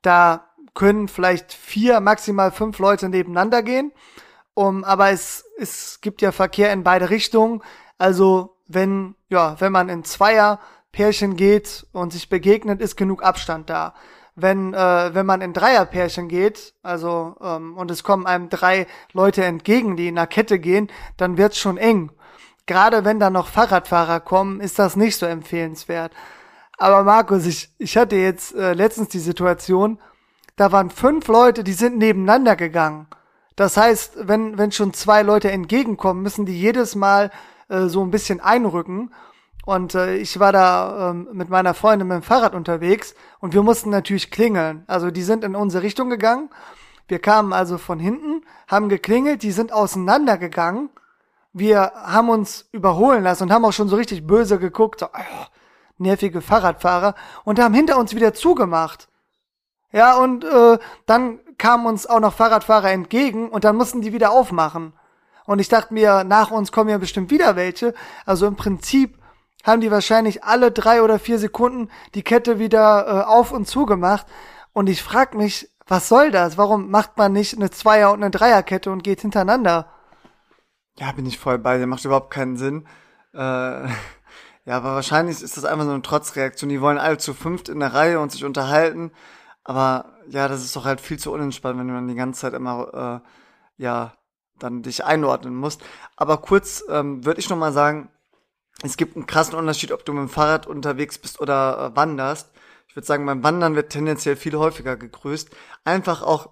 da 0.00 0.46
können 0.74 1.08
vielleicht 1.08 1.52
vier, 1.52 1.98
maximal 2.00 2.52
fünf 2.52 2.78
Leute 2.78 3.08
nebeneinander 3.08 3.62
gehen. 3.62 3.92
Um, 4.54 4.84
aber 4.84 5.10
es, 5.10 5.44
es 5.58 6.00
gibt 6.00 6.22
ja 6.22 6.32
Verkehr 6.32 6.72
in 6.72 6.82
beide 6.82 7.10
Richtungen. 7.10 7.62
Also 7.98 8.56
wenn, 8.68 9.16
ja, 9.28 9.56
wenn 9.58 9.72
man 9.72 9.88
in 9.88 10.04
Zweier 10.04 10.60
Pärchen 10.92 11.36
geht 11.36 11.86
und 11.92 12.12
sich 12.12 12.28
begegnet, 12.28 12.80
ist 12.80 12.96
genug 12.96 13.22
Abstand 13.22 13.68
da. 13.68 13.94
Wenn, 14.34 14.74
äh, 14.74 15.14
wenn 15.14 15.26
man 15.26 15.40
in 15.40 15.52
Dreierpärchen 15.52 16.28
geht, 16.28 16.74
also 16.82 17.36
ähm, 17.42 17.76
und 17.76 17.90
es 17.90 18.02
kommen 18.04 18.26
einem 18.26 18.48
drei 18.48 18.86
Leute 19.12 19.44
entgegen, 19.44 19.96
die 19.96 20.08
in 20.08 20.16
einer 20.16 20.26
Kette 20.26 20.58
gehen, 20.58 20.88
dann 21.16 21.36
wird's 21.36 21.58
schon 21.58 21.78
eng. 21.78 22.12
Gerade 22.66 23.04
wenn 23.04 23.20
da 23.20 23.30
noch 23.30 23.48
Fahrradfahrer 23.48 24.20
kommen, 24.20 24.60
ist 24.60 24.78
das 24.78 24.96
nicht 24.96 25.16
so 25.16 25.26
empfehlenswert. 25.26 26.12
Aber 26.78 27.04
Markus, 27.04 27.46
ich, 27.46 27.70
ich 27.78 27.96
hatte 27.96 28.16
jetzt 28.16 28.54
äh, 28.54 28.74
letztens 28.74 29.08
die 29.08 29.18
Situation, 29.18 29.98
da 30.56 30.72
waren 30.72 30.90
fünf 30.90 31.28
Leute, 31.28 31.64
die 31.64 31.72
sind 31.72 31.96
nebeneinander 31.96 32.56
gegangen. 32.56 33.06
Das 33.56 33.76
heißt, 33.76 34.28
wenn, 34.28 34.58
wenn 34.58 34.72
schon 34.72 34.92
zwei 34.92 35.22
Leute 35.22 35.50
entgegenkommen, 35.50 36.22
müssen 36.22 36.44
die 36.44 36.58
jedes 36.58 36.94
Mal 36.94 37.30
äh, 37.68 37.86
so 37.86 38.02
ein 38.02 38.10
bisschen 38.10 38.40
einrücken. 38.40 39.12
Und 39.64 39.94
äh, 39.94 40.16
ich 40.16 40.38
war 40.38 40.52
da 40.52 41.10
ähm, 41.10 41.28
mit 41.32 41.48
meiner 41.48 41.74
Freundin 41.74 42.08
mit 42.08 42.16
dem 42.16 42.22
Fahrrad 42.22 42.54
unterwegs 42.54 43.14
und 43.40 43.54
wir 43.54 43.62
mussten 43.62 43.90
natürlich 43.90 44.30
klingeln. 44.30 44.84
Also 44.86 45.10
die 45.10 45.22
sind 45.22 45.42
in 45.42 45.56
unsere 45.56 45.82
Richtung 45.82 46.10
gegangen. 46.10 46.50
Wir 47.08 47.18
kamen 47.18 47.52
also 47.52 47.78
von 47.78 47.98
hinten, 47.98 48.42
haben 48.68 48.88
geklingelt, 48.88 49.42
die 49.42 49.52
sind 49.52 49.72
auseinandergegangen. 49.72 50.90
Wir 51.58 51.92
haben 51.94 52.28
uns 52.28 52.68
überholen 52.70 53.24
lassen 53.24 53.44
und 53.44 53.50
haben 53.50 53.64
auch 53.64 53.72
schon 53.72 53.88
so 53.88 53.96
richtig 53.96 54.26
böse 54.26 54.58
geguckt, 54.58 55.00
so, 55.00 55.06
oh, 55.06 55.44
nervige 55.96 56.42
Fahrradfahrer, 56.42 57.14
und 57.44 57.58
haben 57.58 57.72
hinter 57.72 57.96
uns 57.96 58.14
wieder 58.14 58.34
zugemacht. 58.34 59.08
Ja, 59.90 60.18
und 60.18 60.44
äh, 60.44 60.78
dann 61.06 61.38
kamen 61.56 61.86
uns 61.86 62.06
auch 62.06 62.20
noch 62.20 62.34
Fahrradfahrer 62.34 62.90
entgegen 62.90 63.48
und 63.48 63.64
dann 63.64 63.76
mussten 63.76 64.02
die 64.02 64.12
wieder 64.12 64.32
aufmachen. 64.32 64.92
Und 65.46 65.58
ich 65.58 65.70
dachte 65.70 65.94
mir, 65.94 66.24
nach 66.24 66.50
uns 66.50 66.72
kommen 66.72 66.90
ja 66.90 66.98
bestimmt 66.98 67.30
wieder 67.30 67.56
welche. 67.56 67.94
Also 68.26 68.46
im 68.46 68.56
Prinzip 68.56 69.16
haben 69.64 69.80
die 69.80 69.90
wahrscheinlich 69.90 70.44
alle 70.44 70.70
drei 70.70 71.00
oder 71.00 71.18
vier 71.18 71.38
Sekunden 71.38 71.88
die 72.14 72.22
Kette 72.22 72.58
wieder 72.58 73.06
äh, 73.06 73.26
auf 73.26 73.50
und 73.50 73.66
zu 73.66 73.86
gemacht. 73.86 74.26
Und 74.74 74.90
ich 74.90 75.02
frag 75.02 75.34
mich, 75.34 75.70
was 75.86 76.10
soll 76.10 76.30
das? 76.30 76.58
Warum 76.58 76.90
macht 76.90 77.16
man 77.16 77.32
nicht 77.32 77.56
eine 77.56 77.70
Zweier- 77.70 78.12
und 78.12 78.22
eine 78.22 78.30
Dreierkette 78.30 78.90
und 78.90 79.02
geht 79.02 79.22
hintereinander? 79.22 79.86
Ja, 80.98 81.12
bin 81.12 81.26
ich 81.26 81.38
voll 81.38 81.58
bei 81.58 81.78
dir. 81.78 81.86
Macht 81.86 82.04
überhaupt 82.04 82.30
keinen 82.30 82.56
Sinn. 82.56 82.86
Äh, 83.34 83.38
ja, 83.38 83.96
aber 84.66 84.94
wahrscheinlich 84.94 85.42
ist 85.42 85.56
das 85.56 85.64
einfach 85.64 85.84
so 85.84 85.92
eine 85.92 86.02
Trotzreaktion. 86.02 86.70
Die 86.70 86.80
wollen 86.80 86.98
alle 86.98 87.18
zu 87.18 87.34
fünft 87.34 87.68
in 87.68 87.80
der 87.80 87.94
Reihe 87.94 88.20
und 88.20 88.32
sich 88.32 88.44
unterhalten. 88.44 89.12
Aber 89.64 90.16
ja, 90.28 90.48
das 90.48 90.62
ist 90.62 90.74
doch 90.76 90.84
halt 90.84 91.00
viel 91.00 91.18
zu 91.18 91.32
unentspannt, 91.32 91.78
wenn 91.78 91.88
du 91.88 91.94
dann 91.94 92.08
die 92.08 92.14
ganze 92.14 92.40
Zeit 92.42 92.54
immer, 92.54 93.22
äh, 93.24 93.82
ja, 93.82 94.14
dann 94.58 94.82
dich 94.82 95.04
einordnen 95.04 95.54
musst. 95.54 95.82
Aber 96.16 96.38
kurz 96.38 96.82
ähm, 96.88 97.24
würde 97.24 97.40
ich 97.40 97.50
noch 97.50 97.58
mal 97.58 97.72
sagen, 97.72 98.08
es 98.82 98.96
gibt 98.96 99.16
einen 99.16 99.26
krassen 99.26 99.54
Unterschied, 99.54 99.92
ob 99.92 100.04
du 100.04 100.12
mit 100.12 100.22
dem 100.22 100.28
Fahrrad 100.28 100.66
unterwegs 100.66 101.18
bist 101.18 101.40
oder 101.40 101.92
äh, 101.92 101.96
wanderst. 101.96 102.52
Ich 102.88 102.96
würde 102.96 103.06
sagen, 103.06 103.26
beim 103.26 103.42
Wandern 103.42 103.74
wird 103.74 103.90
tendenziell 103.90 104.36
viel 104.36 104.56
häufiger 104.56 104.96
gegrüßt. 104.96 105.50
Einfach 105.84 106.22
auch, 106.22 106.50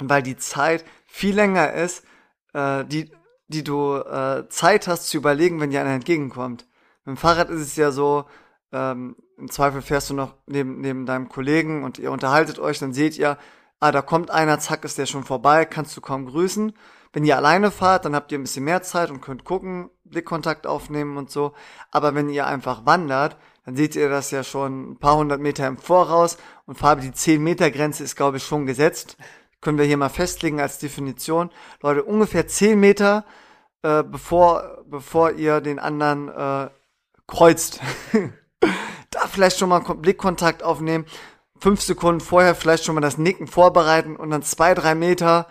weil 0.00 0.22
die 0.22 0.36
Zeit 0.36 0.84
viel 1.06 1.34
länger 1.34 1.72
ist, 1.72 2.04
äh, 2.52 2.84
die, 2.84 3.10
die 3.48 3.64
du 3.64 3.96
äh, 3.96 4.48
Zeit 4.48 4.86
hast 4.86 5.08
zu 5.08 5.16
überlegen, 5.16 5.60
wenn 5.60 5.70
dir 5.70 5.80
einer 5.80 5.90
entgegenkommt. 5.90 6.66
Mit 7.04 7.16
dem 7.16 7.18
Fahrrad 7.18 7.50
ist 7.50 7.62
es 7.62 7.76
ja 7.76 7.90
so, 7.90 8.26
ähm, 8.72 9.16
im 9.36 9.50
Zweifel 9.50 9.82
fährst 9.82 10.10
du 10.10 10.14
noch 10.14 10.34
neben, 10.46 10.80
neben 10.80 11.06
deinem 11.06 11.28
Kollegen 11.28 11.84
und 11.84 11.98
ihr 11.98 12.12
unterhaltet 12.12 12.58
euch, 12.58 12.78
dann 12.78 12.92
seht 12.92 13.16
ihr, 13.18 13.38
ah, 13.80 13.92
da 13.92 14.02
kommt 14.02 14.30
einer, 14.30 14.58
zack, 14.58 14.84
ist 14.84 14.98
der 14.98 15.06
schon 15.06 15.24
vorbei, 15.24 15.64
kannst 15.64 15.96
du 15.96 16.00
kaum 16.00 16.26
grüßen. 16.26 16.72
Wenn 17.12 17.24
ihr 17.24 17.36
alleine 17.36 17.70
fahrt, 17.70 18.04
dann 18.04 18.14
habt 18.14 18.32
ihr 18.32 18.38
ein 18.38 18.42
bisschen 18.42 18.64
mehr 18.64 18.82
Zeit 18.82 19.10
und 19.10 19.22
könnt 19.22 19.44
gucken, 19.44 19.90
Blickkontakt 20.04 20.66
aufnehmen 20.66 21.16
und 21.16 21.30
so. 21.30 21.54
Aber 21.90 22.14
wenn 22.14 22.28
ihr 22.28 22.46
einfach 22.46 22.84
wandert, 22.84 23.36
dann 23.64 23.76
seht 23.76 23.96
ihr 23.96 24.08
das 24.08 24.30
ja 24.30 24.44
schon 24.44 24.92
ein 24.92 24.96
paar 24.98 25.16
hundert 25.16 25.40
Meter 25.40 25.66
im 25.66 25.78
Voraus 25.78 26.38
und 26.66 26.78
Fabi, 26.78 27.02
die 27.02 27.12
10 27.12 27.42
Meter 27.42 27.70
Grenze 27.70 28.04
ist, 28.04 28.16
glaube 28.16 28.38
ich, 28.38 28.44
schon 28.44 28.66
gesetzt. 28.66 29.16
Können 29.60 29.78
wir 29.78 29.84
hier 29.84 29.96
mal 29.96 30.08
festlegen 30.08 30.60
als 30.60 30.78
Definition. 30.78 31.50
Leute, 31.82 32.04
ungefähr 32.04 32.46
10 32.46 32.78
Meter, 32.78 33.24
äh, 33.82 34.02
bevor, 34.02 34.84
bevor 34.86 35.32
ihr 35.32 35.60
den 35.60 35.78
anderen 35.78 36.28
äh, 36.28 36.70
kreuzt. 37.26 37.80
da 39.10 39.20
vielleicht 39.26 39.58
schon 39.58 39.68
mal 39.68 39.80
Blickkontakt 39.80 40.62
aufnehmen. 40.62 41.06
Fünf 41.58 41.82
Sekunden 41.82 42.20
vorher 42.20 42.54
vielleicht 42.54 42.84
schon 42.84 42.94
mal 42.94 43.00
das 43.00 43.18
Nicken 43.18 43.48
vorbereiten 43.48 44.16
und 44.16 44.30
dann 44.30 44.42
zwei, 44.42 44.74
drei 44.74 44.94
Meter 44.94 45.48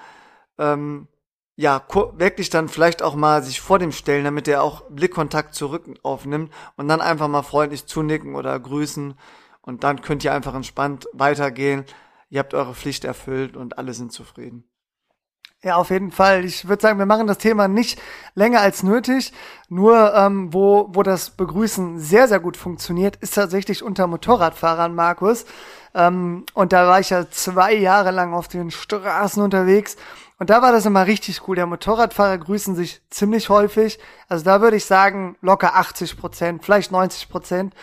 ähm, 0.58 1.08
ja, 1.60 1.84
wirklich 2.14 2.52
dann 2.52 2.70
vielleicht 2.70 3.02
auch 3.02 3.16
mal 3.16 3.42
sich 3.42 3.62
vor 3.62 3.80
dem 3.80 3.92
stellen, 3.92 4.24
damit 4.24 4.48
er 4.48 4.62
auch 4.62 4.84
Blickkontakt 4.90 5.56
zurück 5.56 5.86
aufnimmt 6.04 6.54
und 6.76 6.88
dann 6.88 7.02
einfach 7.02 7.28
mal 7.28 7.42
freundlich 7.42 7.88
zunicken 7.88 8.36
oder 8.36 8.58
grüßen 8.60 9.16
und 9.62 9.84
dann 9.84 10.02
könnt 10.02 10.24
ihr 10.24 10.34
einfach 10.34 10.54
entspannt 10.54 11.08
weitergehen. 11.14 11.84
Ihr 12.30 12.40
habt 12.40 12.54
eure 12.54 12.76
Pflicht 12.76 13.06
erfüllt 13.06 13.56
und 13.56 13.78
alle 13.78 13.94
sind 13.94 14.12
zufrieden. 14.12 14.70
Ja, 15.64 15.76
auf 15.78 15.90
jeden 15.90 16.12
Fall. 16.12 16.46
Ich 16.46 16.68
würde 16.68 16.82
sagen, 16.82 17.00
wir 17.00 17.08
machen 17.08 17.26
das 17.26 17.40
Thema 17.40 17.68
nicht 17.68 18.00
länger 18.36 18.62
als 18.62 18.84
nötig. 18.84 19.34
Nur 19.70 20.14
ähm, 20.14 20.54
wo, 20.54 20.90
wo 20.92 21.02
das 21.02 21.32
Begrüßen 21.32 22.00
sehr, 22.00 22.28
sehr 22.28 22.40
gut 22.40 22.58
funktioniert, 22.58 23.16
ist 23.18 23.34
tatsächlich 23.34 23.82
unter 23.82 24.06
Motorradfahrern, 24.06 24.94
Markus. 24.94 25.46
Ähm, 25.96 26.46
und 26.54 26.74
da 26.74 26.88
war 26.88 27.00
ich 27.00 27.10
ja 27.10 27.28
zwei 27.32 27.74
Jahre 27.74 28.12
lang 28.12 28.36
auf 28.36 28.48
den 28.48 28.70
Straßen 28.70 29.42
unterwegs 29.42 29.98
und 30.40 30.50
da 30.52 30.62
war 30.62 30.72
das 30.72 30.86
immer 30.86 31.08
richtig 31.08 31.48
cool. 31.48 31.56
Der 31.56 31.66
Motorradfahrer 31.66 32.38
grüßen 32.38 32.76
sich 32.76 33.02
ziemlich 33.10 33.50
häufig. 33.50 34.00
Also 34.30 34.46
da 34.46 34.62
würde 34.62 34.78
ich 34.78 34.86
sagen, 34.86 35.36
locker 35.42 35.76
80 35.76 36.18
Prozent, 36.18 36.64
vielleicht 36.64 36.92
90 36.92 37.30
Prozent. 37.30 37.74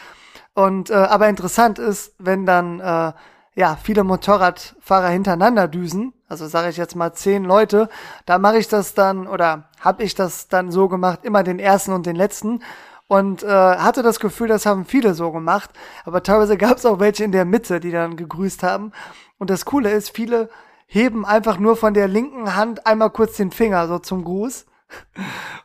Und 0.54 0.90
äh, 0.90 0.94
aber 0.94 1.28
interessant 1.28 1.80
ist, 1.80 2.14
wenn 2.18 2.46
dann 2.46 2.78
äh, 2.78 3.12
ja 3.54 3.76
viele 3.80 4.04
Motorradfahrer 4.04 5.08
hintereinander 5.08 5.68
düsen, 5.68 6.12
also 6.28 6.46
sage 6.46 6.70
ich 6.70 6.76
jetzt 6.76 6.96
mal 6.96 7.12
zehn 7.12 7.44
Leute, 7.44 7.88
da 8.26 8.38
mache 8.38 8.58
ich 8.58 8.68
das 8.68 8.94
dann 8.94 9.26
oder 9.26 9.68
habe 9.80 10.02
ich 10.02 10.14
das 10.14 10.48
dann 10.48 10.70
so 10.70 10.88
gemacht, 10.88 11.20
immer 11.22 11.42
den 11.42 11.58
ersten 11.58 11.92
und 11.92 12.06
den 12.06 12.16
letzten 12.16 12.60
und 13.06 13.42
äh, 13.42 13.48
hatte 13.48 14.02
das 14.02 14.18
Gefühl, 14.18 14.48
das 14.48 14.66
haben 14.66 14.84
viele 14.86 15.14
so 15.14 15.30
gemacht, 15.30 15.70
aber 16.04 16.22
teilweise 16.22 16.56
gab 16.58 16.78
es 16.78 16.86
auch 16.86 16.98
welche 17.00 17.24
in 17.24 17.32
der 17.32 17.44
Mitte, 17.44 17.80
die 17.80 17.90
dann 17.90 18.16
gegrüßt 18.16 18.62
haben. 18.62 18.92
Und 19.38 19.50
das 19.50 19.64
Coole 19.64 19.90
ist, 19.90 20.10
viele 20.10 20.48
heben 20.86 21.24
einfach 21.24 21.58
nur 21.58 21.76
von 21.76 21.94
der 21.94 22.08
linken 22.08 22.56
Hand 22.56 22.86
einmal 22.86 23.10
kurz 23.10 23.36
den 23.36 23.50
Finger 23.50 23.86
so 23.88 23.98
zum 23.98 24.24
Gruß. 24.24 24.66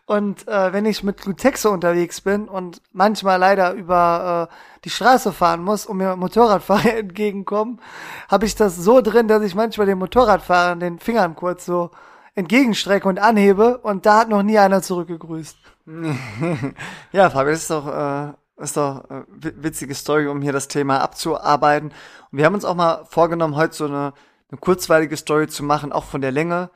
Und 0.05 0.47
äh, 0.47 0.73
wenn 0.73 0.85
ich 0.85 1.03
mit 1.03 1.25
Lutexo 1.25 1.69
unterwegs 1.69 2.21
bin 2.21 2.47
und 2.47 2.81
manchmal 2.93 3.39
leider 3.39 3.73
über 3.73 4.49
äh, 4.49 4.55
die 4.83 4.89
Straße 4.89 5.31
fahren 5.33 5.63
muss 5.63 5.85
und 5.85 5.97
mir 5.97 6.15
Motorradfahrer 6.15 6.93
entgegenkommen, 6.97 7.79
habe 8.29 8.45
ich 8.45 8.55
das 8.55 8.75
so 8.75 9.01
drin, 9.01 9.27
dass 9.27 9.43
ich 9.43 9.55
manchmal 9.55 9.87
den 9.87 9.97
Motorradfahrern 9.97 10.79
den 10.79 10.99
Fingern 10.99 11.35
kurz 11.35 11.65
so 11.65 11.91
entgegenstrecke 12.35 13.07
und 13.07 13.19
anhebe 13.19 13.77
und 13.79 14.05
da 14.05 14.19
hat 14.19 14.29
noch 14.29 14.43
nie 14.43 14.57
einer 14.57 14.81
zurückgegrüßt. 14.81 15.57
ja, 17.11 17.29
Fabio, 17.29 17.51
das 17.51 17.61
ist 17.61 17.71
doch, 17.71 17.87
äh, 17.87 18.33
ist 18.61 18.77
doch 18.77 19.09
äh, 19.09 19.23
witzige 19.29 19.95
Story, 19.95 20.27
um 20.27 20.41
hier 20.41 20.53
das 20.53 20.67
Thema 20.67 21.01
abzuarbeiten. 21.01 21.89
Und 22.31 22.37
wir 22.37 22.45
haben 22.45 22.53
uns 22.53 22.65
auch 22.65 22.75
mal 22.75 23.05
vorgenommen, 23.05 23.55
heute 23.55 23.75
so 23.75 23.85
eine 23.85 24.13
eine 24.51 24.59
kurzweilige 24.59 25.15
Story 25.17 25.47
zu 25.47 25.63
machen, 25.63 25.91
auch 25.91 26.05
von 26.05 26.21
der 26.21 26.31
Länge. 26.31 26.69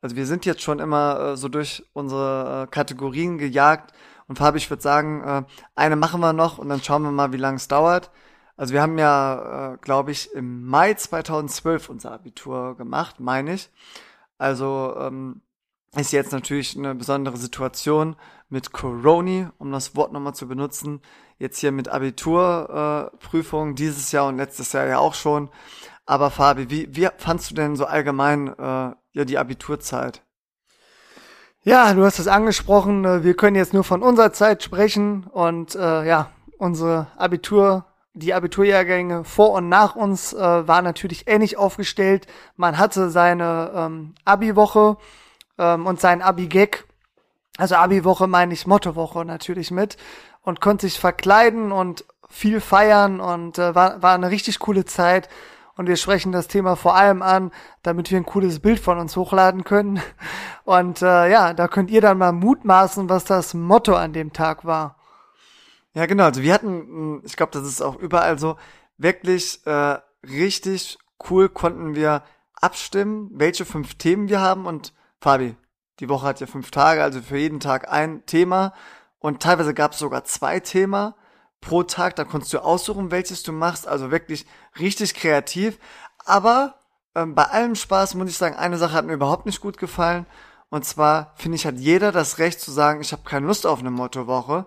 Also 0.00 0.16
wir 0.16 0.26
sind 0.26 0.46
jetzt 0.46 0.62
schon 0.62 0.78
immer 0.78 1.20
äh, 1.20 1.36
so 1.36 1.48
durch 1.48 1.84
unsere 1.92 2.64
äh, 2.64 2.66
Kategorien 2.70 3.38
gejagt. 3.38 3.92
Und 4.26 4.38
Fabi, 4.38 4.58
ich 4.58 4.70
würde 4.70 4.82
sagen, 4.82 5.22
äh, 5.22 5.42
eine 5.74 5.96
machen 5.96 6.20
wir 6.20 6.32
noch 6.32 6.58
und 6.58 6.68
dann 6.68 6.82
schauen 6.82 7.02
wir 7.02 7.10
mal, 7.10 7.32
wie 7.32 7.38
lange 7.38 7.56
es 7.56 7.68
dauert. 7.68 8.10
Also 8.56 8.74
wir 8.74 8.82
haben 8.82 8.98
ja, 8.98 9.74
äh, 9.74 9.78
glaube 9.78 10.10
ich, 10.10 10.32
im 10.34 10.66
Mai 10.66 10.94
2012 10.94 11.88
unser 11.88 12.12
Abitur 12.12 12.76
gemacht, 12.76 13.20
meine 13.20 13.54
ich. 13.54 13.70
Also 14.36 14.96
ähm, 14.98 15.42
ist 15.96 16.12
jetzt 16.12 16.32
natürlich 16.32 16.76
eine 16.76 16.94
besondere 16.94 17.36
Situation 17.36 18.16
mit 18.48 18.72
Corona, 18.72 19.52
um 19.58 19.72
das 19.72 19.96
Wort 19.96 20.12
nochmal 20.12 20.34
zu 20.34 20.48
benutzen. 20.48 21.00
Jetzt 21.38 21.58
hier 21.58 21.72
mit 21.72 21.88
Abiturprüfungen 21.88 23.72
äh, 23.72 23.76
dieses 23.76 24.12
Jahr 24.12 24.26
und 24.26 24.36
letztes 24.36 24.72
Jahr 24.72 24.86
ja 24.86 24.98
auch 24.98 25.14
schon. 25.14 25.50
Aber 26.04 26.30
Fabi, 26.30 26.70
wie, 26.70 26.88
wie 26.96 27.08
fandst 27.18 27.50
du 27.50 27.54
denn 27.54 27.76
so 27.76 27.84
allgemein 27.84 28.48
äh, 28.48 28.94
ja 29.12 29.24
die 29.24 29.38
Abiturzeit? 29.38 30.22
Ja, 31.62 31.92
du 31.92 32.04
hast 32.04 32.18
es 32.18 32.28
angesprochen. 32.28 33.04
Äh, 33.04 33.24
wir 33.24 33.34
können 33.34 33.56
jetzt 33.56 33.74
nur 33.74 33.84
von 33.84 34.02
unserer 34.02 34.32
Zeit 34.32 34.62
sprechen 34.62 35.24
und 35.24 35.74
äh, 35.74 36.06
ja, 36.06 36.30
unsere 36.56 37.08
Abitur, 37.16 37.84
die 38.14 38.34
Abiturjahrgänge 38.34 39.24
vor 39.24 39.52
und 39.52 39.68
nach 39.68 39.94
uns 39.94 40.32
äh, 40.32 40.38
waren 40.38 40.84
natürlich 40.84 41.28
ähnlich 41.28 41.56
aufgestellt. 41.56 42.26
Man 42.56 42.78
hatte 42.78 43.10
seine 43.10 43.70
ähm, 43.74 44.14
Abi-Woche 44.24 44.96
ähm, 45.58 45.86
und 45.86 46.00
sein 46.00 46.22
Abi-Gag, 46.22 46.84
also 47.58 47.74
Abi-Woche 47.74 48.26
meine 48.26 48.54
ich 48.54 48.66
Mottowoche 48.66 49.24
natürlich 49.24 49.70
mit 49.70 49.96
und 50.42 50.60
konnte 50.60 50.86
sich 50.86 50.98
verkleiden 50.98 51.72
und 51.72 52.04
viel 52.28 52.60
feiern 52.60 53.20
und 53.20 53.58
äh, 53.58 53.74
war, 53.74 54.02
war 54.02 54.14
eine 54.14 54.30
richtig 54.30 54.58
coole 54.58 54.84
Zeit. 54.84 55.28
Und 55.78 55.86
wir 55.86 55.96
sprechen 55.96 56.32
das 56.32 56.48
Thema 56.48 56.74
vor 56.74 56.96
allem 56.96 57.22
an, 57.22 57.52
damit 57.84 58.10
wir 58.10 58.18
ein 58.18 58.26
cooles 58.26 58.58
Bild 58.58 58.80
von 58.80 58.98
uns 58.98 59.16
hochladen 59.16 59.62
können. 59.62 60.02
Und 60.64 61.02
äh, 61.02 61.30
ja, 61.30 61.54
da 61.54 61.68
könnt 61.68 61.92
ihr 61.92 62.00
dann 62.00 62.18
mal 62.18 62.32
mutmaßen, 62.32 63.08
was 63.08 63.24
das 63.24 63.54
Motto 63.54 63.94
an 63.94 64.12
dem 64.12 64.32
Tag 64.32 64.64
war. 64.64 64.96
Ja, 65.94 66.06
genau. 66.06 66.24
Also 66.24 66.42
wir 66.42 66.52
hatten, 66.52 67.22
ich 67.24 67.36
glaube, 67.36 67.52
das 67.52 67.62
ist 67.62 67.80
auch 67.80 67.94
überall 67.94 68.40
so, 68.40 68.56
wirklich 68.96 69.64
äh, 69.66 69.98
richtig 70.26 70.98
cool 71.30 71.48
konnten 71.48 71.94
wir 71.94 72.24
abstimmen, 72.60 73.30
welche 73.32 73.64
fünf 73.64 73.94
Themen 73.94 74.28
wir 74.28 74.40
haben. 74.40 74.66
Und 74.66 74.92
Fabi, 75.20 75.54
die 76.00 76.08
Woche 76.08 76.26
hat 76.26 76.40
ja 76.40 76.48
fünf 76.48 76.72
Tage, 76.72 77.04
also 77.04 77.22
für 77.22 77.38
jeden 77.38 77.60
Tag 77.60 77.88
ein 77.88 78.26
Thema. 78.26 78.74
Und 79.20 79.42
teilweise 79.42 79.74
gab 79.74 79.92
es 79.92 80.00
sogar 80.00 80.24
zwei 80.24 80.58
Themen 80.58 81.14
pro 81.60 81.82
Tag. 81.82 82.16
Da 82.16 82.24
konntest 82.24 82.52
du 82.52 82.60
aussuchen, 82.60 83.10
welches 83.10 83.42
du 83.42 83.52
machst. 83.52 83.86
Also 83.88 84.10
wirklich 84.10 84.46
richtig 84.78 85.14
kreativ. 85.14 85.78
Aber 86.24 86.78
ähm, 87.14 87.34
bei 87.34 87.44
allem 87.44 87.74
Spaß 87.74 88.14
muss 88.14 88.30
ich 88.30 88.36
sagen, 88.36 88.56
eine 88.56 88.78
Sache 88.78 88.92
hat 88.94 89.06
mir 89.06 89.14
überhaupt 89.14 89.46
nicht 89.46 89.60
gut 89.60 89.78
gefallen. 89.78 90.26
Und 90.70 90.84
zwar 90.84 91.32
finde 91.36 91.56
ich, 91.56 91.66
hat 91.66 91.78
jeder 91.78 92.12
das 92.12 92.38
Recht 92.38 92.60
zu 92.60 92.70
sagen, 92.70 93.00
ich 93.00 93.12
habe 93.12 93.22
keine 93.24 93.46
Lust 93.46 93.66
auf 93.66 93.80
eine 93.80 93.90
Mottowoche. 93.90 94.66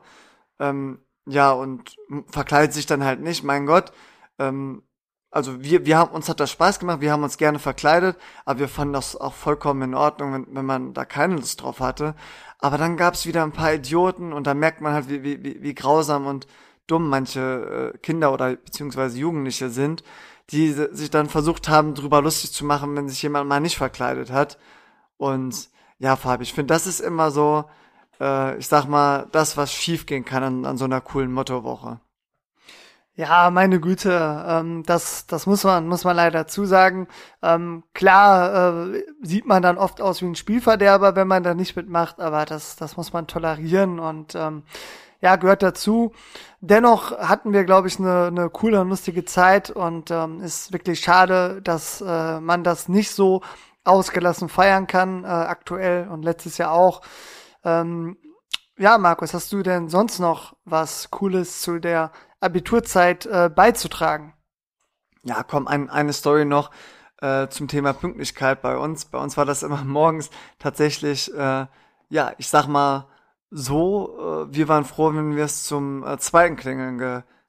Ähm, 0.60 1.00
ja, 1.26 1.52
und 1.52 1.96
verkleidet 2.28 2.74
sich 2.74 2.86
dann 2.88 3.04
halt 3.04 3.22
nicht, 3.22 3.44
mein 3.44 3.66
Gott. 3.66 3.92
Ähm, 4.39 4.84
also 5.32 5.62
wir, 5.64 5.86
wir 5.86 5.98
haben, 5.98 6.12
uns 6.12 6.28
hat 6.28 6.39
das 6.42 6.52
Spaß 6.52 6.80
gemacht, 6.80 7.00
wir 7.02 7.12
haben 7.12 7.24
uns 7.24 7.38
gerne 7.38 7.60
verkleidet, 7.60 8.18
aber 8.46 8.60
wir 8.60 8.68
fanden 8.68 8.94
das 8.94 9.16
auch 9.16 9.34
vollkommen 9.34 9.82
in 9.84 9.96
Ordnung, 9.96 10.34
wenn, 10.34 10.48
wenn 10.56 10.66
man 10.66 10.94
da 10.94 11.06
keine 11.06 11.36
Lust 11.36 11.62
drauf 11.62 11.80
hatte. 11.80 12.16
Aber 12.60 12.78
dann 12.78 12.98
gab's 12.98 13.26
wieder 13.26 13.44
ein 13.44 13.54
paar 13.54 13.74
Idioten 13.74 14.34
und 14.34 14.46
da 14.46 14.54
merkt 14.54 14.82
man 14.82 14.94
halt, 14.94 15.10
wie, 15.10 15.24
wie, 15.24 15.62
wie 15.62 15.76
grausam 15.76 16.28
und 16.28 16.48
dumm 16.88 17.10
manche 17.10 17.94
äh, 17.94 17.98
Kinder 18.00 18.34
oder 18.34 18.56
beziehungsweise 18.56 19.18
Jugendliche 19.18 19.70
sind, 19.70 20.04
die 20.50 20.72
sich 20.72 21.10
dann 21.10 21.30
versucht 21.30 21.70
haben, 21.70 21.96
drüber 21.96 22.22
lustig 22.22 22.52
zu 22.52 22.66
machen, 22.66 22.96
wenn 22.96 23.08
sich 23.08 23.22
jemand 23.22 23.48
mal 23.48 23.60
nicht 23.60 23.78
verkleidet 23.78 24.32
hat. 24.32 24.58
Und 25.18 25.70
ja, 26.00 26.16
Fabi, 26.16 26.44
ich 26.44 26.54
finde, 26.54 26.74
das 26.74 26.88
ist 26.88 27.00
immer 27.00 27.32
so, 27.32 27.66
äh, 28.20 28.58
ich 28.58 28.68
sag 28.68 28.86
mal, 28.86 29.28
das, 29.32 29.58
was 29.58 29.72
schiefgehen 29.74 30.26
kann 30.26 30.44
an, 30.44 30.66
an 30.66 30.78
so 30.78 30.86
einer 30.86 31.02
coolen 31.02 31.32
Mottowoche. 31.32 32.00
Ja, 33.14 33.50
meine 33.52 33.80
Güte, 33.80 34.46
ähm, 34.48 34.84
das, 34.84 35.28
das 35.28 35.46
muss 35.46 35.64
man, 35.64 35.88
muss 35.88 36.06
man 36.06 36.16
leider 36.16 36.48
zusagen. 36.48 37.08
Ähm, 37.44 37.84
klar 37.94 38.94
äh, 38.94 39.04
sieht 39.22 39.46
man 39.46 39.62
dann 39.62 39.78
oft 39.78 40.02
aus 40.02 40.22
wie 40.22 40.26
ein 40.26 40.36
Spielverderber, 40.36 41.16
wenn 41.16 41.28
man 41.28 41.44
da 41.44 41.54
nicht 41.54 41.76
mitmacht, 41.76 42.20
aber 42.22 42.46
das, 42.46 42.78
das 42.78 42.96
muss 42.98 43.12
man 43.12 43.28
tolerieren 43.28 44.00
und 44.00 44.34
ähm, 44.36 44.64
ja, 45.20 45.36
gehört 45.36 45.62
dazu. 45.62 46.14
Dennoch 46.64 47.18
hatten 47.18 47.53
wir, 47.53 47.64
glaube 47.64 47.88
ich, 47.88 47.97
eine, 47.97 48.28
eine 48.28 48.49
coole 48.51 48.80
und 48.80 48.89
lustige 48.89 49.26
Zeit 49.26 49.72
und 49.72 50.12
ähm, 50.12 50.41
ist 50.41 50.72
wirklich 50.72 50.99
schade, 50.99 51.59
dass 51.64 52.01
äh, 52.01 52.39
man 52.39 52.64
das 52.64 52.88
nicht 52.88 53.12
so 53.12 53.41
ausgelassen 53.84 54.47
feiern 54.47 54.86
kann, 54.86 55.24
äh, 55.24 55.28
aktuell 55.28 56.07
und 56.07 56.24
letztes 56.24 56.59
Jahr 56.59 56.72
auch. 56.72 57.01
Ähm, 57.64 58.16
ja, 58.78 58.99
Markus, 58.99 59.34
hast 59.34 59.51
du 59.51 59.64
denn 59.64 59.89
sonst 59.89 60.20
noch 60.20 60.55
was 60.64 61.09
Cooles 61.09 61.64
zu 61.64 61.80
der 61.80 62.12
Abiturzeit 62.39 63.26
äh, 63.26 63.49
beizutragen. 63.49 64.34
Ja, 65.24 65.41
komm, 65.41 65.68
ein, 65.68 65.89
eine 65.89 66.14
Story 66.14 66.45
noch 66.45 66.70
äh, 67.22 67.47
zum 67.47 67.68
Thema 67.68 67.93
Pünktlichkeit 67.93 68.62
bei 68.62 68.78
uns. 68.78 69.05
Bei 69.05 69.18
uns 69.18 69.36
war 69.36 69.45
das 69.45 69.64
immer 69.64 69.84
morgens 69.84 70.30
tatsächlich, 70.59 71.34
äh, 71.34 71.66
ja, 72.09 72.34
ich 72.38 72.49
sag 72.49 72.68
mal 72.68 73.07
so, 73.52 74.47
äh, 74.49 74.56
wir 74.56 74.68
waren 74.68 74.86
froh, 74.86 75.14
wenn 75.14 75.36
wir 75.36 75.43
es 75.43 75.66
zum 75.66 76.06
äh, 76.06 76.18
zweiten 76.18 76.56
Klingeln 76.56 76.97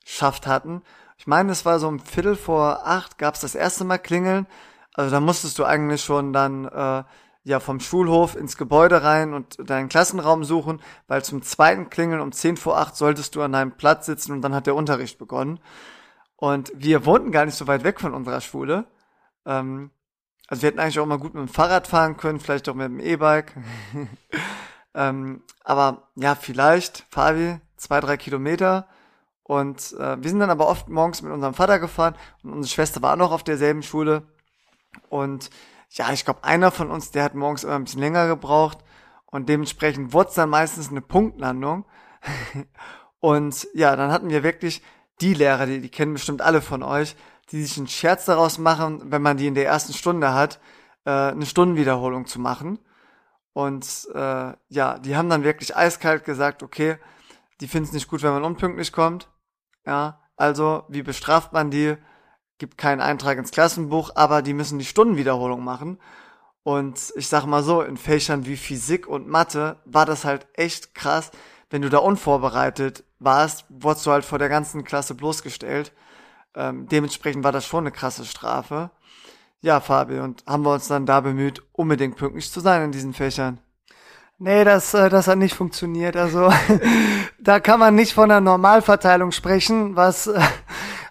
geschafft 0.04 0.46
hatten. 0.46 0.82
Ich 1.16 1.28
meine, 1.28 1.52
es 1.52 1.64
war 1.64 1.78
so 1.78 1.86
um 1.86 2.00
Viertel 2.00 2.34
vor 2.34 2.84
acht, 2.84 3.16
gab's 3.18 3.40
das 3.40 3.54
erste 3.54 3.84
Mal 3.84 3.98
Klingeln. 3.98 4.46
Also 4.94 5.12
da 5.12 5.20
musstest 5.20 5.58
du 5.58 5.64
eigentlich 5.64 6.02
schon 6.02 6.32
dann 6.32 6.64
äh, 6.66 7.04
ja 7.44 7.60
vom 7.60 7.80
Schulhof 7.80 8.36
ins 8.36 8.56
Gebäude 8.56 9.02
rein 9.04 9.32
und 9.32 9.56
deinen 9.70 9.88
Klassenraum 9.88 10.44
suchen, 10.44 10.80
weil 11.06 11.24
zum 11.24 11.42
zweiten 11.42 11.90
Klingeln 11.90 12.20
um 12.20 12.32
10 12.32 12.56
vor 12.56 12.78
8 12.78 12.96
solltest 12.96 13.36
du 13.36 13.42
an 13.42 13.52
deinem 13.52 13.72
Platz 13.72 14.06
sitzen 14.06 14.32
und 14.32 14.42
dann 14.42 14.54
hat 14.54 14.66
der 14.66 14.74
Unterricht 14.74 15.18
begonnen. 15.18 15.60
Und 16.36 16.72
wir 16.74 17.06
wohnten 17.06 17.30
gar 17.30 17.44
nicht 17.46 17.56
so 17.56 17.68
weit 17.68 17.84
weg 17.84 18.00
von 18.00 18.14
unserer 18.14 18.40
Schule. 18.40 18.86
Ähm, 19.46 19.90
also 20.48 20.62
wir 20.62 20.68
hätten 20.68 20.80
eigentlich 20.80 20.98
auch 20.98 21.06
mal 21.06 21.18
gut 21.18 21.34
mit 21.34 21.46
dem 21.46 21.48
Fahrrad 21.48 21.86
fahren 21.86 22.16
können, 22.16 22.40
vielleicht 22.40 22.68
auch 22.68 22.74
mit 22.74 22.86
dem 22.86 23.00
E-Bike. 23.00 23.54
ähm, 24.94 25.42
aber 25.64 26.08
ja, 26.16 26.34
vielleicht, 26.34 27.04
Fabi, 27.10 27.60
zwei, 27.76 28.00
drei 28.00 28.16
Kilometer. 28.16 28.86
Und 29.42 29.94
äh, 29.98 30.22
wir 30.22 30.30
sind 30.30 30.40
dann 30.40 30.50
aber 30.50 30.68
oft 30.68 30.88
morgens 30.88 31.22
mit 31.22 31.32
unserem 31.32 31.54
Vater 31.54 31.78
gefahren 31.78 32.14
und 32.42 32.52
unsere 32.52 32.72
Schwester 32.72 33.02
war 33.02 33.12
auch 33.12 33.18
noch 33.18 33.32
auf 33.32 33.42
derselben 33.42 33.82
Schule. 33.82 34.22
Und 35.08 35.50
ja, 35.90 36.12
ich 36.12 36.24
glaube, 36.24 36.44
einer 36.44 36.70
von 36.70 36.90
uns, 36.90 37.10
der 37.10 37.24
hat 37.24 37.34
morgens 37.34 37.64
immer 37.64 37.74
ein 37.74 37.84
bisschen 37.84 38.00
länger 38.00 38.28
gebraucht 38.28 38.78
und 39.26 39.48
dementsprechend 39.48 40.12
wurde 40.12 40.30
es 40.30 40.34
dann 40.34 40.48
meistens 40.48 40.90
eine 40.90 41.00
Punktlandung. 41.00 41.84
und 43.20 43.66
ja, 43.74 43.96
dann 43.96 44.12
hatten 44.12 44.30
wir 44.30 44.42
wirklich 44.42 44.82
die 45.20 45.34
Lehrer, 45.34 45.66
die, 45.66 45.80
die 45.80 45.90
kennen 45.90 46.14
bestimmt 46.14 46.40
alle 46.40 46.62
von 46.62 46.82
euch, 46.82 47.16
die 47.50 47.62
sich 47.62 47.76
einen 47.76 47.88
Scherz 47.88 48.24
daraus 48.24 48.58
machen, 48.58 49.02
wenn 49.06 49.22
man 49.22 49.36
die 49.36 49.46
in 49.46 49.54
der 49.54 49.66
ersten 49.66 49.92
Stunde 49.92 50.32
hat, 50.32 50.60
äh, 51.04 51.10
eine 51.10 51.46
Stundenwiederholung 51.46 52.26
zu 52.26 52.40
machen. 52.40 52.78
Und 53.52 54.08
äh, 54.14 54.52
ja, 54.68 54.98
die 54.98 55.16
haben 55.16 55.28
dann 55.28 55.44
wirklich 55.44 55.76
eiskalt 55.76 56.24
gesagt, 56.24 56.62
okay, 56.62 56.96
die 57.60 57.68
finden 57.68 57.88
es 57.88 57.92
nicht 57.92 58.08
gut, 58.08 58.22
wenn 58.22 58.32
man 58.32 58.44
unpünktlich 58.44 58.92
kommt. 58.92 59.28
Ja, 59.86 60.20
also 60.36 60.84
wie 60.88 61.02
bestraft 61.02 61.52
man 61.52 61.70
die? 61.70 61.96
gibt 62.62 62.78
keinen 62.78 63.00
Eintrag 63.00 63.38
ins 63.38 63.50
Klassenbuch, 63.50 64.12
aber 64.14 64.40
die 64.40 64.54
müssen 64.54 64.78
die 64.78 64.84
Stundenwiederholung 64.84 65.64
machen. 65.64 65.98
Und 66.62 67.12
ich 67.16 67.26
sag 67.26 67.44
mal 67.44 67.64
so, 67.64 67.82
in 67.82 67.96
Fächern 67.96 68.46
wie 68.46 68.56
Physik 68.56 69.08
und 69.08 69.26
Mathe 69.26 69.80
war 69.84 70.06
das 70.06 70.24
halt 70.24 70.46
echt 70.54 70.94
krass. 70.94 71.32
Wenn 71.70 71.82
du 71.82 71.88
da 71.88 71.98
unvorbereitet 71.98 73.02
warst, 73.18 73.64
wurdest 73.68 74.06
du 74.06 74.12
halt 74.12 74.24
vor 74.24 74.38
der 74.38 74.48
ganzen 74.48 74.84
Klasse 74.84 75.16
bloßgestellt. 75.16 75.92
Ähm, 76.54 76.86
dementsprechend 76.86 77.42
war 77.42 77.50
das 77.50 77.66
schon 77.66 77.80
eine 77.82 77.90
krasse 77.90 78.24
Strafe. 78.24 78.92
Ja, 79.62 79.78
Fabi, 79.78 80.18
und 80.18 80.44
haben 80.44 80.64
wir 80.64 80.74
uns 80.74 80.88
dann 80.88 81.06
da 81.06 81.20
bemüht, 81.20 81.62
unbedingt 81.70 82.16
pünktlich 82.16 82.50
zu 82.50 82.58
sein 82.58 82.82
in 82.82 82.92
diesen 82.92 83.14
Fächern. 83.14 83.58
Nee, 84.38 84.64
das, 84.64 84.92
äh, 84.92 85.08
das 85.08 85.28
hat 85.28 85.38
nicht 85.38 85.54
funktioniert. 85.54 86.16
Also 86.16 86.52
da 87.38 87.60
kann 87.60 87.78
man 87.78 87.94
nicht 87.94 88.12
von 88.12 88.28
einer 88.28 88.40
Normalverteilung 88.40 89.30
sprechen, 89.30 89.94
was 89.94 90.26
äh, 90.26 90.40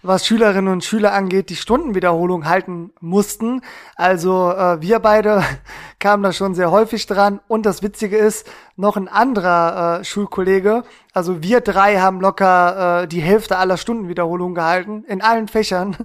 was 0.03 0.25
Schülerinnen 0.25 0.71
und 0.71 0.83
Schüler 0.83 1.13
angeht, 1.13 1.49
die 1.49 1.55
Stundenwiederholung 1.55 2.47
halten 2.47 2.91
mussten. 2.99 3.61
Also 3.95 4.51
äh, 4.51 4.81
wir 4.81 4.99
beide 4.99 5.43
kamen 5.99 6.23
da 6.23 6.33
schon 6.33 6.55
sehr 6.55 6.71
häufig 6.71 7.05
dran. 7.05 7.39
Und 7.47 7.65
das 7.65 7.83
Witzige 7.83 8.17
ist, 8.17 8.49
noch 8.75 8.97
ein 8.97 9.07
anderer 9.07 9.99
äh, 9.99 10.03
Schulkollege, 10.03 10.83
also 11.13 11.43
wir 11.43 11.61
drei 11.61 11.97
haben 11.97 12.21
locker 12.21 13.03
äh, 13.03 13.07
die 13.07 13.21
Hälfte 13.21 13.57
aller 13.57 13.77
Stundenwiederholungen 13.77 14.55
gehalten, 14.55 15.03
in 15.07 15.21
allen 15.21 15.47
Fächern. 15.47 15.97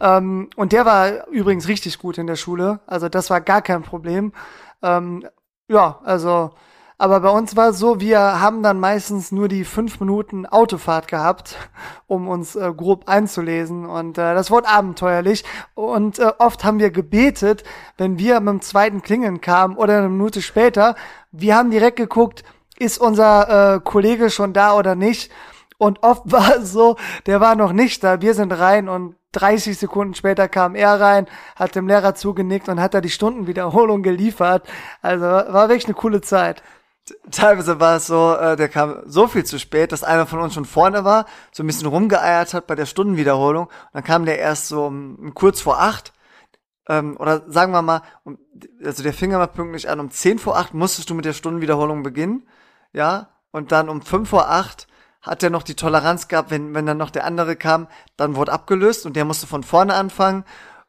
Ähm, 0.00 0.50
und 0.56 0.72
der 0.72 0.84
war 0.86 1.26
übrigens 1.28 1.68
richtig 1.68 1.98
gut 1.98 2.18
in 2.18 2.26
der 2.26 2.36
Schule. 2.36 2.80
Also 2.86 3.08
das 3.08 3.30
war 3.30 3.40
gar 3.40 3.62
kein 3.62 3.82
Problem. 3.82 4.32
Ähm, 4.82 5.26
ja, 5.68 6.00
also 6.04 6.52
aber 6.98 7.20
bei 7.20 7.28
uns 7.28 7.56
war 7.56 7.70
es 7.70 7.78
so, 7.78 8.00
wir 8.00 8.18
haben 8.40 8.62
dann 8.62 8.80
meistens 8.80 9.30
nur 9.30 9.48
die 9.48 9.64
fünf 9.64 10.00
Minuten 10.00 10.46
Autofahrt 10.46 11.08
gehabt, 11.08 11.56
um 12.06 12.28
uns 12.28 12.56
äh, 12.56 12.72
grob 12.74 13.06
einzulesen. 13.06 13.84
Und 13.84 14.16
äh, 14.16 14.34
das 14.34 14.50
wurde 14.50 14.68
abenteuerlich. 14.68 15.44
Und 15.74 16.18
äh, 16.18 16.32
oft 16.38 16.64
haben 16.64 16.78
wir 16.78 16.90
gebetet, 16.90 17.64
wenn 17.98 18.18
wir 18.18 18.40
mit 18.40 18.48
dem 18.48 18.60
zweiten 18.62 19.02
Klingeln 19.02 19.42
kamen 19.42 19.76
oder 19.76 19.98
eine 19.98 20.08
Minute 20.08 20.40
später. 20.40 20.96
Wir 21.32 21.56
haben 21.56 21.70
direkt 21.70 21.96
geguckt, 21.96 22.44
ist 22.78 22.98
unser 22.98 23.74
äh, 23.76 23.80
Kollege 23.80 24.30
schon 24.30 24.54
da 24.54 24.74
oder 24.74 24.94
nicht. 24.94 25.30
Und 25.78 26.02
oft 26.02 26.22
war 26.32 26.56
es 26.56 26.72
so, 26.72 26.96
der 27.26 27.40
war 27.40 27.54
noch 27.56 27.72
nicht 27.72 28.02
da. 28.04 28.20
Wir 28.20 28.34
sind 28.34 28.52
rein 28.52 28.88
und 28.88 29.16
30 29.32 29.76
Sekunden 29.76 30.14
später 30.14 30.48
kam 30.48 30.74
er 30.74 30.98
rein, 31.00 31.26
hat 31.56 31.74
dem 31.74 31.88
Lehrer 31.88 32.14
zugenickt 32.14 32.68
und 32.68 32.80
hat 32.80 32.94
da 32.94 33.00
die 33.00 33.10
Stundenwiederholung 33.10 34.02
geliefert. 34.02 34.66
Also 35.02 35.24
war 35.24 35.68
wirklich 35.68 35.86
eine 35.86 35.94
coole 35.94 36.22
Zeit 36.22 36.62
teilweise 37.30 37.80
war 37.80 37.96
es 37.96 38.06
so, 38.06 38.34
äh, 38.34 38.56
der 38.56 38.68
kam 38.68 39.02
so 39.06 39.28
viel 39.28 39.44
zu 39.44 39.58
spät, 39.58 39.92
dass 39.92 40.02
einer 40.02 40.26
von 40.26 40.40
uns 40.40 40.54
schon 40.54 40.64
vorne 40.64 41.04
war, 41.04 41.26
so 41.52 41.62
ein 41.62 41.66
bisschen 41.66 41.86
rumgeeiert 41.86 42.54
hat 42.54 42.66
bei 42.66 42.74
der 42.74 42.86
Stundenwiederholung. 42.86 43.66
Und 43.66 43.72
dann 43.92 44.04
kam 44.04 44.24
der 44.26 44.38
erst 44.38 44.68
so 44.68 44.86
um, 44.86 45.32
kurz 45.34 45.60
vor 45.60 45.80
acht. 45.80 46.12
Ähm, 46.88 47.16
oder 47.18 47.44
sagen 47.48 47.72
wir 47.72 47.82
mal, 47.82 48.02
um, 48.24 48.38
also 48.84 49.02
der 49.02 49.12
fing 49.12 49.30
mal 49.32 49.46
pünktlich 49.46 49.88
an, 49.88 50.00
um 50.00 50.10
zehn 50.10 50.38
vor 50.38 50.56
acht 50.56 50.74
musstest 50.74 51.10
du 51.10 51.14
mit 51.14 51.24
der 51.24 51.32
Stundenwiederholung 51.32 52.02
beginnen. 52.02 52.46
Ja, 52.92 53.30
und 53.50 53.72
dann 53.72 53.88
um 53.88 54.02
fünf 54.02 54.30
vor 54.30 54.48
acht 54.50 54.86
hat 55.26 55.42
er 55.42 55.50
noch 55.50 55.62
die 55.62 55.74
Toleranz 55.74 56.28
gehabt, 56.28 56.50
wenn, 56.50 56.74
wenn 56.74 56.86
dann 56.86 56.96
noch 56.96 57.10
der 57.10 57.24
andere 57.24 57.56
kam, 57.56 57.88
dann 58.16 58.36
wurde 58.36 58.52
abgelöst 58.52 59.04
und 59.06 59.16
der 59.16 59.24
musste 59.24 59.46
von 59.46 59.62
vorne 59.64 59.94
anfangen. 59.94 60.44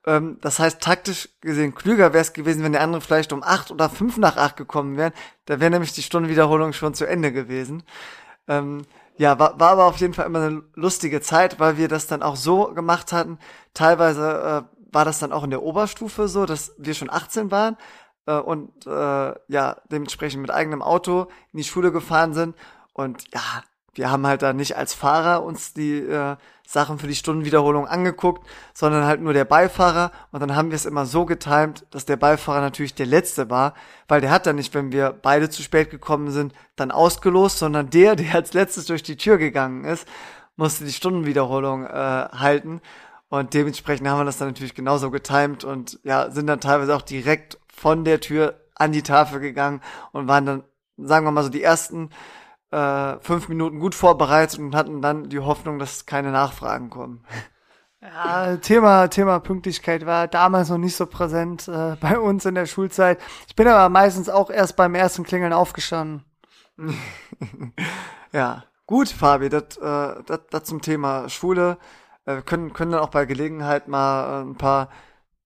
Ähm, 0.05 0.37
das 0.41 0.59
heißt, 0.59 0.79
taktisch 0.81 1.29
gesehen 1.41 1.75
klüger 1.75 2.13
wäre 2.13 2.21
es 2.21 2.33
gewesen, 2.33 2.63
wenn 2.63 2.71
der 2.71 2.81
andere 2.81 3.01
vielleicht 3.01 3.33
um 3.33 3.43
acht 3.43 3.71
oder 3.71 3.89
fünf 3.89 4.17
nach 4.17 4.37
acht 4.37 4.55
gekommen 4.55 4.95
wären. 4.95 5.13
Da 5.45 5.59
wäre 5.59 5.71
nämlich 5.71 5.93
die 5.93 6.03
Stundenwiederholung 6.03 6.73
schon 6.73 6.93
zu 6.93 7.05
Ende 7.05 7.33
gewesen. 7.33 7.83
Ähm, 8.47 8.83
ja, 9.17 9.39
war, 9.39 9.59
war 9.59 9.71
aber 9.71 9.85
auf 9.85 9.97
jeden 9.97 10.13
Fall 10.13 10.27
immer 10.27 10.41
eine 10.41 10.63
lustige 10.75 11.21
Zeit, 11.21 11.59
weil 11.59 11.77
wir 11.77 11.87
das 11.87 12.05
dann 12.07 12.21
auch 12.21 12.35
so 12.35 12.73
gemacht 12.73 13.11
hatten. 13.11 13.39
Teilweise 13.73 14.65
äh, 14.71 14.77
war 14.93 15.05
das 15.05 15.19
dann 15.19 15.31
auch 15.31 15.43
in 15.43 15.49
der 15.49 15.63
Oberstufe 15.63 16.27
so, 16.27 16.45
dass 16.45 16.73
wir 16.77 16.93
schon 16.93 17.09
18 17.09 17.49
waren 17.49 17.77
äh, 18.27 18.37
und 18.37 18.85
äh, 18.85 19.33
ja, 19.47 19.77
dementsprechend 19.91 20.41
mit 20.41 20.51
eigenem 20.51 20.83
Auto 20.83 21.27
in 21.51 21.57
die 21.57 21.63
Schule 21.63 21.91
gefahren 21.91 22.33
sind. 22.33 22.55
Und 22.93 23.25
ja, 23.33 23.63
wir 23.97 24.11
haben 24.11 24.27
halt 24.27 24.41
da 24.41 24.53
nicht 24.53 24.77
als 24.77 24.93
Fahrer 24.93 25.43
uns 25.43 25.73
die 25.73 25.99
äh, 25.99 26.35
Sachen 26.65 26.99
für 26.99 27.07
die 27.07 27.15
Stundenwiederholung 27.15 27.87
angeguckt, 27.87 28.47
sondern 28.73 29.05
halt 29.05 29.21
nur 29.21 29.33
der 29.33 29.45
Beifahrer. 29.45 30.11
Und 30.31 30.41
dann 30.41 30.55
haben 30.55 30.69
wir 30.69 30.75
es 30.75 30.85
immer 30.85 31.05
so 31.05 31.25
getimt, 31.25 31.85
dass 31.91 32.05
der 32.05 32.17
Beifahrer 32.17 32.61
natürlich 32.61 32.93
der 32.93 33.05
Letzte 33.05 33.49
war, 33.49 33.73
weil 34.07 34.21
der 34.21 34.31
hat 34.31 34.45
dann 34.45 34.57
nicht, 34.57 34.73
wenn 34.73 34.91
wir 34.91 35.17
beide 35.19 35.49
zu 35.49 35.63
spät 35.63 35.89
gekommen 35.89 36.29
sind, 36.29 36.53
dann 36.75 36.91
ausgelost, 36.91 37.57
sondern 37.57 37.89
der, 37.89 38.15
der 38.15 38.35
als 38.35 38.53
letztes 38.53 38.85
durch 38.85 39.01
die 39.01 39.17
Tür 39.17 39.37
gegangen 39.37 39.85
ist, 39.85 40.07
musste 40.57 40.85
die 40.85 40.93
Stundenwiederholung 40.93 41.85
äh, 41.85 41.89
halten. 41.89 42.81
Und 43.29 43.53
dementsprechend 43.53 44.07
haben 44.07 44.19
wir 44.19 44.25
das 44.25 44.37
dann 44.37 44.49
natürlich 44.49 44.75
genauso 44.75 45.09
getimt 45.09 45.63
und 45.63 45.99
ja, 46.03 46.31
sind 46.31 46.47
dann 46.47 46.61
teilweise 46.61 46.95
auch 46.95 47.01
direkt 47.01 47.57
von 47.67 48.05
der 48.05 48.19
Tür 48.19 48.61
an 48.75 48.91
die 48.91 49.03
Tafel 49.03 49.39
gegangen 49.39 49.81
und 50.11 50.27
waren 50.27 50.45
dann, 50.45 50.63
sagen 50.97 51.25
wir 51.25 51.31
mal 51.31 51.43
so, 51.43 51.49
die 51.49 51.63
ersten 51.63 52.09
äh, 52.71 53.17
fünf 53.19 53.49
Minuten 53.49 53.79
gut 53.79 53.95
vorbereitet 53.95 54.59
und 54.59 54.75
hatten 54.75 55.01
dann 55.01 55.29
die 55.29 55.39
Hoffnung, 55.39 55.79
dass 55.79 56.05
keine 56.05 56.31
Nachfragen 56.31 56.89
kommen. 56.89 57.23
Ja, 58.01 58.57
Thema, 58.57 59.07
Thema 59.07 59.39
Pünktlichkeit 59.39 60.05
war 60.05 60.27
damals 60.27 60.69
noch 60.69 60.77
nicht 60.77 60.95
so 60.95 61.05
präsent 61.05 61.67
äh, 61.67 61.95
bei 62.01 62.19
uns 62.19 62.45
in 62.45 62.55
der 62.55 62.65
Schulzeit. 62.65 63.19
Ich 63.47 63.55
bin 63.55 63.67
aber 63.67 63.89
meistens 63.89 64.29
auch 64.29 64.49
erst 64.49 64.75
beim 64.75 64.95
ersten 64.95 65.23
Klingeln 65.23 65.53
aufgestanden. 65.53 66.23
ja, 68.31 68.63
gut, 68.85 69.09
Fabi, 69.09 69.49
das, 69.49 69.77
äh, 69.77 70.63
zum 70.63 70.81
Thema 70.81 71.27
Schule. 71.29 71.77
Äh, 72.25 72.41
können, 72.43 72.73
können 72.73 72.91
dann 72.91 73.01
auch 73.01 73.09
bei 73.09 73.25
Gelegenheit 73.25 73.87
mal 73.87 74.41
äh, 74.41 74.45
ein 74.45 74.57
paar, 74.57 74.89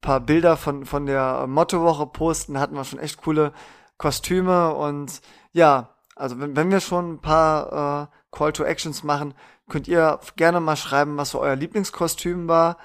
paar 0.01 0.19
Bilder 0.19 0.57
von, 0.57 0.85
von 0.85 1.05
der 1.05 1.47
Mottowoche 1.47 2.07
posten. 2.07 2.55
Da 2.55 2.59
hatten 2.59 2.75
wir 2.75 2.83
schon 2.83 2.99
echt 2.99 3.21
coole 3.21 3.53
Kostüme 3.97 4.73
und 4.73 5.21
ja, 5.53 5.95
also 6.21 6.39
wenn, 6.39 6.55
wenn 6.55 6.69
wir 6.69 6.79
schon 6.79 7.13
ein 7.13 7.19
paar 7.19 8.11
äh, 8.11 8.35
Call 8.35 8.53
to 8.53 8.63
Actions 8.63 9.03
machen, 9.03 9.33
könnt 9.67 9.87
ihr 9.87 10.19
gerne 10.35 10.59
mal 10.59 10.75
schreiben, 10.75 11.17
was 11.17 11.31
so 11.31 11.41
euer 11.41 11.55
Lieblingskostüm 11.55 12.47
war. 12.47 12.77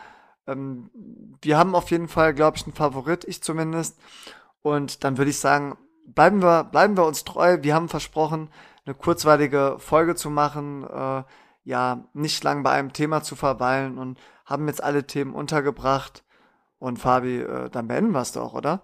Ähm, 0.46 0.90
wir 1.42 1.58
haben 1.58 1.74
auf 1.74 1.90
jeden 1.90 2.08
Fall, 2.08 2.32
glaube 2.32 2.56
ich, 2.56 2.64
einen 2.64 2.74
Favorit, 2.74 3.24
ich 3.24 3.42
zumindest. 3.42 3.98
Und 4.62 5.04
dann 5.04 5.18
würde 5.18 5.30
ich 5.30 5.38
sagen, 5.38 5.76
bleiben 6.06 6.42
wir, 6.42 6.64
bleiben 6.64 6.96
wir 6.96 7.04
uns 7.04 7.24
treu. 7.24 7.58
Wir 7.60 7.74
haben 7.74 7.88
versprochen, 7.88 8.48
eine 8.86 8.94
kurzweilige 8.94 9.76
Folge 9.78 10.14
zu 10.14 10.30
machen, 10.30 10.84
äh, 10.84 11.22
ja, 11.64 12.04
nicht 12.14 12.42
lang 12.42 12.62
bei 12.62 12.70
einem 12.70 12.92
Thema 12.92 13.22
zu 13.22 13.36
verweilen 13.36 13.98
und 13.98 14.18
haben 14.46 14.66
jetzt 14.68 14.82
alle 14.82 15.06
Themen 15.06 15.34
untergebracht. 15.34 16.24
Und 16.78 16.98
Fabi, 16.98 17.40
äh, 17.40 17.68
dann 17.68 17.88
beenden 17.88 18.12
wir 18.12 18.20
es 18.20 18.32
doch, 18.32 18.54
oder? 18.54 18.82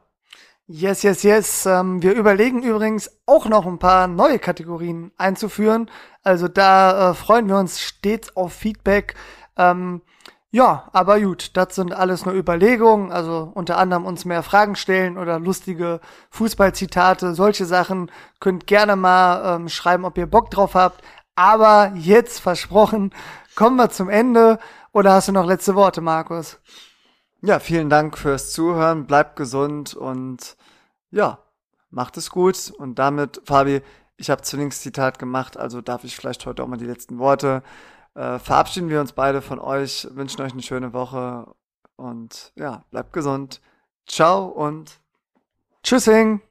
Yes, 0.75 1.03
yes, 1.03 1.23
yes. 1.23 1.67
Ähm, 1.67 2.03
wir 2.03 2.15
überlegen 2.15 2.63
übrigens 2.63 3.11
auch 3.27 3.45
noch 3.45 3.67
ein 3.67 3.79
paar 3.79 4.07
neue 4.07 4.39
Kategorien 4.39 5.13
einzuführen. 5.19 5.91
Also 6.23 6.49
da 6.49 7.11
äh, 7.11 7.15
freuen 7.15 7.47
wir 7.47 7.59
uns 7.59 7.79
stets 7.79 8.35
auf 8.39 8.55
Feedback. 8.55 9.15
Ähm, 9.59 10.01
ja, 10.51 10.89
aber 10.95 11.21
gut, 11.21 11.59
das 11.59 11.75
sind 11.75 11.93
alles 11.93 12.25
nur 12.25 12.35
Überlegungen. 12.35 13.13
Also 13.13 13.53
unter 13.53 13.77
anderem 13.77 14.07
uns 14.07 14.25
mehr 14.25 14.43
Fragen 14.43 14.75
stellen 14.75 15.19
oder 15.19 15.39
lustige 15.39 16.01
Fußballzitate, 16.31 17.35
solche 17.35 17.67
Sachen. 17.67 18.11
Könnt 18.41 18.67
gerne 18.67 18.97
mal 18.97 19.57
ähm, 19.57 19.69
schreiben, 19.69 20.07
ob 20.07 20.17
ihr 20.17 20.27
Bock 20.27 20.51
drauf 20.51 20.75
habt. 20.75 21.05
Aber 21.35 21.93
jetzt 21.97 22.41
versprochen, 22.41 23.13
kommen 23.57 23.77
wir 23.77 23.91
zum 23.91 24.09
Ende. 24.09 24.59
Oder 24.93 25.13
hast 25.13 25.29
du 25.29 25.33
noch 25.33 25.45
letzte 25.45 25.75
Worte, 25.75 26.01
Markus? 26.01 26.61
Ja, 27.43 27.59
vielen 27.59 27.91
Dank 27.91 28.17
fürs 28.17 28.53
Zuhören. 28.53 29.07
Bleibt 29.07 29.37
gesund 29.37 29.95
und 29.95 30.57
ja, 31.13 31.39
macht 31.91 32.17
es 32.17 32.31
gut. 32.31 32.73
Und 32.77 32.99
damit, 32.99 33.41
Fabi, 33.45 33.83
ich 34.17 34.31
habe 34.31 34.43
Zwillingszitat 34.43 35.19
gemacht, 35.19 35.57
also 35.57 35.81
darf 35.81 36.05
ich 36.05 36.17
vielleicht 36.17 36.45
heute 36.47 36.63
auch 36.65 36.69
mal 36.69 36.77
die 36.77 36.87
letzten 36.87 37.19
Worte. 37.19 37.63
Äh, 38.15 38.39
verabschieden 38.39 38.89
wir 38.89 39.01
uns 39.01 39.13
beide 39.13 39.41
von 39.41 39.59
euch, 39.59 40.09
wünschen 40.11 40.43
euch 40.43 40.53
eine 40.53 40.63
schöne 40.63 40.93
Woche 40.93 41.55
und 41.97 42.53
ja, 42.57 42.85
bleibt 42.91 43.13
gesund. 43.13 43.61
Ciao 44.07 44.47
und 44.47 45.01
Tschüssing. 45.83 46.41